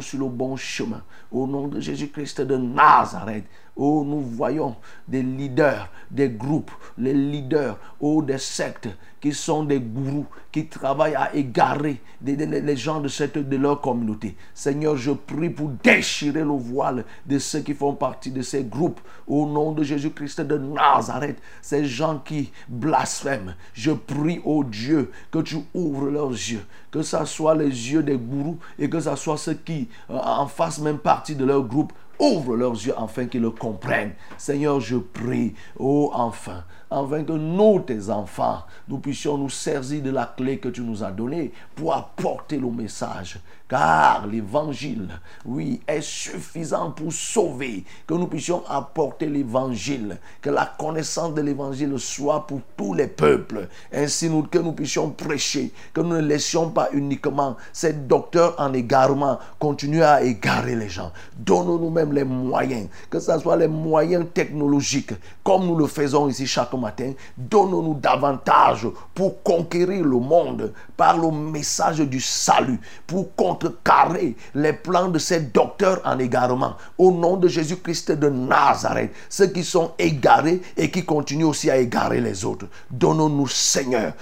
[0.00, 1.02] sur le bon chemin.
[1.30, 3.44] Au nom de Jésus-Christ de Nazareth.
[3.80, 4.74] Oh, nous voyons
[5.06, 8.88] des leaders, des groupes, les leaders, oh, des sectes
[9.20, 14.36] qui sont des gourous, qui travaillent à égarer les gens de, cette, de leur communauté.
[14.52, 19.00] Seigneur, je prie pour déchirer le voile de ceux qui font partie de ces groupes.
[19.28, 25.38] Au nom de Jésus-Christ de Nazareth, ces gens qui blasphèment, je prie, oh Dieu, que
[25.38, 29.36] tu ouvres leurs yeux, que ce soit les yeux des gourous et que ce soit
[29.36, 33.42] ceux qui euh, en fassent même partie de leur groupe Ouvre leurs yeux afin qu'ils
[33.42, 34.14] le comprennent.
[34.36, 40.10] Seigneur, je prie, oh enfin, afin que nous, tes enfants, nous puissions nous saisir de
[40.10, 43.38] la clé que tu nous as donnée pour apporter le message.
[43.68, 47.84] Car l'évangile, oui, est suffisant pour sauver.
[48.06, 50.16] Que nous puissions apporter l'évangile.
[50.40, 53.68] Que la connaissance de l'évangile soit pour tous les peuples.
[53.92, 55.70] Ainsi que nous puissions prêcher.
[55.92, 61.12] Que nous ne laissions pas uniquement ces docteurs en égarement continuer à égarer les gens.
[61.36, 62.88] Donne-nous même les moyens.
[63.10, 65.12] Que ce soit les moyens technologiques.
[65.44, 67.12] Comme nous le faisons ici chaque matin.
[67.36, 72.80] Donne-nous davantage pour conquérir le monde par le message du salut.
[73.06, 76.74] Pour conquérir contrecarrer les plans de ces docteurs en égarement.
[76.96, 81.76] Au nom de Jésus-Christ de Nazareth, ceux qui sont égarés et qui continuent aussi à
[81.76, 82.66] égarer les autres.
[82.90, 84.12] Donne-nous, Seigneur,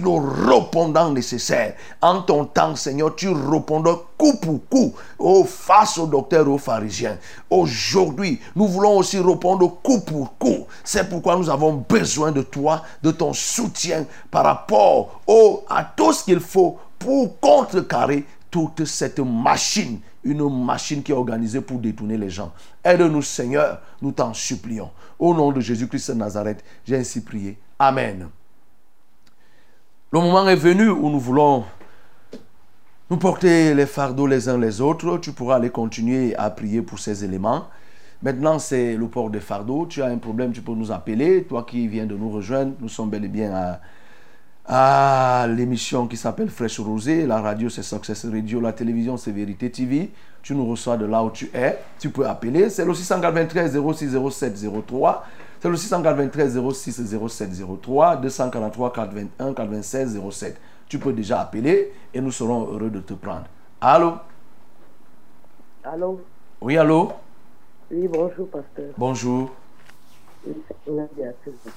[0.00, 1.74] le répondant nécessaire.
[2.00, 7.18] En ton temps, Seigneur, tu répondras coup pour coup oh, face aux docteurs, aux pharisiens.
[7.50, 10.66] Aujourd'hui, nous voulons aussi répondre coup pour coup.
[10.82, 16.12] C'est pourquoi nous avons besoin de toi, de ton soutien par rapport au, à tout
[16.12, 18.24] ce qu'il faut pour contrecarrer
[18.54, 22.52] toute cette machine, une machine qui est organisée pour détourner les gens.
[22.84, 24.92] Aide-nous, Seigneur, nous t'en supplions.
[25.18, 27.58] Au nom de Jésus-Christ de Nazareth, j'ai ainsi prié.
[27.80, 28.28] Amen.
[30.12, 31.64] Le moment est venu où nous voulons
[33.10, 35.18] nous porter les fardeaux les uns les autres.
[35.18, 37.64] Tu pourras aller continuer à prier pour ces éléments.
[38.22, 39.86] Maintenant, c'est le port des fardeaux.
[39.86, 41.42] Tu as un problème, tu peux nous appeler.
[41.42, 43.80] Toi qui viens de nous rejoindre, nous sommes bel et bien à,
[44.66, 47.26] à l'émission qui s'appelle Fraîche Rosée.
[47.26, 48.60] La radio, c'est Success Radio.
[48.60, 50.10] La télévision, c'est Vérité TV.
[50.42, 51.78] Tu nous reçois de là où tu es.
[51.98, 52.70] Tu peux appeler.
[52.70, 55.24] C'est le 693 06 07 03.
[55.60, 57.50] C'est le 693 06 07
[57.82, 58.16] 03.
[58.16, 60.60] 243 421 96 07.
[60.88, 63.46] Tu peux déjà appeler et nous serons heureux de te prendre.
[63.80, 64.14] Allô?
[65.82, 66.20] Allô?
[66.60, 67.12] Oui, allô?
[67.90, 68.92] Oui, bonjour, pasteur.
[68.96, 69.50] Bonjour.
[70.46, 71.72] Oui, c'est Nadia Béatrice.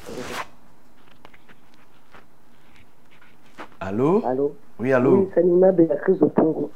[3.80, 4.26] Allô?
[4.26, 4.56] Allô?
[4.80, 5.24] Oui, allô?
[5.24, 6.72] Oui, c'est Nina Béatrice au Congo.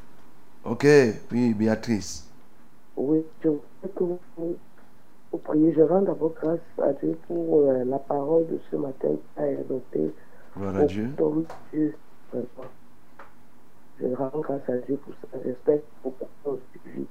[0.64, 0.86] Ok,
[1.32, 2.30] oui, Béatrice.
[2.96, 4.20] Oui, je voudrais que vous,
[5.32, 5.74] vous priez.
[5.74, 9.60] Je rends d'abord grâce à Dieu pour euh, la parole de ce matin qui a
[9.60, 10.14] adopté.
[10.56, 11.10] Gloire à Dieu.
[11.72, 11.96] Dieu.
[14.00, 15.38] Je rends grâce à Dieu pour ça.
[15.44, 17.08] J'espère que personnes suivies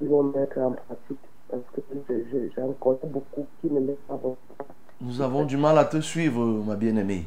[0.00, 1.20] ils vont mettre en pratique.
[1.48, 4.76] Parce que je- je- j'en connais beaucoup qui ne mettent pas en pratique.
[5.00, 7.26] Nous avons du mal à te suivre, ma bien-aimée.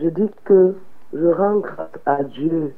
[0.00, 0.74] Je dis que
[1.12, 2.74] je rends grâce à Dieu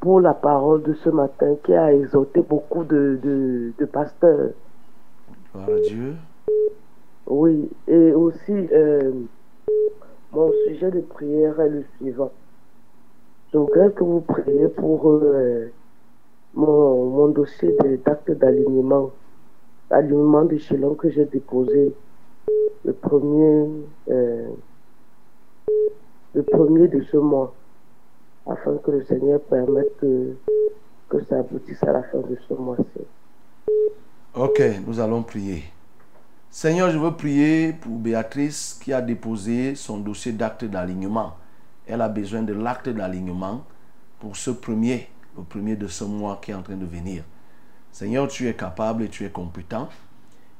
[0.00, 4.50] pour la parole de ce matin qui a exhorté beaucoup de, de, de pasteurs.
[5.52, 6.14] Gloire à Dieu.
[7.26, 9.10] Oui, et aussi, euh,
[10.32, 12.30] mon sujet de prière est le suivant.
[13.52, 15.66] Je voudrais que vous priez pour euh,
[16.54, 19.10] mon, mon dossier d'acte d'alignement,
[19.90, 21.92] alignement d'échelon que j'ai déposé
[22.84, 23.68] le premier,
[24.10, 24.48] euh,
[26.36, 27.54] le premier de ce mois,
[28.46, 30.36] afin que le Seigneur permette que,
[31.30, 33.72] ça aboutisse à la fin de ce mois-ci.
[34.34, 35.64] Ok, nous allons prier.
[36.50, 41.36] Seigneur, je veux prier pour Béatrice qui a déposé son dossier d'acte d'alignement.
[41.86, 43.64] Elle a besoin de l'acte d'alignement
[44.20, 45.08] pour ce premier,
[45.38, 47.24] le premier de ce mois qui est en train de venir.
[47.90, 49.88] Seigneur, tu es capable et tu es compétent.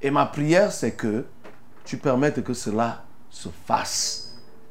[0.01, 1.27] Et ma prière, c'est que
[1.85, 4.26] tu permettes que cela se fasse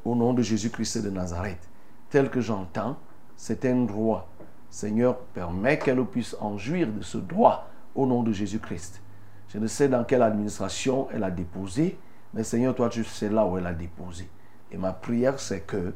[0.06, 1.68] au nom de Jésus-Christ de Nazareth.
[2.10, 2.96] Tel que j'entends,
[3.36, 4.28] c'est un droit.
[4.70, 9.02] Seigneur, permets qu'elle puisse en jouir de ce droit au nom de Jésus-Christ.
[9.48, 11.98] Je ne sais dans quelle administration elle a déposé,
[12.34, 14.28] mais Seigneur, toi, tu sais là où elle a déposé.
[14.70, 15.92] Et ma prière, c'est que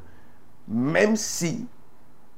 [0.67, 1.67] même si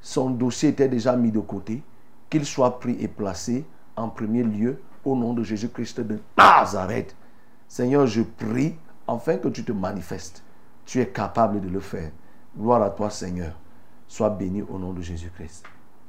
[0.01, 1.83] son dossier était déjà mis de côté,
[2.29, 3.65] qu'il soit pris et placé
[3.97, 7.15] en premier lieu au nom de Jésus-Christ de Nazareth.
[7.69, 8.75] Seigneur, je prie
[9.07, 10.42] afin que tu te manifestes.
[10.87, 12.11] Tu es capable de le faire.
[12.57, 13.53] Gloire à toi, Seigneur.
[14.07, 15.65] Sois béni au nom de Jésus-Christ.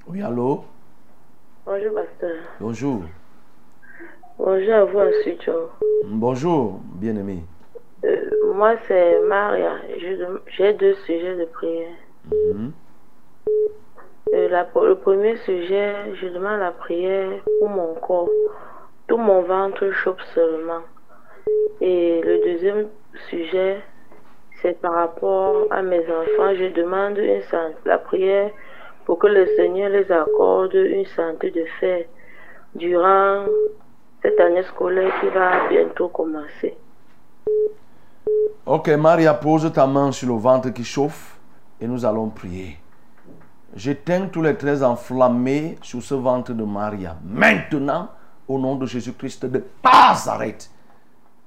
[0.07, 0.65] Oui, allô?
[1.65, 2.36] Bonjour, pasteur.
[2.59, 3.01] Bonjour.
[4.38, 5.69] Bonjour à vous, studio.
[6.05, 7.43] Bonjour, bien-aimé.
[8.03, 9.78] Euh, moi, c'est Maria.
[10.47, 11.95] J'ai deux sujets de prière.
[12.32, 12.71] Mhm.
[14.34, 18.30] Euh, la- le premier sujet, je demande la prière pour mon corps.
[19.07, 20.82] Tout mon ventre chope seulement.
[21.80, 22.88] Et le deuxième
[23.30, 23.82] sujet,
[24.64, 26.55] c'est par rapport à mes enfants.
[26.57, 27.20] Je demande
[27.86, 28.49] la prière
[29.05, 32.05] pour que le Seigneur les accorde une santé de fer
[32.74, 33.45] durant
[34.22, 36.76] cette année scolaire qui va bientôt commencer.
[38.66, 41.38] Ok, Maria, pose ta main sur le ventre qui chauffe
[41.82, 42.78] et nous allons prier.
[43.76, 47.18] J'éteins tous les traits enflammés sur ce ventre de Maria.
[47.26, 48.07] Maintenant,
[48.47, 50.70] au nom de Jésus-Christ de Nazareth,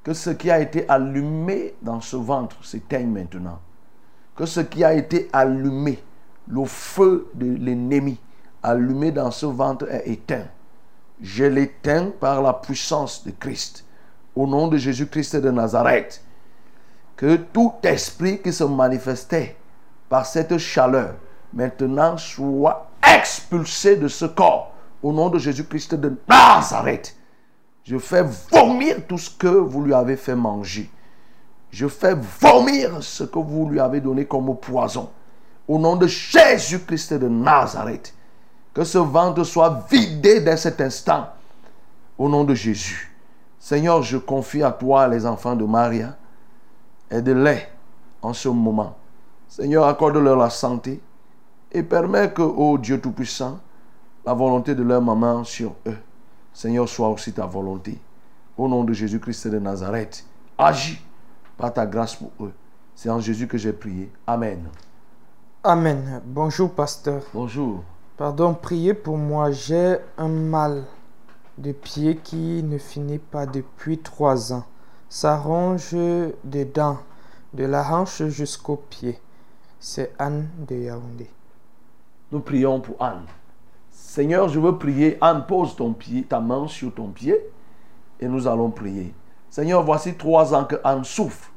[0.07, 3.59] que ce qui a été allumé dans ce ventre s'éteigne maintenant.
[4.37, 6.01] Que ce qui a été allumé,
[6.47, 8.17] le feu de l'ennemi
[8.63, 10.47] allumé dans ce ventre est éteint.
[11.21, 13.85] Je l'éteins par la puissance de Christ.
[14.37, 16.23] Au nom de Jésus-Christ de Nazareth
[17.17, 19.57] que tout esprit qui se manifestait
[20.09, 21.17] par cette chaleur
[21.53, 27.16] maintenant soit expulsé de ce corps au nom de Jésus-Christ de Nazareth.
[27.87, 30.91] Je fais vomir tout ce que vous lui avez fait manger.
[31.71, 35.09] Je fais vomir ce que vous lui avez donné comme poison.
[35.69, 38.13] Au nom de Jésus-Christ de Nazareth,
[38.75, 41.29] Que ce ventre soit vidé dès cet instant.
[42.19, 43.15] Au nom de Jésus.
[43.61, 46.17] Seigneur, je confie à toi les enfants de Maria.
[47.09, 47.69] Aide-les
[48.21, 48.97] en ce moment.
[49.49, 51.01] Seigneur, accorde-leur la santé
[51.71, 53.61] et permets que, ô Dieu Tout-Puissant,
[54.25, 55.99] la volonté de leur maman sur eux,
[56.57, 57.99] Seigneur, soit aussi ta volonté.
[58.57, 60.25] Au nom de Jésus-Christ de Nazareth,
[60.57, 60.99] agis
[61.59, 62.53] par ta grâce pour eux.
[62.95, 64.11] C'est en Jésus que j'ai prié.
[64.27, 64.67] Amen.
[65.63, 66.23] Amen.
[66.25, 67.21] Bonjour, pasteur.
[67.35, 67.85] Bonjour.
[68.17, 69.51] Pardon, priez pour moi.
[69.51, 70.85] J'ai un mal
[71.59, 74.65] de pied qui ne finit pas depuis trois ans.
[75.11, 75.95] Ça ronge
[76.43, 76.97] dedans,
[77.53, 79.21] de la hanche jusqu'au pied.
[79.79, 81.29] C'est Anne de Yaoundé.
[82.33, 83.27] Nous prions pour Anne.
[84.17, 85.19] Seigneur, je veux prier.
[85.21, 87.39] Anne, pose ton pied, ta main sur ton pied
[88.19, 89.13] et nous allons prier.
[89.51, 91.51] Seigneur, voici trois ans que Anne souffre.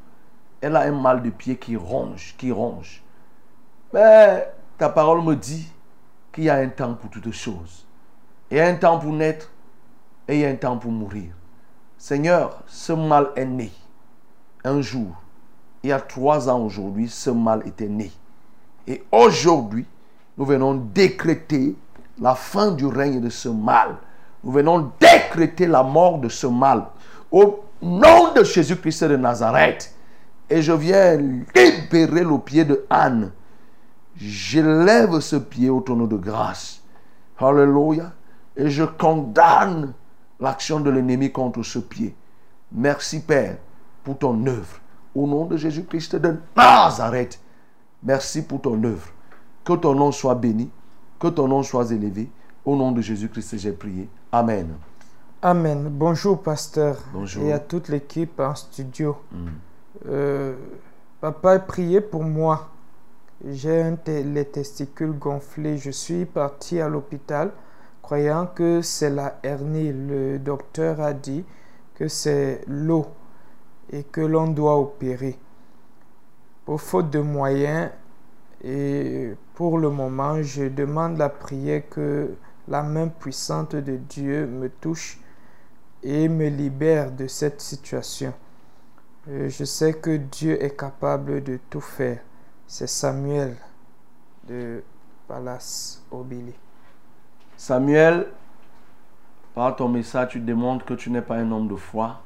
[0.59, 3.01] Elle a un mal de pied qui ronge, qui ronge.
[3.93, 5.71] Mais ta parole me dit
[6.33, 7.87] qu'il y a un temps pour toutes choses.
[8.51, 9.49] Il y a un temps pour naître
[10.27, 11.31] et il y a un temps pour mourir.
[11.97, 13.71] Seigneur, ce mal est né.
[14.65, 15.15] Un jour,
[15.81, 18.11] il y a trois ans aujourd'hui, ce mal était né.
[18.85, 19.85] Et aujourd'hui,
[20.37, 21.77] nous venons décréter
[22.19, 23.97] la fin du règne de ce mal.
[24.43, 26.85] Nous venons décréter la mort de ce mal.
[27.31, 29.93] Au nom de Jésus-Christ de Nazareth.
[30.49, 33.31] Et je viens libérer le pied de Anne.
[34.15, 36.81] Je lève ce pied au tonneau de grâce.
[37.37, 38.11] Alléluia.
[38.55, 39.93] Et je condamne
[40.39, 42.15] l'action de l'ennemi contre ce pied.
[42.71, 43.57] Merci Père
[44.03, 44.79] pour ton œuvre.
[45.15, 47.39] Au nom de Jésus-Christ de Nazareth.
[48.03, 49.07] Merci pour ton œuvre.
[49.63, 50.69] Que ton nom soit béni.
[51.19, 52.29] Que ton nom soit élevé.
[52.65, 54.09] Au nom de Jésus-Christ, j'ai prié.
[54.31, 54.75] Amen.
[55.41, 55.89] Amen.
[55.89, 56.97] Bonjour, pasteur.
[57.13, 57.43] Bonjour.
[57.43, 59.17] Et à toute l'équipe en studio.
[59.31, 59.47] Mm.
[60.07, 60.55] Euh,
[61.21, 62.69] papa, priez pour moi.
[63.45, 65.77] J'ai les testicules gonflés.
[65.77, 67.51] Je suis parti à l'hôpital
[68.01, 69.93] croyant que c'est la hernie.
[69.93, 71.45] Le docteur a dit
[71.93, 73.05] que c'est l'eau
[73.91, 75.37] et que l'on doit opérer.
[76.65, 77.91] Pour faute de moyens
[78.63, 82.33] et pour le moment, je demande la prière que
[82.69, 85.19] la main puissante de Dieu me touche
[86.01, 88.33] et me libère de cette situation.
[89.27, 92.21] Euh, Je sais que Dieu est capable de tout faire.
[92.67, 93.57] C'est Samuel
[94.47, 94.81] de
[95.27, 96.53] Palace Obili.
[97.57, 98.27] Samuel,
[99.53, 102.21] par ton message, tu démontres que tu n'es pas un homme de foi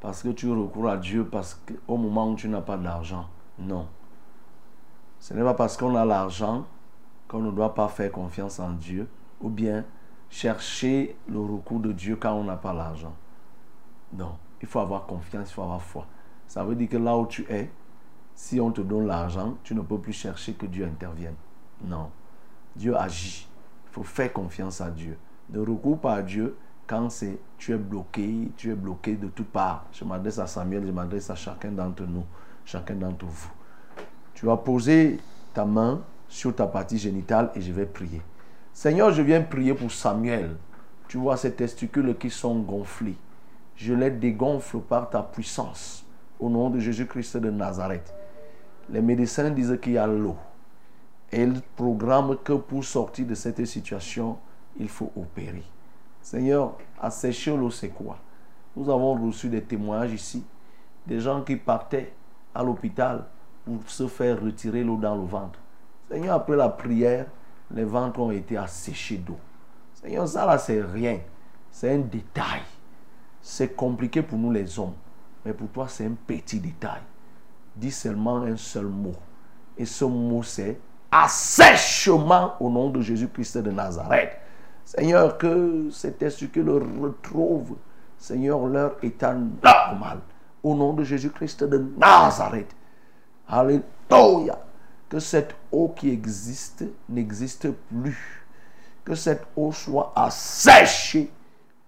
[0.00, 3.26] parce que tu recours à Dieu parce qu'au moment où tu n'as pas d'argent.
[3.58, 3.86] Non.
[5.20, 6.66] Ce n'est pas parce qu'on a l'argent
[7.26, 9.08] qu'on ne doit pas faire confiance en Dieu
[9.40, 9.84] ou bien
[10.30, 13.14] chercher le recours de Dieu quand on n'a pas l'argent.
[14.12, 14.36] Non.
[14.60, 16.06] Il faut avoir confiance, il faut avoir foi.
[16.46, 17.70] Ça veut dire que là où tu es,
[18.34, 21.34] si on te donne l'argent, tu ne peux plus chercher que Dieu intervienne.
[21.84, 22.10] Non.
[22.74, 23.48] Dieu agit.
[23.86, 25.18] Il faut faire confiance à Dieu.
[25.50, 26.56] Ne recours pas à Dieu
[26.86, 29.84] quand c'est tu es bloqué, tu es bloqué de toutes parts.
[29.92, 32.24] Je m'adresse à Samuel, je m'adresse à chacun d'entre nous,
[32.64, 33.50] chacun d'entre vous.
[34.38, 35.18] Tu vas poser
[35.52, 38.22] ta main sur ta partie génitale et je vais prier.
[38.72, 40.54] Seigneur, je viens prier pour Samuel.
[41.08, 43.16] Tu vois ces testicules qui sont gonflés.
[43.74, 46.06] Je les dégonfle par ta puissance.
[46.38, 48.14] Au nom de Jésus-Christ de Nazareth.
[48.88, 50.36] Les médecins disent qu'il y a l'eau.
[51.32, 54.38] Et ils programment que pour sortir de cette situation,
[54.78, 55.64] il faut opérer.
[56.22, 58.18] Seigneur, assécher l'eau, c'est quoi?
[58.76, 60.44] Nous avons reçu des témoignages ici,
[61.04, 62.12] des gens qui partaient
[62.54, 63.24] à l'hôpital
[63.76, 65.58] pour se faire retirer l'eau dans le ventre.
[66.10, 67.26] Seigneur, après la prière,
[67.70, 69.38] les ventres ont été asséchés d'eau.
[69.92, 71.18] Seigneur, ça là, c'est rien.
[71.70, 72.62] C'est un détail.
[73.42, 74.94] C'est compliqué pour nous les hommes.
[75.44, 77.00] Mais pour toi, c'est un petit détail.
[77.76, 79.14] Dis seulement un seul mot.
[79.76, 80.80] Et ce mot, c'est
[81.10, 84.32] assèchement au nom de Jésus-Christ de Nazareth.
[84.84, 87.76] Seigneur, que ces testicules retrouvent,
[88.16, 90.20] Seigneur, leur état normal.
[90.62, 92.74] Au nom de Jésus-Christ de Nazareth.
[93.48, 94.58] Alléluia.
[95.08, 98.46] Que cette eau qui existe n'existe plus.
[99.04, 101.30] Que cette eau soit asséchée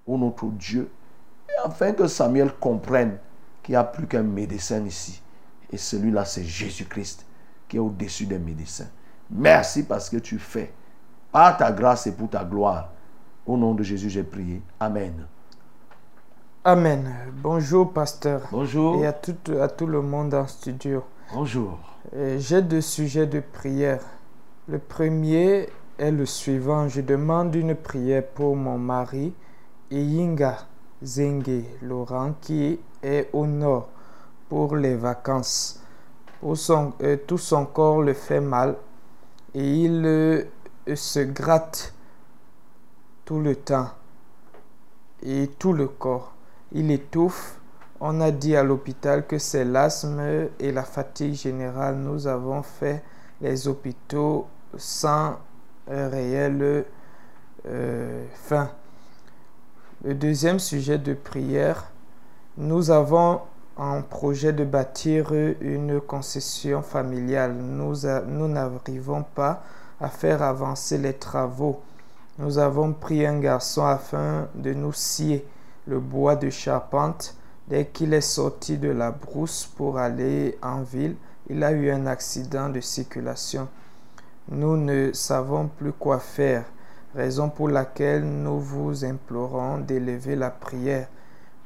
[0.06, 0.90] au notre Dieu.
[1.48, 3.18] Et afin que Samuel comprenne
[3.62, 5.20] qu'il n'y a plus qu'un médecin ici.
[5.70, 7.26] Et celui-là, c'est Jésus-Christ
[7.68, 8.88] qui est au-dessus des médecins.
[9.30, 10.72] Merci parce que tu fais.
[11.30, 12.90] Par ta grâce et pour ta gloire.
[13.46, 14.62] Au nom de Jésus, j'ai prié.
[14.80, 15.26] Amen.
[16.64, 17.08] Amen.
[17.34, 18.48] Bonjour, pasteur.
[18.50, 19.02] Bonjour.
[19.02, 21.04] Et à tout, à tout le monde en studio.
[21.32, 21.78] Bonjour.
[22.16, 24.00] Euh, J'ai deux sujets de prière.
[24.66, 26.88] Le premier est le suivant.
[26.88, 29.32] Je demande une prière pour mon mari,
[29.92, 30.66] Eyinga
[31.04, 33.90] Zenge Laurent, qui est au nord
[34.48, 35.80] pour les vacances.
[36.42, 38.74] Euh, tout son corps le fait mal
[39.54, 40.44] et il euh,
[40.92, 41.94] se gratte
[43.24, 43.90] tout le temps
[45.22, 46.32] et tout le corps.
[46.72, 47.59] Il étouffe.
[48.00, 51.96] On a dit à l'hôpital que c'est l'asthme et la fatigue générale.
[51.96, 53.02] Nous avons fait
[53.42, 54.46] les hôpitaux
[54.76, 55.36] sans
[55.86, 56.86] réelle
[57.66, 58.70] euh, fin.
[60.02, 61.90] Le deuxième sujet de prière,
[62.56, 63.42] nous avons
[63.76, 67.52] un projet de bâtir une concession familiale.
[67.52, 67.94] Nous
[68.26, 69.62] nous n'arrivons pas
[70.00, 71.80] à faire avancer les travaux.
[72.38, 75.46] Nous avons pris un garçon afin de nous scier
[75.86, 77.34] le bois de charpente.
[77.70, 81.14] Dès qu'il est sorti de la brousse pour aller en ville,
[81.48, 83.68] il a eu un accident de circulation.
[84.50, 86.64] Nous ne savons plus quoi faire,
[87.14, 91.06] raison pour laquelle nous vous implorons d'élever la prière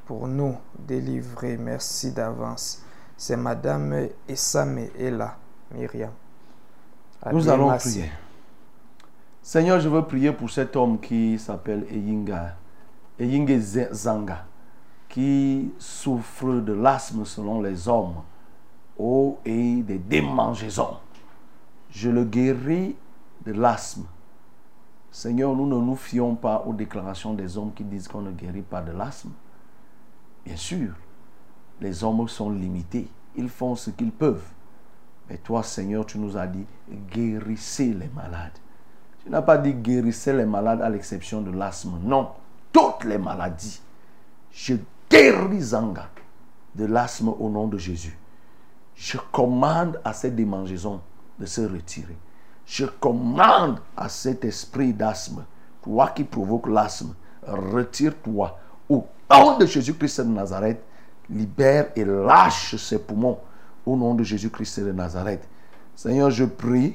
[0.04, 1.56] pour nous délivrer.
[1.56, 2.82] Merci d'avance.
[3.16, 5.38] C'est Madame Essame Ella,
[5.74, 6.10] Myriam.
[7.32, 8.00] Nous allons Merci.
[8.00, 8.12] prier.
[9.42, 12.56] Seigneur, je veux prier pour cet homme qui s'appelle Eyinga,
[13.18, 14.44] Eyinge Ze- Zanga,
[15.14, 18.16] qui souffre de l'asthme selon les hommes,
[18.98, 20.96] oh, et des démangeaisons.
[21.88, 22.96] Je le guéris
[23.46, 24.06] de l'asthme.
[25.12, 28.62] Seigneur, nous ne nous fions pas aux déclarations des hommes qui disent qu'on ne guérit
[28.62, 29.30] pas de l'asthme.
[30.44, 30.94] Bien sûr,
[31.80, 33.06] les hommes sont limités.
[33.36, 34.48] Ils font ce qu'ils peuvent.
[35.30, 36.66] Mais toi, Seigneur, tu nous as dit,
[37.12, 38.58] guérissez les malades.
[39.22, 42.00] Tu n'as pas dit guérissez les malades à l'exception de l'asthme.
[42.02, 42.30] Non,
[42.72, 43.80] toutes les maladies.
[44.50, 44.74] Je
[46.74, 48.18] de l'asthme au nom de Jésus.
[48.96, 51.00] Je commande à cette démangeaison
[51.38, 52.16] de se retirer.
[52.66, 55.44] Je commande à cet esprit d'asthme,
[55.82, 57.14] toi qui provoque l'asthme,
[57.46, 58.58] retire-toi.
[58.88, 60.82] Au nom de Jésus-Christ de Nazareth,
[61.30, 63.38] libère et lâche ses poumons.
[63.86, 65.46] Au nom de Jésus-Christ de Nazareth.
[65.94, 66.94] Seigneur, je prie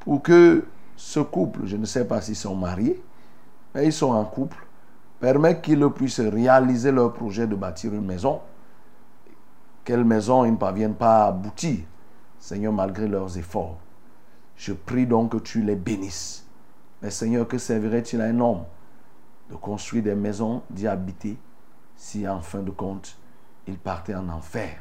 [0.00, 0.64] pour que
[0.96, 3.02] ce couple, je ne sais pas s'ils sont mariés,
[3.74, 4.56] mais ils sont en couple,
[5.20, 8.40] permet qu'ils puissent réaliser leur projet de bâtir une maison.
[9.84, 11.80] Quelle maison ils ne parviennent pas à aboutir,
[12.38, 13.78] Seigneur, malgré leurs efforts.
[14.56, 16.46] Je prie donc que tu les bénisses.
[17.02, 18.64] Mais Seigneur, que servirait-il à un homme
[19.50, 21.38] de construire des maisons, d'y habiter,
[21.96, 23.16] si en fin de compte,
[23.66, 24.76] il partait en enfer?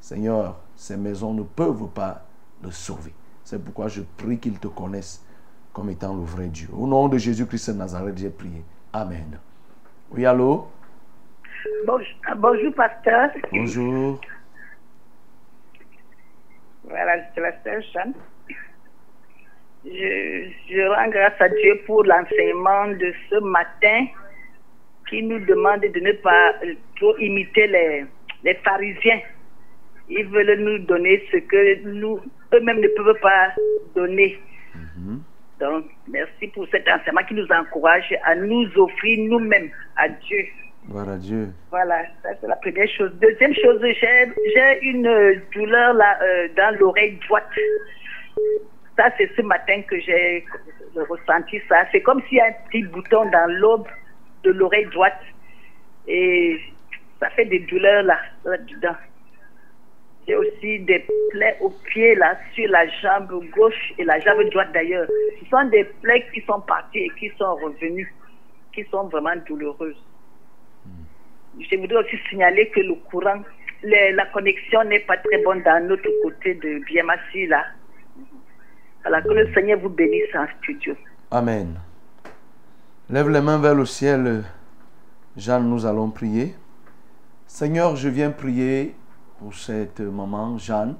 [0.00, 2.24] Seigneur, ces maisons ne peuvent pas
[2.62, 3.14] le sauver.
[3.44, 5.22] C'est pourquoi je prie qu'ils te connaissent
[5.72, 6.68] comme étant le vrai Dieu.
[6.72, 8.64] Au nom de Jésus-Christ de Nazareth, j'ai prié.
[8.92, 9.38] Amen.
[10.10, 10.68] Oui, allô?
[11.84, 12.06] Bonjour,
[12.36, 13.30] bonjour, pasteur.
[13.52, 14.20] Bonjour.
[16.84, 18.14] Voilà, c'est la sœur Jeanne.
[19.84, 24.06] Je, je rends grâce à Dieu pour l'enseignement de ce matin
[25.08, 28.04] qui nous demande de ne pas euh, trop imiter les,
[28.44, 29.20] les pharisiens.
[30.08, 32.20] Ils veulent nous donner ce que nous,
[32.54, 33.52] eux-mêmes ne peuvent pas
[33.94, 34.38] donner.
[35.60, 40.44] Donc, merci pour cet enseignement qui nous encourage à nous offrir nous-mêmes à Dieu.
[40.88, 41.48] Voilà Dieu.
[41.70, 43.12] Voilà, ça c'est la première chose.
[43.20, 47.48] Deuxième chose, j'ai une euh, douleur là euh, dans l'oreille droite.
[48.96, 50.44] Ça c'est ce matin que j'ai
[50.94, 51.84] ressenti ça.
[51.90, 53.88] C'est comme s'il y a un petit bouton dans l'aube
[54.44, 55.20] de l'oreille droite
[56.06, 56.60] et
[57.18, 58.96] ça fait des douleurs là, là dedans.
[60.26, 64.72] J'ai aussi des plaies au pied là, sur la jambe gauche et la jambe droite
[64.72, 65.06] d'ailleurs.
[65.40, 68.12] Ce sont des plaies qui sont parties et qui sont revenues,
[68.74, 70.02] qui sont vraiment douloureuses.
[71.58, 73.40] Je voudrais aussi signaler que le courant,
[73.82, 77.64] la connexion n'est pas très bonne dans notre côté de Biamassi là.
[79.04, 80.94] Alors que le Seigneur vous bénisse en studio.
[81.30, 81.78] Amen.
[83.08, 84.42] Lève les mains vers le ciel.
[85.36, 86.54] Jeanne, nous allons prier.
[87.46, 88.94] Seigneur, je viens prier
[89.38, 90.96] pour cette maman, Jeanne,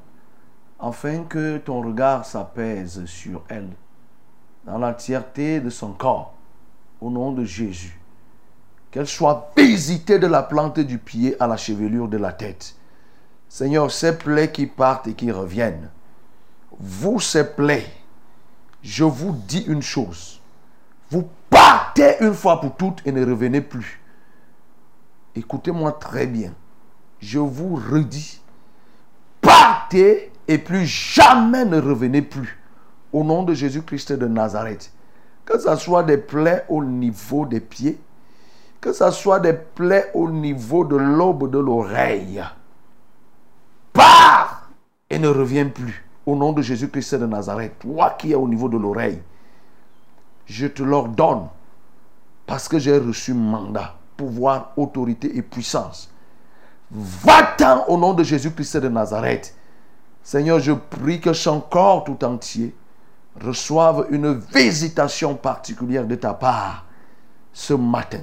[0.78, 3.70] afin que ton regard s'apaise sur elle,
[4.64, 6.34] dans l'entièreté de son corps,
[7.00, 7.98] au nom de Jésus.
[8.90, 12.74] Qu'elle soit visitée de la plante du pied à la chevelure de la tête.
[13.48, 15.90] Seigneur, ces plaies qui partent et qui reviennent,
[16.78, 17.86] vous, ces plaies,
[18.82, 20.40] je vous dis une chose.
[21.10, 24.00] Vous partez une fois pour toutes et ne revenez plus.
[25.34, 26.52] Écoutez-moi très bien.
[27.20, 28.40] Je vous redis.
[29.40, 32.58] Partez et plus jamais ne revenez plus.
[33.12, 34.92] Au nom de Jésus-Christ de Nazareth.
[35.44, 37.98] Que ce soit des plaies au niveau des pieds.
[38.80, 42.42] Que ce soit des plaies au niveau de l'aube de l'oreille.
[43.92, 44.68] Pars
[45.08, 46.04] et ne reviens plus.
[46.26, 47.78] Au nom de Jésus-Christ de Nazareth.
[47.78, 49.22] Toi qui es au niveau de l'oreille
[50.46, 51.48] je te l'ordonne
[52.46, 56.10] parce que j'ai reçu mandat, pouvoir, autorité et puissance.
[56.90, 59.54] Va-t'en au nom de Jésus-Christ de Nazareth.
[60.22, 62.74] Seigneur, je prie que son corps tout entier
[63.40, 66.84] reçoive une visitation particulière de ta part.
[67.52, 68.20] ce matin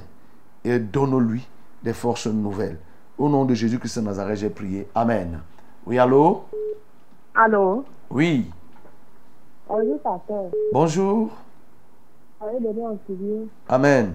[0.64, 1.46] et donne-lui
[1.82, 2.78] des forces nouvelles.
[3.18, 4.88] Au nom de Jésus-Christ de Nazareth, j'ai prié.
[4.94, 5.40] Amen.
[5.86, 6.44] Oui, allô?
[7.34, 7.84] Allô?
[8.10, 8.48] Oui.
[9.68, 10.50] Bonjour, pasteur.
[10.72, 11.30] Bonjour.
[13.68, 14.14] Amen.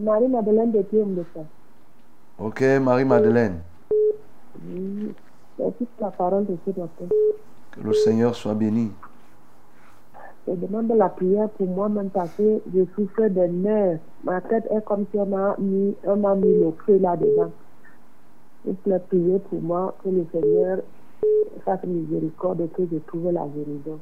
[0.00, 1.40] Marie-Madeleine de ça.
[2.38, 3.60] Ok, Marie-Madeleine.
[4.64, 5.12] Oui.
[5.56, 7.14] C'est toute la parole de ce matin.
[7.72, 8.92] Que le Seigneur soit béni.
[10.46, 13.98] Je demande la prière pour moi-même parce que je souffre de nerfs.
[14.22, 17.50] Ma tête est comme si on a mis, on a mis le feu là-dedans.
[18.62, 20.78] S'il vous plaît, priez pour moi que le Seigneur
[21.64, 23.98] fasse miséricorde et que je trouve la guérison.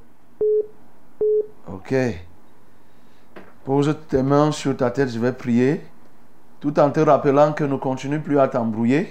[1.73, 1.95] Ok.
[3.65, 5.81] Pose tes mains sur ta tête, je vais prier.
[6.61, 9.09] Tout en te rappelant que ne continue plus à t'embrouiller.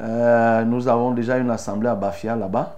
[0.00, 2.76] Euh, nous avons déjà une assemblée à Bafia là-bas.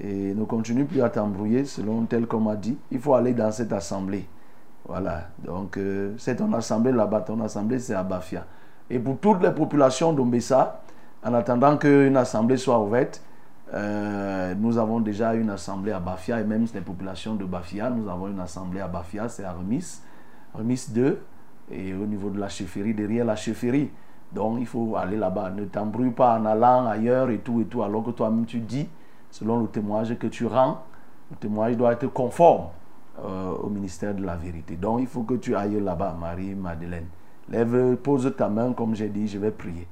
[0.00, 2.78] Et ne continue plus à t'embrouiller selon tel qu'on m'a dit.
[2.90, 4.26] Il faut aller dans cette assemblée.
[4.86, 5.28] Voilà.
[5.44, 7.22] Donc, euh, c'est ton assemblée là-bas.
[7.22, 8.44] Ton assemblée, c'est à Bafia.
[8.90, 10.80] Et pour toutes les populations d'Ombessa,
[11.24, 13.22] en attendant qu'une assemblée soit ouverte,
[13.74, 18.08] euh, nous avons déjà une assemblée à Bafia et même les populations de Bafia, nous
[18.08, 20.00] avons une assemblée à Bafia, c'est à Remis,
[20.54, 21.20] Remis 2,
[21.70, 23.90] et au niveau de la chefferie, derrière la chefferie.
[24.32, 25.50] Donc il faut aller là-bas.
[25.50, 28.88] Ne t'embrouille pas en allant ailleurs et tout et tout, alors que toi-même tu dis,
[29.30, 30.82] selon le témoignage que tu rends,
[31.30, 32.68] le témoignage doit être conforme
[33.24, 34.76] euh, au ministère de la vérité.
[34.76, 37.06] Donc il faut que tu ailles là-bas, Marie-Madeleine.
[37.48, 39.86] Lève, pose ta main, comme j'ai dit, je vais prier.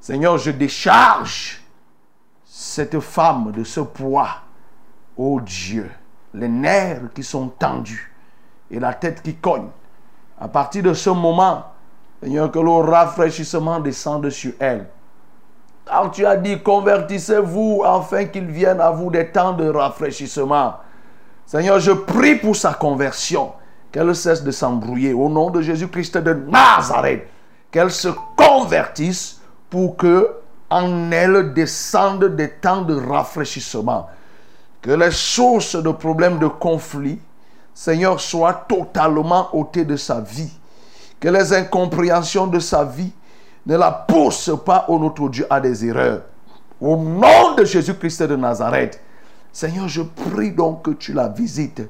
[0.00, 1.62] Seigneur, je décharge
[2.44, 4.42] cette femme de ce poids.
[5.16, 5.90] Oh Dieu,
[6.32, 8.12] les nerfs qui sont tendus
[8.70, 9.68] et la tête qui cogne.
[10.38, 11.64] À partir de ce moment,
[12.22, 14.86] Seigneur, que le rafraîchissement descende sur elle.
[15.84, 20.74] Quand tu as dit, convertissez-vous afin qu'il vienne à vous des temps de rafraîchissement.
[21.46, 23.52] Seigneur, je prie pour sa conversion.
[23.92, 25.12] Qu'elle cesse de s'embrouiller.
[25.12, 27.28] Au nom de Jésus-Christ de Nazareth,
[27.70, 29.40] qu'elle se convertisse
[29.70, 30.30] pour que
[30.68, 34.08] en elle descendent des temps de rafraîchissement.
[34.82, 37.20] Que les sources de problèmes de conflit,
[37.76, 40.50] Seigneur, soient totalement ôtées de sa vie.
[41.20, 43.12] Que les incompréhensions de sa vie
[43.66, 46.22] ne la poussent pas, au notre Dieu, à des erreurs.
[46.80, 48.98] Au nom de Jésus-Christ de Nazareth,
[49.52, 51.82] Seigneur, je prie donc que tu la visites.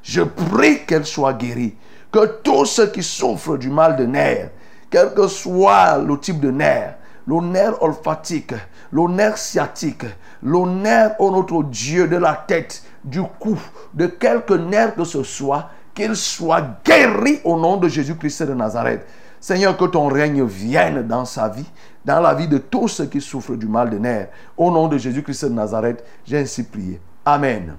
[0.00, 1.74] Je prie qu'elle soit guérie.
[2.12, 4.50] Que tous ceux qui souffrent du mal de nerfs,
[4.90, 6.94] quel que soit le type de nerf,
[7.26, 8.54] le nerf olfactique,
[8.92, 10.04] le nerf sciatique,
[10.40, 13.58] le nerf, oh notre Dieu, de la tête, du cou,
[13.94, 19.06] de quelque nerf que ce soit, qu'il soit guéri au nom de Jésus-Christ de Nazareth.
[19.40, 21.68] Seigneur, que ton règne vienne dans sa vie,
[22.04, 24.28] dans la vie de tous ceux qui souffrent du mal de nerfs.
[24.56, 27.00] Au nom de Jésus-Christ de Nazareth, j'ai ainsi prié.
[27.24, 27.74] Amen.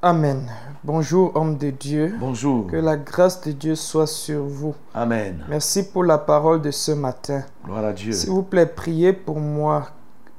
[0.00, 0.50] Amen.
[0.82, 2.16] Bonjour, homme de Dieu.
[2.18, 2.66] Bonjour.
[2.66, 4.74] Que la grâce de Dieu soit sur vous.
[4.94, 5.44] Amen.
[5.48, 7.44] Merci pour la parole de ce matin.
[7.64, 8.12] Gloire à Dieu.
[8.12, 9.90] S'il vous plaît, priez pour moi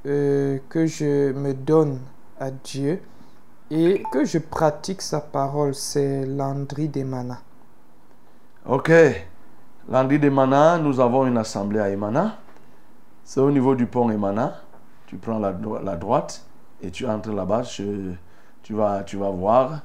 [0.06, 2.00] euh, que je me donne
[2.38, 3.00] à Dieu
[3.74, 5.74] et que je pratique sa parole.
[5.74, 7.40] C'est Landry Demana.
[8.66, 8.92] Ok.
[9.88, 12.36] Landry Demana, nous avons une assemblée à Emana.
[13.24, 14.54] C'est au niveau du pont Emana.
[15.06, 15.52] Tu prends la,
[15.96, 16.44] droite
[16.82, 17.62] et tu entres là-bas.
[17.62, 18.12] Je
[18.62, 19.82] tu vas, tu vas voir,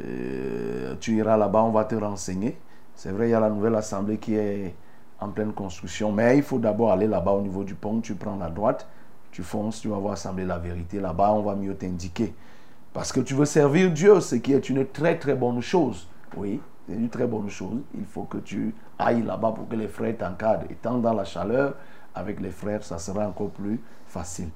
[0.00, 2.56] euh, tu iras là-bas, on va te renseigner.
[2.94, 4.76] C'est vrai, il y a la nouvelle assemblée qui est
[5.18, 8.36] en pleine construction, mais il faut d'abord aller là-bas au niveau du pont, tu prends
[8.36, 8.86] la droite,
[9.32, 11.00] tu fonces, tu vas voir assembler la vérité.
[11.00, 12.32] Là-bas, on va mieux t'indiquer.
[12.92, 16.08] Parce que tu veux servir Dieu, ce qui est une très très bonne chose.
[16.36, 17.80] Oui, c'est une très bonne chose.
[17.94, 20.70] Il faut que tu ailles là-bas pour que les frères t'encadrent.
[20.70, 21.74] Étant dans la chaleur,
[22.14, 24.50] avec les frères, ça sera encore plus facile.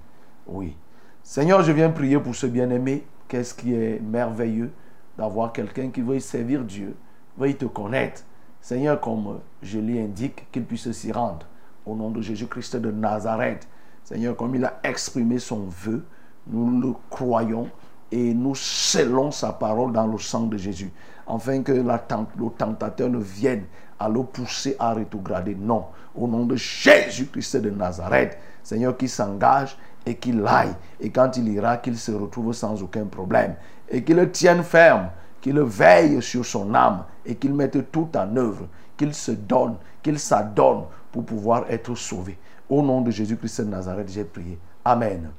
[0.47, 0.77] Oui.
[1.23, 4.71] Seigneur, je viens prier pour ce bien-aimé Qu'est-ce qui est merveilleux
[5.19, 6.95] d'avoir quelqu'un qui veut servir Dieu,
[7.37, 8.23] veut te connaître.
[8.61, 11.47] Seigneur, comme je lui indique, qu'il puisse s'y rendre.
[11.85, 13.67] Au nom de Jésus-Christ de Nazareth.
[14.05, 16.05] Seigneur, comme il a exprimé son vœu,
[16.47, 17.69] nous le croyons
[18.11, 20.93] et nous scellons sa parole dans le sang de Jésus.
[21.27, 23.65] Afin que le tentateur ne vienne
[23.99, 25.57] à le pousser à rétrograder.
[25.59, 25.87] Non.
[26.15, 28.39] Au nom de Jésus-Christ de Nazareth.
[28.63, 30.75] Seigneur, qui s'engage et qu'il aille.
[31.01, 33.55] Et quand il ira, qu'il se retrouve sans aucun problème.
[33.89, 35.11] Et qu'il le tienne ferme,
[35.41, 40.19] qu'il veille sur son âme et qu'il mette tout en œuvre, qu'il se donne, qu'il
[40.19, 42.39] s'adonne pour pouvoir être sauvé.
[42.69, 44.59] Au nom de Jésus-Christ de Nazareth, j'ai prié.
[44.85, 45.31] Amen.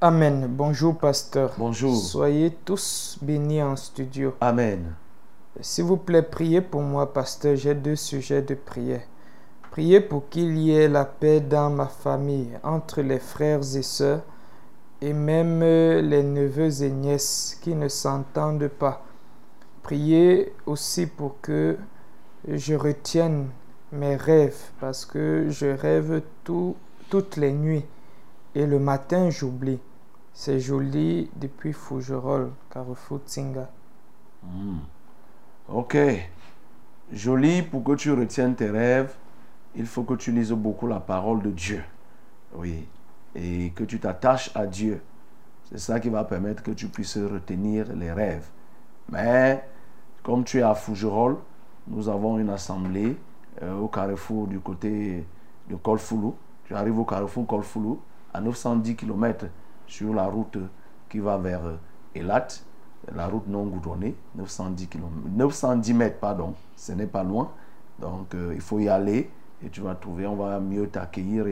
[0.00, 0.46] Amen.
[0.48, 1.54] Bonjour, pasteur.
[1.56, 1.96] Bonjour.
[1.96, 4.34] Soyez tous bénis en studio.
[4.40, 4.94] Amen.
[5.60, 7.56] S'il vous plaît, priez pour moi, pasteur.
[7.56, 9.02] J'ai deux sujets de prière.
[9.70, 14.22] Priez pour qu'il y ait la paix dans ma famille, entre les frères et sœurs,
[15.00, 19.04] et même les neveux et nièces qui ne s'entendent pas.
[19.82, 21.78] Priez aussi pour que
[22.46, 23.48] je retienne
[23.92, 26.76] mes rêves parce que je rêve tout,
[27.10, 27.84] toutes les nuits
[28.54, 29.80] et le matin j'oublie.
[30.32, 33.70] C'est joli depuis Fougerolles, Carrefour Tsinga.
[34.42, 34.78] Hmm.
[35.68, 35.96] Ok.
[37.12, 39.14] Joli, pour que tu retiennes tes rêves,
[39.76, 41.82] il faut que tu lises beaucoup la parole de Dieu.
[42.56, 42.88] Oui.
[43.36, 45.00] Et que tu t'attaches à Dieu.
[45.70, 48.48] C'est ça qui va permettre que tu puisses retenir les rêves.
[49.10, 49.64] Mais,
[50.22, 51.38] comme tu es à Fougerolles,
[51.86, 53.16] nous avons une assemblée
[53.62, 55.24] euh, au carrefour du côté
[55.68, 56.34] de Colfoulou.
[56.64, 58.00] Tu arrives au carrefour Colfoulou,
[58.34, 59.46] à 910 km
[59.86, 60.58] sur la route
[61.08, 61.76] qui va vers euh,
[62.14, 62.48] Elat,
[63.14, 67.50] la route non goudronnée, 910 km, 910 mètres, pardon, ce n'est pas loin.
[67.98, 69.30] Donc, euh, il faut y aller
[69.64, 71.46] et tu vas trouver, on va mieux t'accueillir.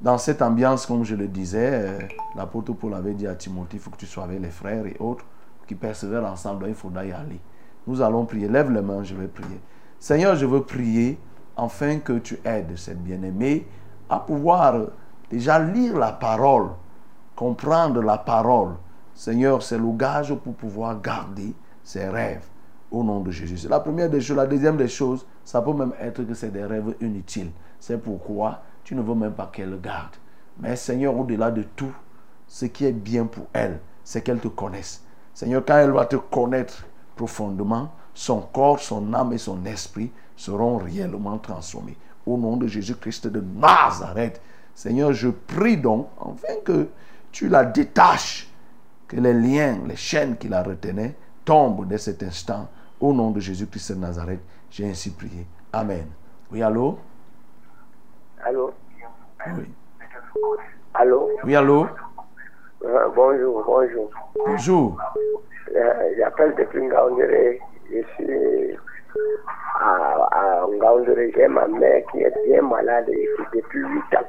[0.00, 1.98] Dans cette ambiance, comme je le disais, euh,
[2.34, 4.96] l'apôtre Paul avait dit à Timothée, il faut que tu sois avec les frères et
[4.98, 5.24] autres
[5.66, 7.40] qui persévèrent ensemble, donc il faudra y aller.
[7.86, 8.48] Nous allons prier.
[8.48, 9.60] Lève les mains, je vais prier.
[9.98, 11.18] Seigneur, je veux prier
[11.56, 13.66] afin que tu aides cette bien-aimée
[14.08, 14.86] à pouvoir
[15.30, 16.70] déjà lire la parole,
[17.34, 18.74] comprendre la parole.
[19.14, 22.44] Seigneur, c'est le gage pour pouvoir garder ses rêves
[22.90, 23.58] au nom de Jésus.
[23.58, 24.36] C'est la première des choses.
[24.36, 27.50] La deuxième des choses, ça peut même être que c'est des rêves inutiles.
[27.80, 30.16] C'est pourquoi tu ne veux même pas qu'elle le garde.
[30.60, 31.92] Mais Seigneur, au-delà de tout,
[32.46, 35.02] ce qui est bien pour elle, c'est qu'elle te connaisse.
[35.34, 36.86] Seigneur, quand elle va te connaître
[37.16, 41.96] profondément, son corps, son âme et son esprit seront réellement transformés.
[42.24, 44.40] Au nom de Jésus-Christ de Nazareth,
[44.76, 46.88] Seigneur, je prie donc, afin que
[47.32, 48.46] tu la détaches,
[49.08, 51.14] que les liens, les chaînes qui la retenaient
[51.46, 52.68] tombent dès cet instant.
[53.00, 54.40] Au nom de Jésus-Christ de Nazareth,
[54.70, 55.46] j'ai ainsi prié.
[55.72, 56.06] Amen.
[56.52, 56.98] Oui, allô?
[58.44, 58.70] Allô?
[59.56, 59.70] Oui.
[60.92, 61.30] Allô?
[61.42, 61.86] Oui, allô?
[62.84, 64.10] Euh, bonjour, bonjour.
[64.46, 64.98] Bonjour.
[65.74, 67.60] Euh, J'appelle depuis Ngaoundéré.
[67.90, 68.76] Je suis
[69.80, 71.32] à, à Ngaoundéré.
[71.34, 73.06] J'ai ma mère qui est bien malade
[73.54, 74.28] depuis 8 ans.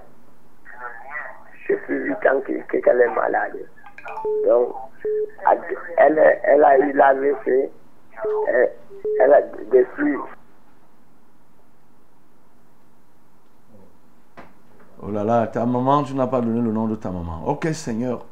[1.69, 3.57] 8 ans que- qu'elle est malade.
[4.47, 4.73] Donc,
[5.97, 7.69] elle, a eu l'AVC.
[8.47, 8.69] Elle,
[9.21, 9.41] elle a
[9.71, 10.15] depuis
[15.01, 17.43] Oh là là, ta maman, tu n'as pas donné le nom de ta maman.
[17.45, 18.25] Ok, Seigneur,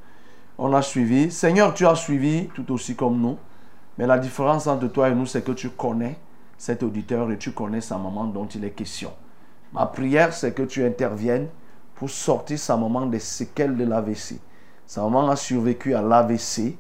[0.58, 1.30] on a suivi.
[1.32, 3.38] Seigneur, tu as suivi tout aussi comme nous.
[3.98, 6.18] Mais la différence entre toi et nous, c'est que tu connais
[6.58, 9.12] cet auditeur et tu connais sa maman dont il est question.
[9.74, 11.50] Ma prière, c'est que tu interviennes
[11.96, 14.40] pour sortir sa maman des séquelles de l'AVC.
[14.86, 16.78] Sa maman a survécu à l'AVC.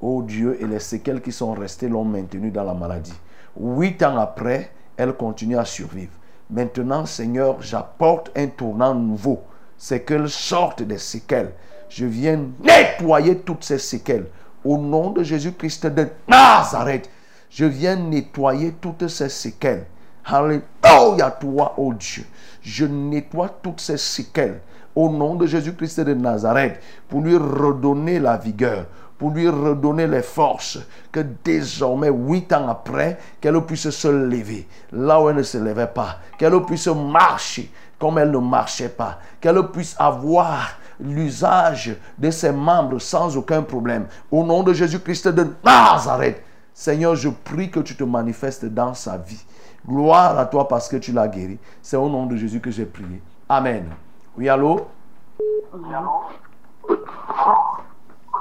[0.00, 3.14] Oh Dieu, et les séquelles qui sont restées l'ont maintenue dans la maladie.
[3.58, 6.12] Huit ans après, elle continue à survivre.
[6.50, 9.42] Maintenant, Seigneur, j'apporte un tournant nouveau.
[9.78, 11.52] C'est qu'elle sorte des séquelles.
[11.88, 14.26] Je viens nettoyer toutes ces séquelles.
[14.64, 17.08] Au nom de Jésus-Christ de Nazareth,
[17.50, 19.86] je viens nettoyer toutes ces séquelles.
[20.26, 22.24] Alléluia, toi, oh Dieu.
[22.62, 24.60] Je nettoie toutes ces séquelles
[24.94, 28.86] au nom de Jésus-Christ de Nazareth pour lui redonner la vigueur,
[29.18, 30.78] pour lui redonner les forces,
[31.12, 35.86] que désormais, huit ans après, qu'elle puisse se lever là où elle ne se levait
[35.86, 42.52] pas, qu'elle puisse marcher comme elle ne marchait pas, qu'elle puisse avoir l'usage de ses
[42.52, 44.06] membres sans aucun problème.
[44.30, 46.42] Au nom de Jésus-Christ de Nazareth,
[46.74, 49.42] Seigneur, je prie que tu te manifestes dans sa vie.
[49.88, 51.58] Gloire à toi parce que tu l'as guéri.
[51.82, 53.22] C'est au nom de Jésus que j'ai prié.
[53.48, 53.94] Amen.
[54.36, 54.80] Oui, allô?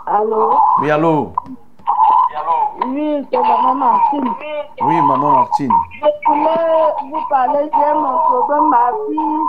[0.07, 1.33] Allô Oui, allô?
[2.85, 4.29] Oui, c'est maman Martine.
[4.81, 5.71] Oui, maman Martine.
[6.01, 8.69] Je voulais vous parler, j'ai mon problème.
[8.69, 9.43] Ma fille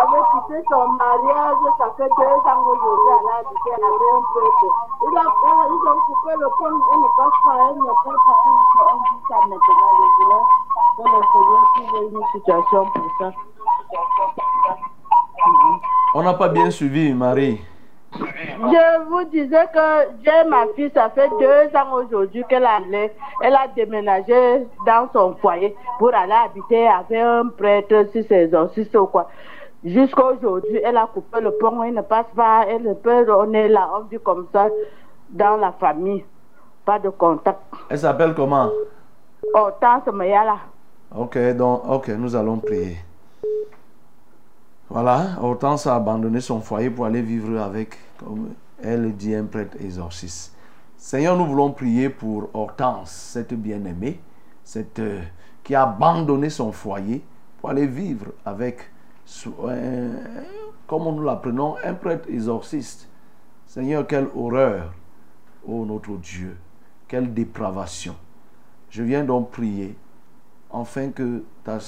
[0.00, 4.68] avait quitté son mariage, ça fait deux ans aujourd'hui, elle a habité avec un prêtre.
[5.02, 5.26] Il a,
[5.68, 9.20] ils ont coupé le pont, elle ne passe pas, elle ne peut pas, elle dit
[9.28, 9.90] ça maintenant.
[10.00, 10.44] Je voulais
[11.02, 13.32] que le Seigneur trouve une situation pour ça.
[16.14, 17.60] On n'a pas bien suivi, Marie.
[18.12, 22.80] Je vous disais que j'ai ma fille, ça fait deux ans aujourd'hui qu'elle a,
[23.42, 28.96] elle a déménagé dans son foyer pour aller habiter avec un prêtre sur ses exorcistes
[28.96, 29.28] ou quoi.
[29.84, 33.52] Jusqu'à aujourd'hui, elle a coupé le pont, elle ne passe pas, elle ne peut, on
[33.54, 34.68] est là, on dit comme ça,
[35.30, 36.24] dans la famille.
[36.84, 37.60] Pas de contact.
[37.88, 38.70] Elle s'appelle comment?
[39.54, 40.56] Hortense Mayala.
[41.14, 42.98] Ok, donc, ok, nous allons prier.
[44.88, 48.50] Voilà, Hortense a abandonné son foyer pour aller vivre avec, comme
[48.82, 50.54] elle dit, un prêtre exorciste.
[50.96, 54.20] Seigneur, nous voulons prier pour Hortense, cette bien-aimée,
[54.64, 55.20] cette, euh,
[55.62, 57.22] qui a abandonné son foyer
[57.60, 58.90] pour aller vivre avec,
[59.24, 60.42] sous- un-
[60.86, 63.08] comme nous l'apprenons, un prêtre exorciste.
[63.66, 64.92] Seigneur, quelle horreur,
[65.66, 66.56] ô notre Dieu,
[67.06, 68.16] quelle dépravation.
[68.90, 69.96] Je viens donc prier
[70.72, 71.78] afin que ta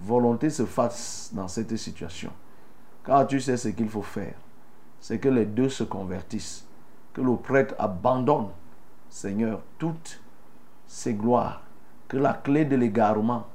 [0.00, 2.30] volonté se fasse dans cette situation.
[3.04, 4.34] Car tu sais ce qu'il faut faire.
[5.00, 6.66] C'est que les deux se convertissent.
[7.12, 8.48] Que le prêtre abandonne,
[9.08, 10.20] Seigneur, toutes
[10.86, 11.62] ses gloires.
[12.08, 13.46] Que la clé de l'égarement,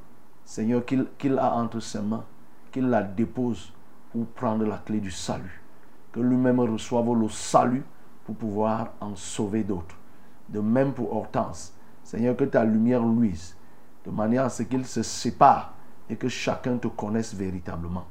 [0.45, 2.25] Seigneur, qu'il qu'il a entre ses mains,
[2.71, 3.73] qu'il la dépose
[4.11, 5.61] pour prendre la clé du salut.
[6.11, 7.83] Que lui-même reçoive le salut
[8.25, 9.95] pour pouvoir en sauver d'autres.
[10.47, 11.73] De même pour Hortense.
[12.03, 13.55] Seigneur, que ta lumière luise
[14.09, 15.73] de manière à ce qu'il se sépare
[16.09, 18.05] et que chacun te connaisse véritablement.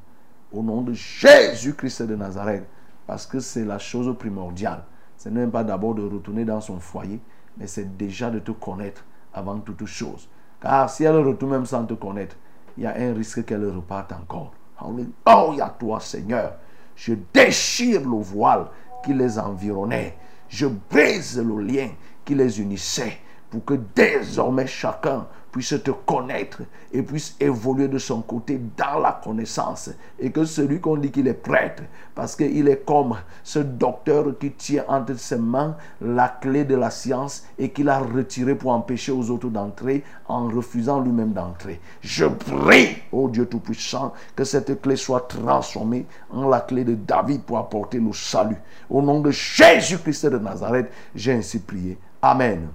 [0.53, 2.65] Au nom de Jésus-Christ de Nazareth,
[3.07, 4.85] parce que c'est la chose primordiale.
[5.17, 7.21] Ce n'est même pas d'abord de retourner dans son foyer,
[7.57, 9.05] mais c'est déjà de te connaître
[9.35, 10.29] avant toute chose.
[10.61, 12.37] Car si elle retourne même sans te connaître,
[12.77, 14.53] il y a un risque qu'elle reparte encore.
[14.79, 16.55] Alléluia, toi Seigneur.
[16.95, 18.67] Je déchire le voile
[19.05, 20.17] qui les environnait.
[20.49, 21.89] Je brise le lien
[22.25, 23.19] qui les unissait
[23.51, 26.63] pour que désormais chacun puisse te connaître
[26.93, 29.91] et puisse évoluer de son côté dans la connaissance.
[30.19, 31.83] Et que celui qu'on dit qu'il est prêtre,
[32.15, 36.91] parce qu'il est comme ce docteur qui tient entre ses mains la clé de la
[36.91, 41.81] science et qu'il a retiré pour empêcher aux autres d'entrer en refusant lui-même d'entrer.
[42.01, 47.43] Je prie, ô Dieu Tout-Puissant, que cette clé soit transformée en la clé de David
[47.43, 48.57] pour apporter le salut.
[48.91, 51.99] Au nom de Jésus-Christ de Nazareth, j'ai ainsi prié.
[52.21, 52.69] Amen.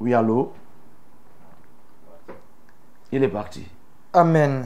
[0.00, 0.52] Oui, allô?
[3.10, 3.66] Il est parti.
[4.12, 4.64] Amen.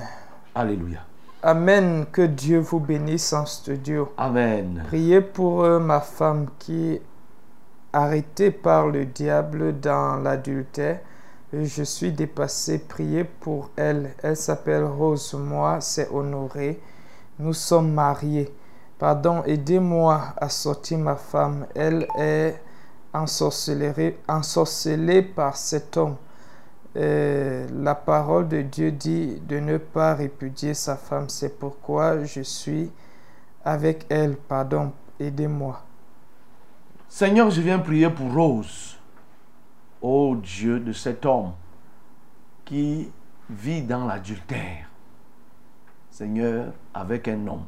[0.55, 1.01] Alléluia.
[1.43, 2.05] Amen.
[2.13, 4.13] Que Dieu vous bénisse en studio.
[4.19, 4.83] Amen.
[4.89, 7.03] Priez pour euh, ma femme qui est
[7.95, 11.01] arrêtée par le diable dans l'adultère.
[11.55, 12.79] Je suis dépassé.
[12.81, 14.15] Priez pour elle.
[14.23, 15.33] Elle s'appelle Rose.
[15.33, 16.79] Moi, c'est Honoré.
[17.39, 18.53] Nous sommes mariés.
[18.99, 21.67] Pardon, aidez-moi à sortir ma femme.
[21.75, 22.61] Elle est
[23.12, 24.12] ensorcelée
[25.22, 26.16] par cet homme.
[26.94, 31.28] Euh, la parole de Dieu dit de ne pas répudier sa femme.
[31.28, 32.90] C'est pourquoi je suis
[33.64, 34.36] avec elle.
[34.36, 35.82] Pardon, aidez-moi.
[37.09, 38.98] Seigneur, je viens prier pour Rose.
[40.01, 41.52] Ô Dieu de cet homme
[42.64, 43.10] qui
[43.48, 44.89] vit dans l'adultère.
[46.10, 47.64] Seigneur, avec un homme.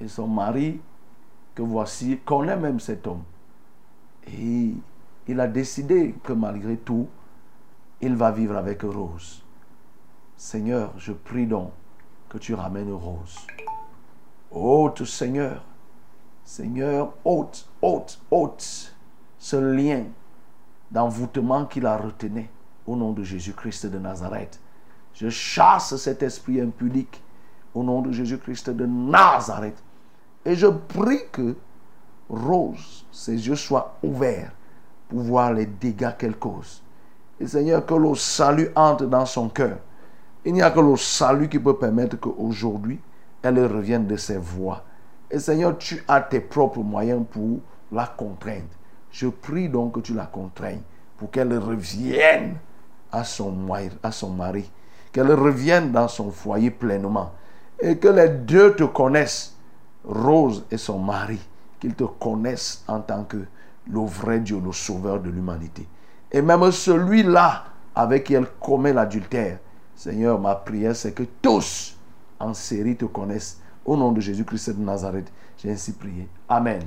[0.00, 0.80] Et son mari,
[1.54, 3.22] que voici, connaît même cet homme.
[4.36, 4.74] Et
[5.26, 7.08] il a décidé que malgré tout,
[8.00, 9.42] il va vivre avec Rose.
[10.36, 11.70] Seigneur, je prie donc
[12.28, 13.46] que tu ramènes Rose.
[14.50, 15.64] Ôte, Seigneur.
[16.44, 18.94] Seigneur, ôte, ôte, ôte
[19.38, 20.04] ce lien
[20.90, 22.50] d'envoûtement qui la retenait
[22.86, 24.60] au nom de Jésus-Christ de Nazareth.
[25.12, 27.22] Je chasse cet esprit impudique
[27.74, 29.82] au nom de Jésus-Christ de Nazareth.
[30.44, 31.56] Et je prie que
[32.28, 34.52] Rose, ses yeux soient ouverts
[35.08, 36.82] pour voir les dégâts qu'elle cause.
[37.40, 39.78] Et Seigneur, que le salut entre dans son cœur.
[40.44, 42.98] Il n'y a que le salut qui peut permettre qu'aujourd'hui,
[43.42, 44.82] elle revienne de ses voies.
[45.30, 47.60] Et Seigneur, tu as tes propres moyens pour
[47.92, 48.64] la contraindre.
[49.10, 50.82] Je prie donc que tu la contraignes
[51.16, 52.56] pour qu'elle revienne
[53.10, 54.70] à son mari, à son mari,
[55.12, 57.32] qu'elle revienne dans son foyer pleinement
[57.80, 59.54] et que les deux te connaissent,
[60.04, 61.40] Rose et son mari,
[61.78, 63.38] qu'ils te connaissent en tant que
[63.90, 65.86] le vrai Dieu, le sauveur de l'humanité.
[66.30, 67.64] Et même celui-là
[67.94, 69.58] avec qui elle commet l'adultère,
[69.94, 71.96] Seigneur, ma prière, c'est que tous
[72.38, 73.58] en série te connaissent.
[73.84, 76.28] Au nom de Jésus-Christ de Nazareth, j'ai ainsi prié.
[76.48, 76.82] Amen.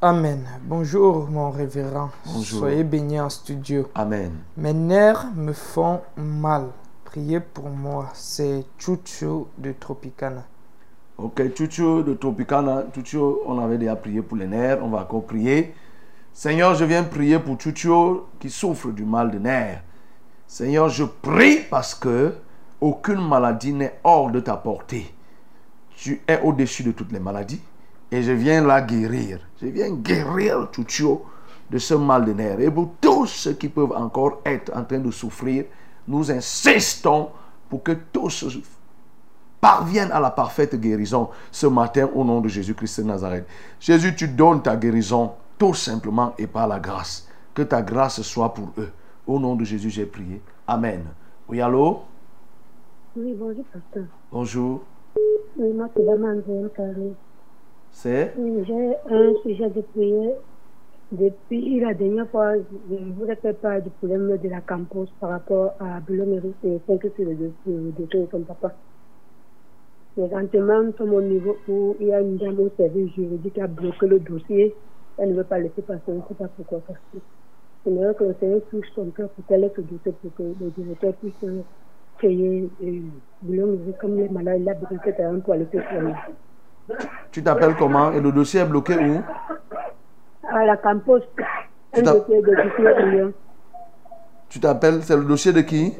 [0.00, 0.46] Amen.
[0.62, 2.10] Bonjour, mon révérend.
[2.26, 2.60] Bonjour.
[2.60, 3.88] Soyez bénis en studio.
[3.94, 4.32] Amen.
[4.56, 6.66] Mes nerfs me font mal.
[7.04, 8.10] Priez pour moi.
[8.12, 10.44] C'est Chuchu de Tropicana.
[11.16, 12.82] Ok, Chuchu de Tropicana,
[13.46, 15.72] on avait déjà prié pour les nerfs, on va encore prier.
[16.32, 19.84] Seigneur, je viens prier pour Chuchu qui souffre du mal de nerfs.
[20.48, 22.34] Seigneur, je prie parce que
[22.80, 25.14] aucune maladie n'est hors de ta portée.
[25.96, 27.62] Tu es au-dessus de toutes les maladies
[28.10, 29.38] et je viens la guérir.
[29.62, 31.18] Je viens guérir Chuchu
[31.70, 32.58] de ce mal de nerfs.
[32.58, 35.66] Et pour tous ceux qui peuvent encore être en train de souffrir,
[36.08, 37.28] nous insistons
[37.68, 38.44] pour que tous
[39.64, 43.46] parviennent à la parfaite guérison ce matin au nom de Jésus-Christ de Nazareth.
[43.80, 47.26] Jésus, tu donnes ta guérison tout simplement et par la grâce.
[47.54, 48.90] Que ta grâce soit pour eux.
[49.26, 50.42] Au nom de Jésus, j'ai prié.
[50.66, 51.04] Amen.
[51.48, 52.00] Oui, allô?
[53.16, 54.04] Oui, bonjour, pasteur.
[54.30, 54.82] Bonjour.
[55.56, 57.12] Oui, moi, c'est Damandine Carré.
[57.90, 58.34] C'est?
[58.36, 60.36] Oui, j'ai un sujet de prière.
[61.10, 65.30] Depuis la dernière fois, je vous ai fait part du problème de la campus par
[65.30, 67.34] rapport à Boulogne et 5 sur le
[67.92, 68.74] dossier de son papa.
[70.16, 73.60] Présentement, nous sommes au niveau où il y a une dame au service juridique qui
[73.60, 74.74] a bloqué le dossier.
[75.18, 77.22] Elle ne veut pas laisser passer, on ne sait pas pourquoi passer.
[77.84, 80.70] J'aimerais que le Seigneur touche son cœur pour qu'elle ait ce dossier pour que le
[80.76, 81.50] directeur puisse
[82.18, 82.70] créer
[83.42, 86.14] Boulogne, comme les malades, il a besoin de terrain pour aller se soigner.
[87.32, 88.12] Tu t'appelles comment?
[88.12, 89.20] Et le dossier est bloqué où?
[90.48, 91.20] À la Campos,
[91.92, 93.32] un dossier de 19 millions.
[94.48, 95.92] Tu t'appelles, c'est le dossier de qui?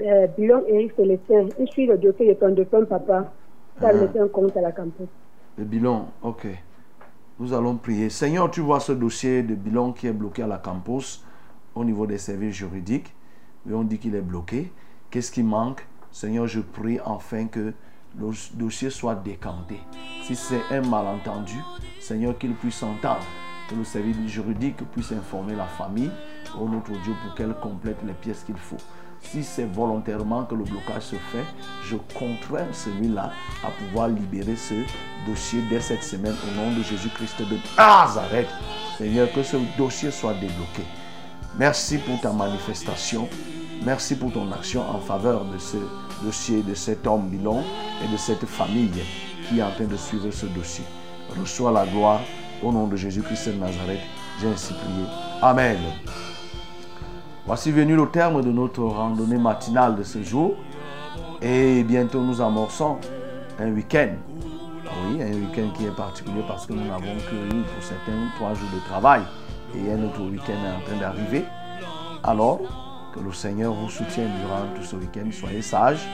[0.00, 3.32] Euh, Boulogne Eric Célestin, il suit le dossier de ton défunt papa.
[3.80, 4.20] Ça Ah.
[4.22, 5.06] un compte à la Campos.
[5.56, 6.46] Le bilan, ok.
[7.38, 8.10] Nous allons prier.
[8.10, 11.24] Seigneur, tu vois ce dossier de bilan qui est bloqué à la campus
[11.74, 13.14] au niveau des services juridiques.
[13.68, 14.72] Et on dit qu'il est bloqué.
[15.10, 15.86] Qu'est-ce qui manque?
[16.10, 17.72] Seigneur, je prie enfin que
[18.18, 19.76] le dossier soit décanté.
[20.22, 21.58] Si c'est un malentendu,
[22.00, 23.24] Seigneur, qu'il puisse entendre.
[23.70, 26.10] Que le service juridique puisse informer la famille,
[26.58, 28.78] oh notre Dieu, pour qu'elle complète les pièces qu'il faut.
[29.22, 31.44] Si c'est volontairement que le blocage se fait,
[31.84, 33.30] je contrains celui-là
[33.64, 34.74] à pouvoir libérer ce
[35.26, 38.48] dossier dès cette semaine au nom de Jésus-Christ de Nazareth.
[38.96, 40.84] Seigneur, que ce dossier soit débloqué.
[41.58, 43.28] Merci pour ta manifestation.
[43.84, 45.76] Merci pour ton action en faveur de ce
[46.22, 47.62] dossier, de cet homme Bilon
[48.04, 48.90] et de cette famille
[49.48, 50.84] qui est en train de suivre ce dossier.
[51.38, 52.20] Reçois la gloire
[52.62, 54.00] au nom de Jésus-Christ de Nazareth.
[54.40, 55.04] J'ai ainsi prié.
[55.42, 55.78] Amen.
[57.48, 60.54] Voici venu le terme de notre randonnée matinale de ce jour.
[61.40, 62.98] Et bientôt nous amorçons
[63.58, 64.10] un week-end.
[65.06, 68.52] Oui, un week-end qui est particulier parce que nous n'avons que eu pour certains trois
[68.52, 69.22] jours de travail.
[69.74, 71.44] Et un autre week-end est en train d'arriver.
[72.22, 72.60] Alors,
[73.14, 75.30] que le Seigneur vous soutienne durant tout ce week-end.
[75.32, 76.06] Soyez sages.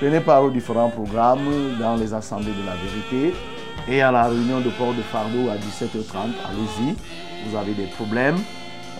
[0.00, 3.32] Prenez part aux différents programmes dans les assemblées de la vérité
[3.88, 6.16] et à la réunion de port de fardeau à 17h30.
[6.50, 6.96] Allez-y.
[7.48, 8.38] Vous avez des problèmes.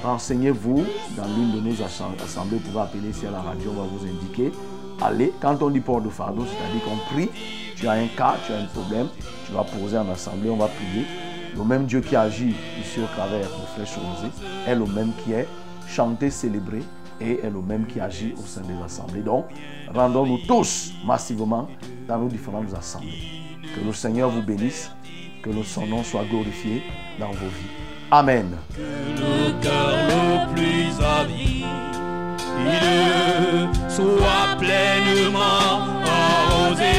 [0.04, 0.84] Renseignez-vous
[1.16, 2.58] dans l'une de nos assem- assemblées.
[2.58, 4.52] Vous pouvez appeler ici à la radio, on va vous indiquer.
[5.00, 7.30] Allez, quand on dit port de fardeau, c'est-à-dire qu'on prie,
[7.74, 9.08] tu as un cas, tu as un problème,
[9.46, 11.06] tu vas poser en assemblée, on va prier.
[11.56, 14.30] Le même Dieu qui agit ici au travers de Flèche Rosée
[14.66, 15.48] est le même qui est
[15.88, 16.82] chanté, célébré
[17.20, 19.22] et est le même qui agit au sein des assemblées.
[19.22, 19.46] Donc,
[19.94, 21.68] rendons-nous tous massivement
[22.06, 23.30] dans nos différentes assemblées.
[23.74, 24.90] Que le Seigneur vous bénisse,
[25.42, 26.82] que son nom soit glorifié
[27.18, 27.83] dans vos vies.
[28.16, 28.46] Amen.
[28.76, 31.66] Que le cœur le plus avide
[33.88, 36.94] soit pleinement arrosé.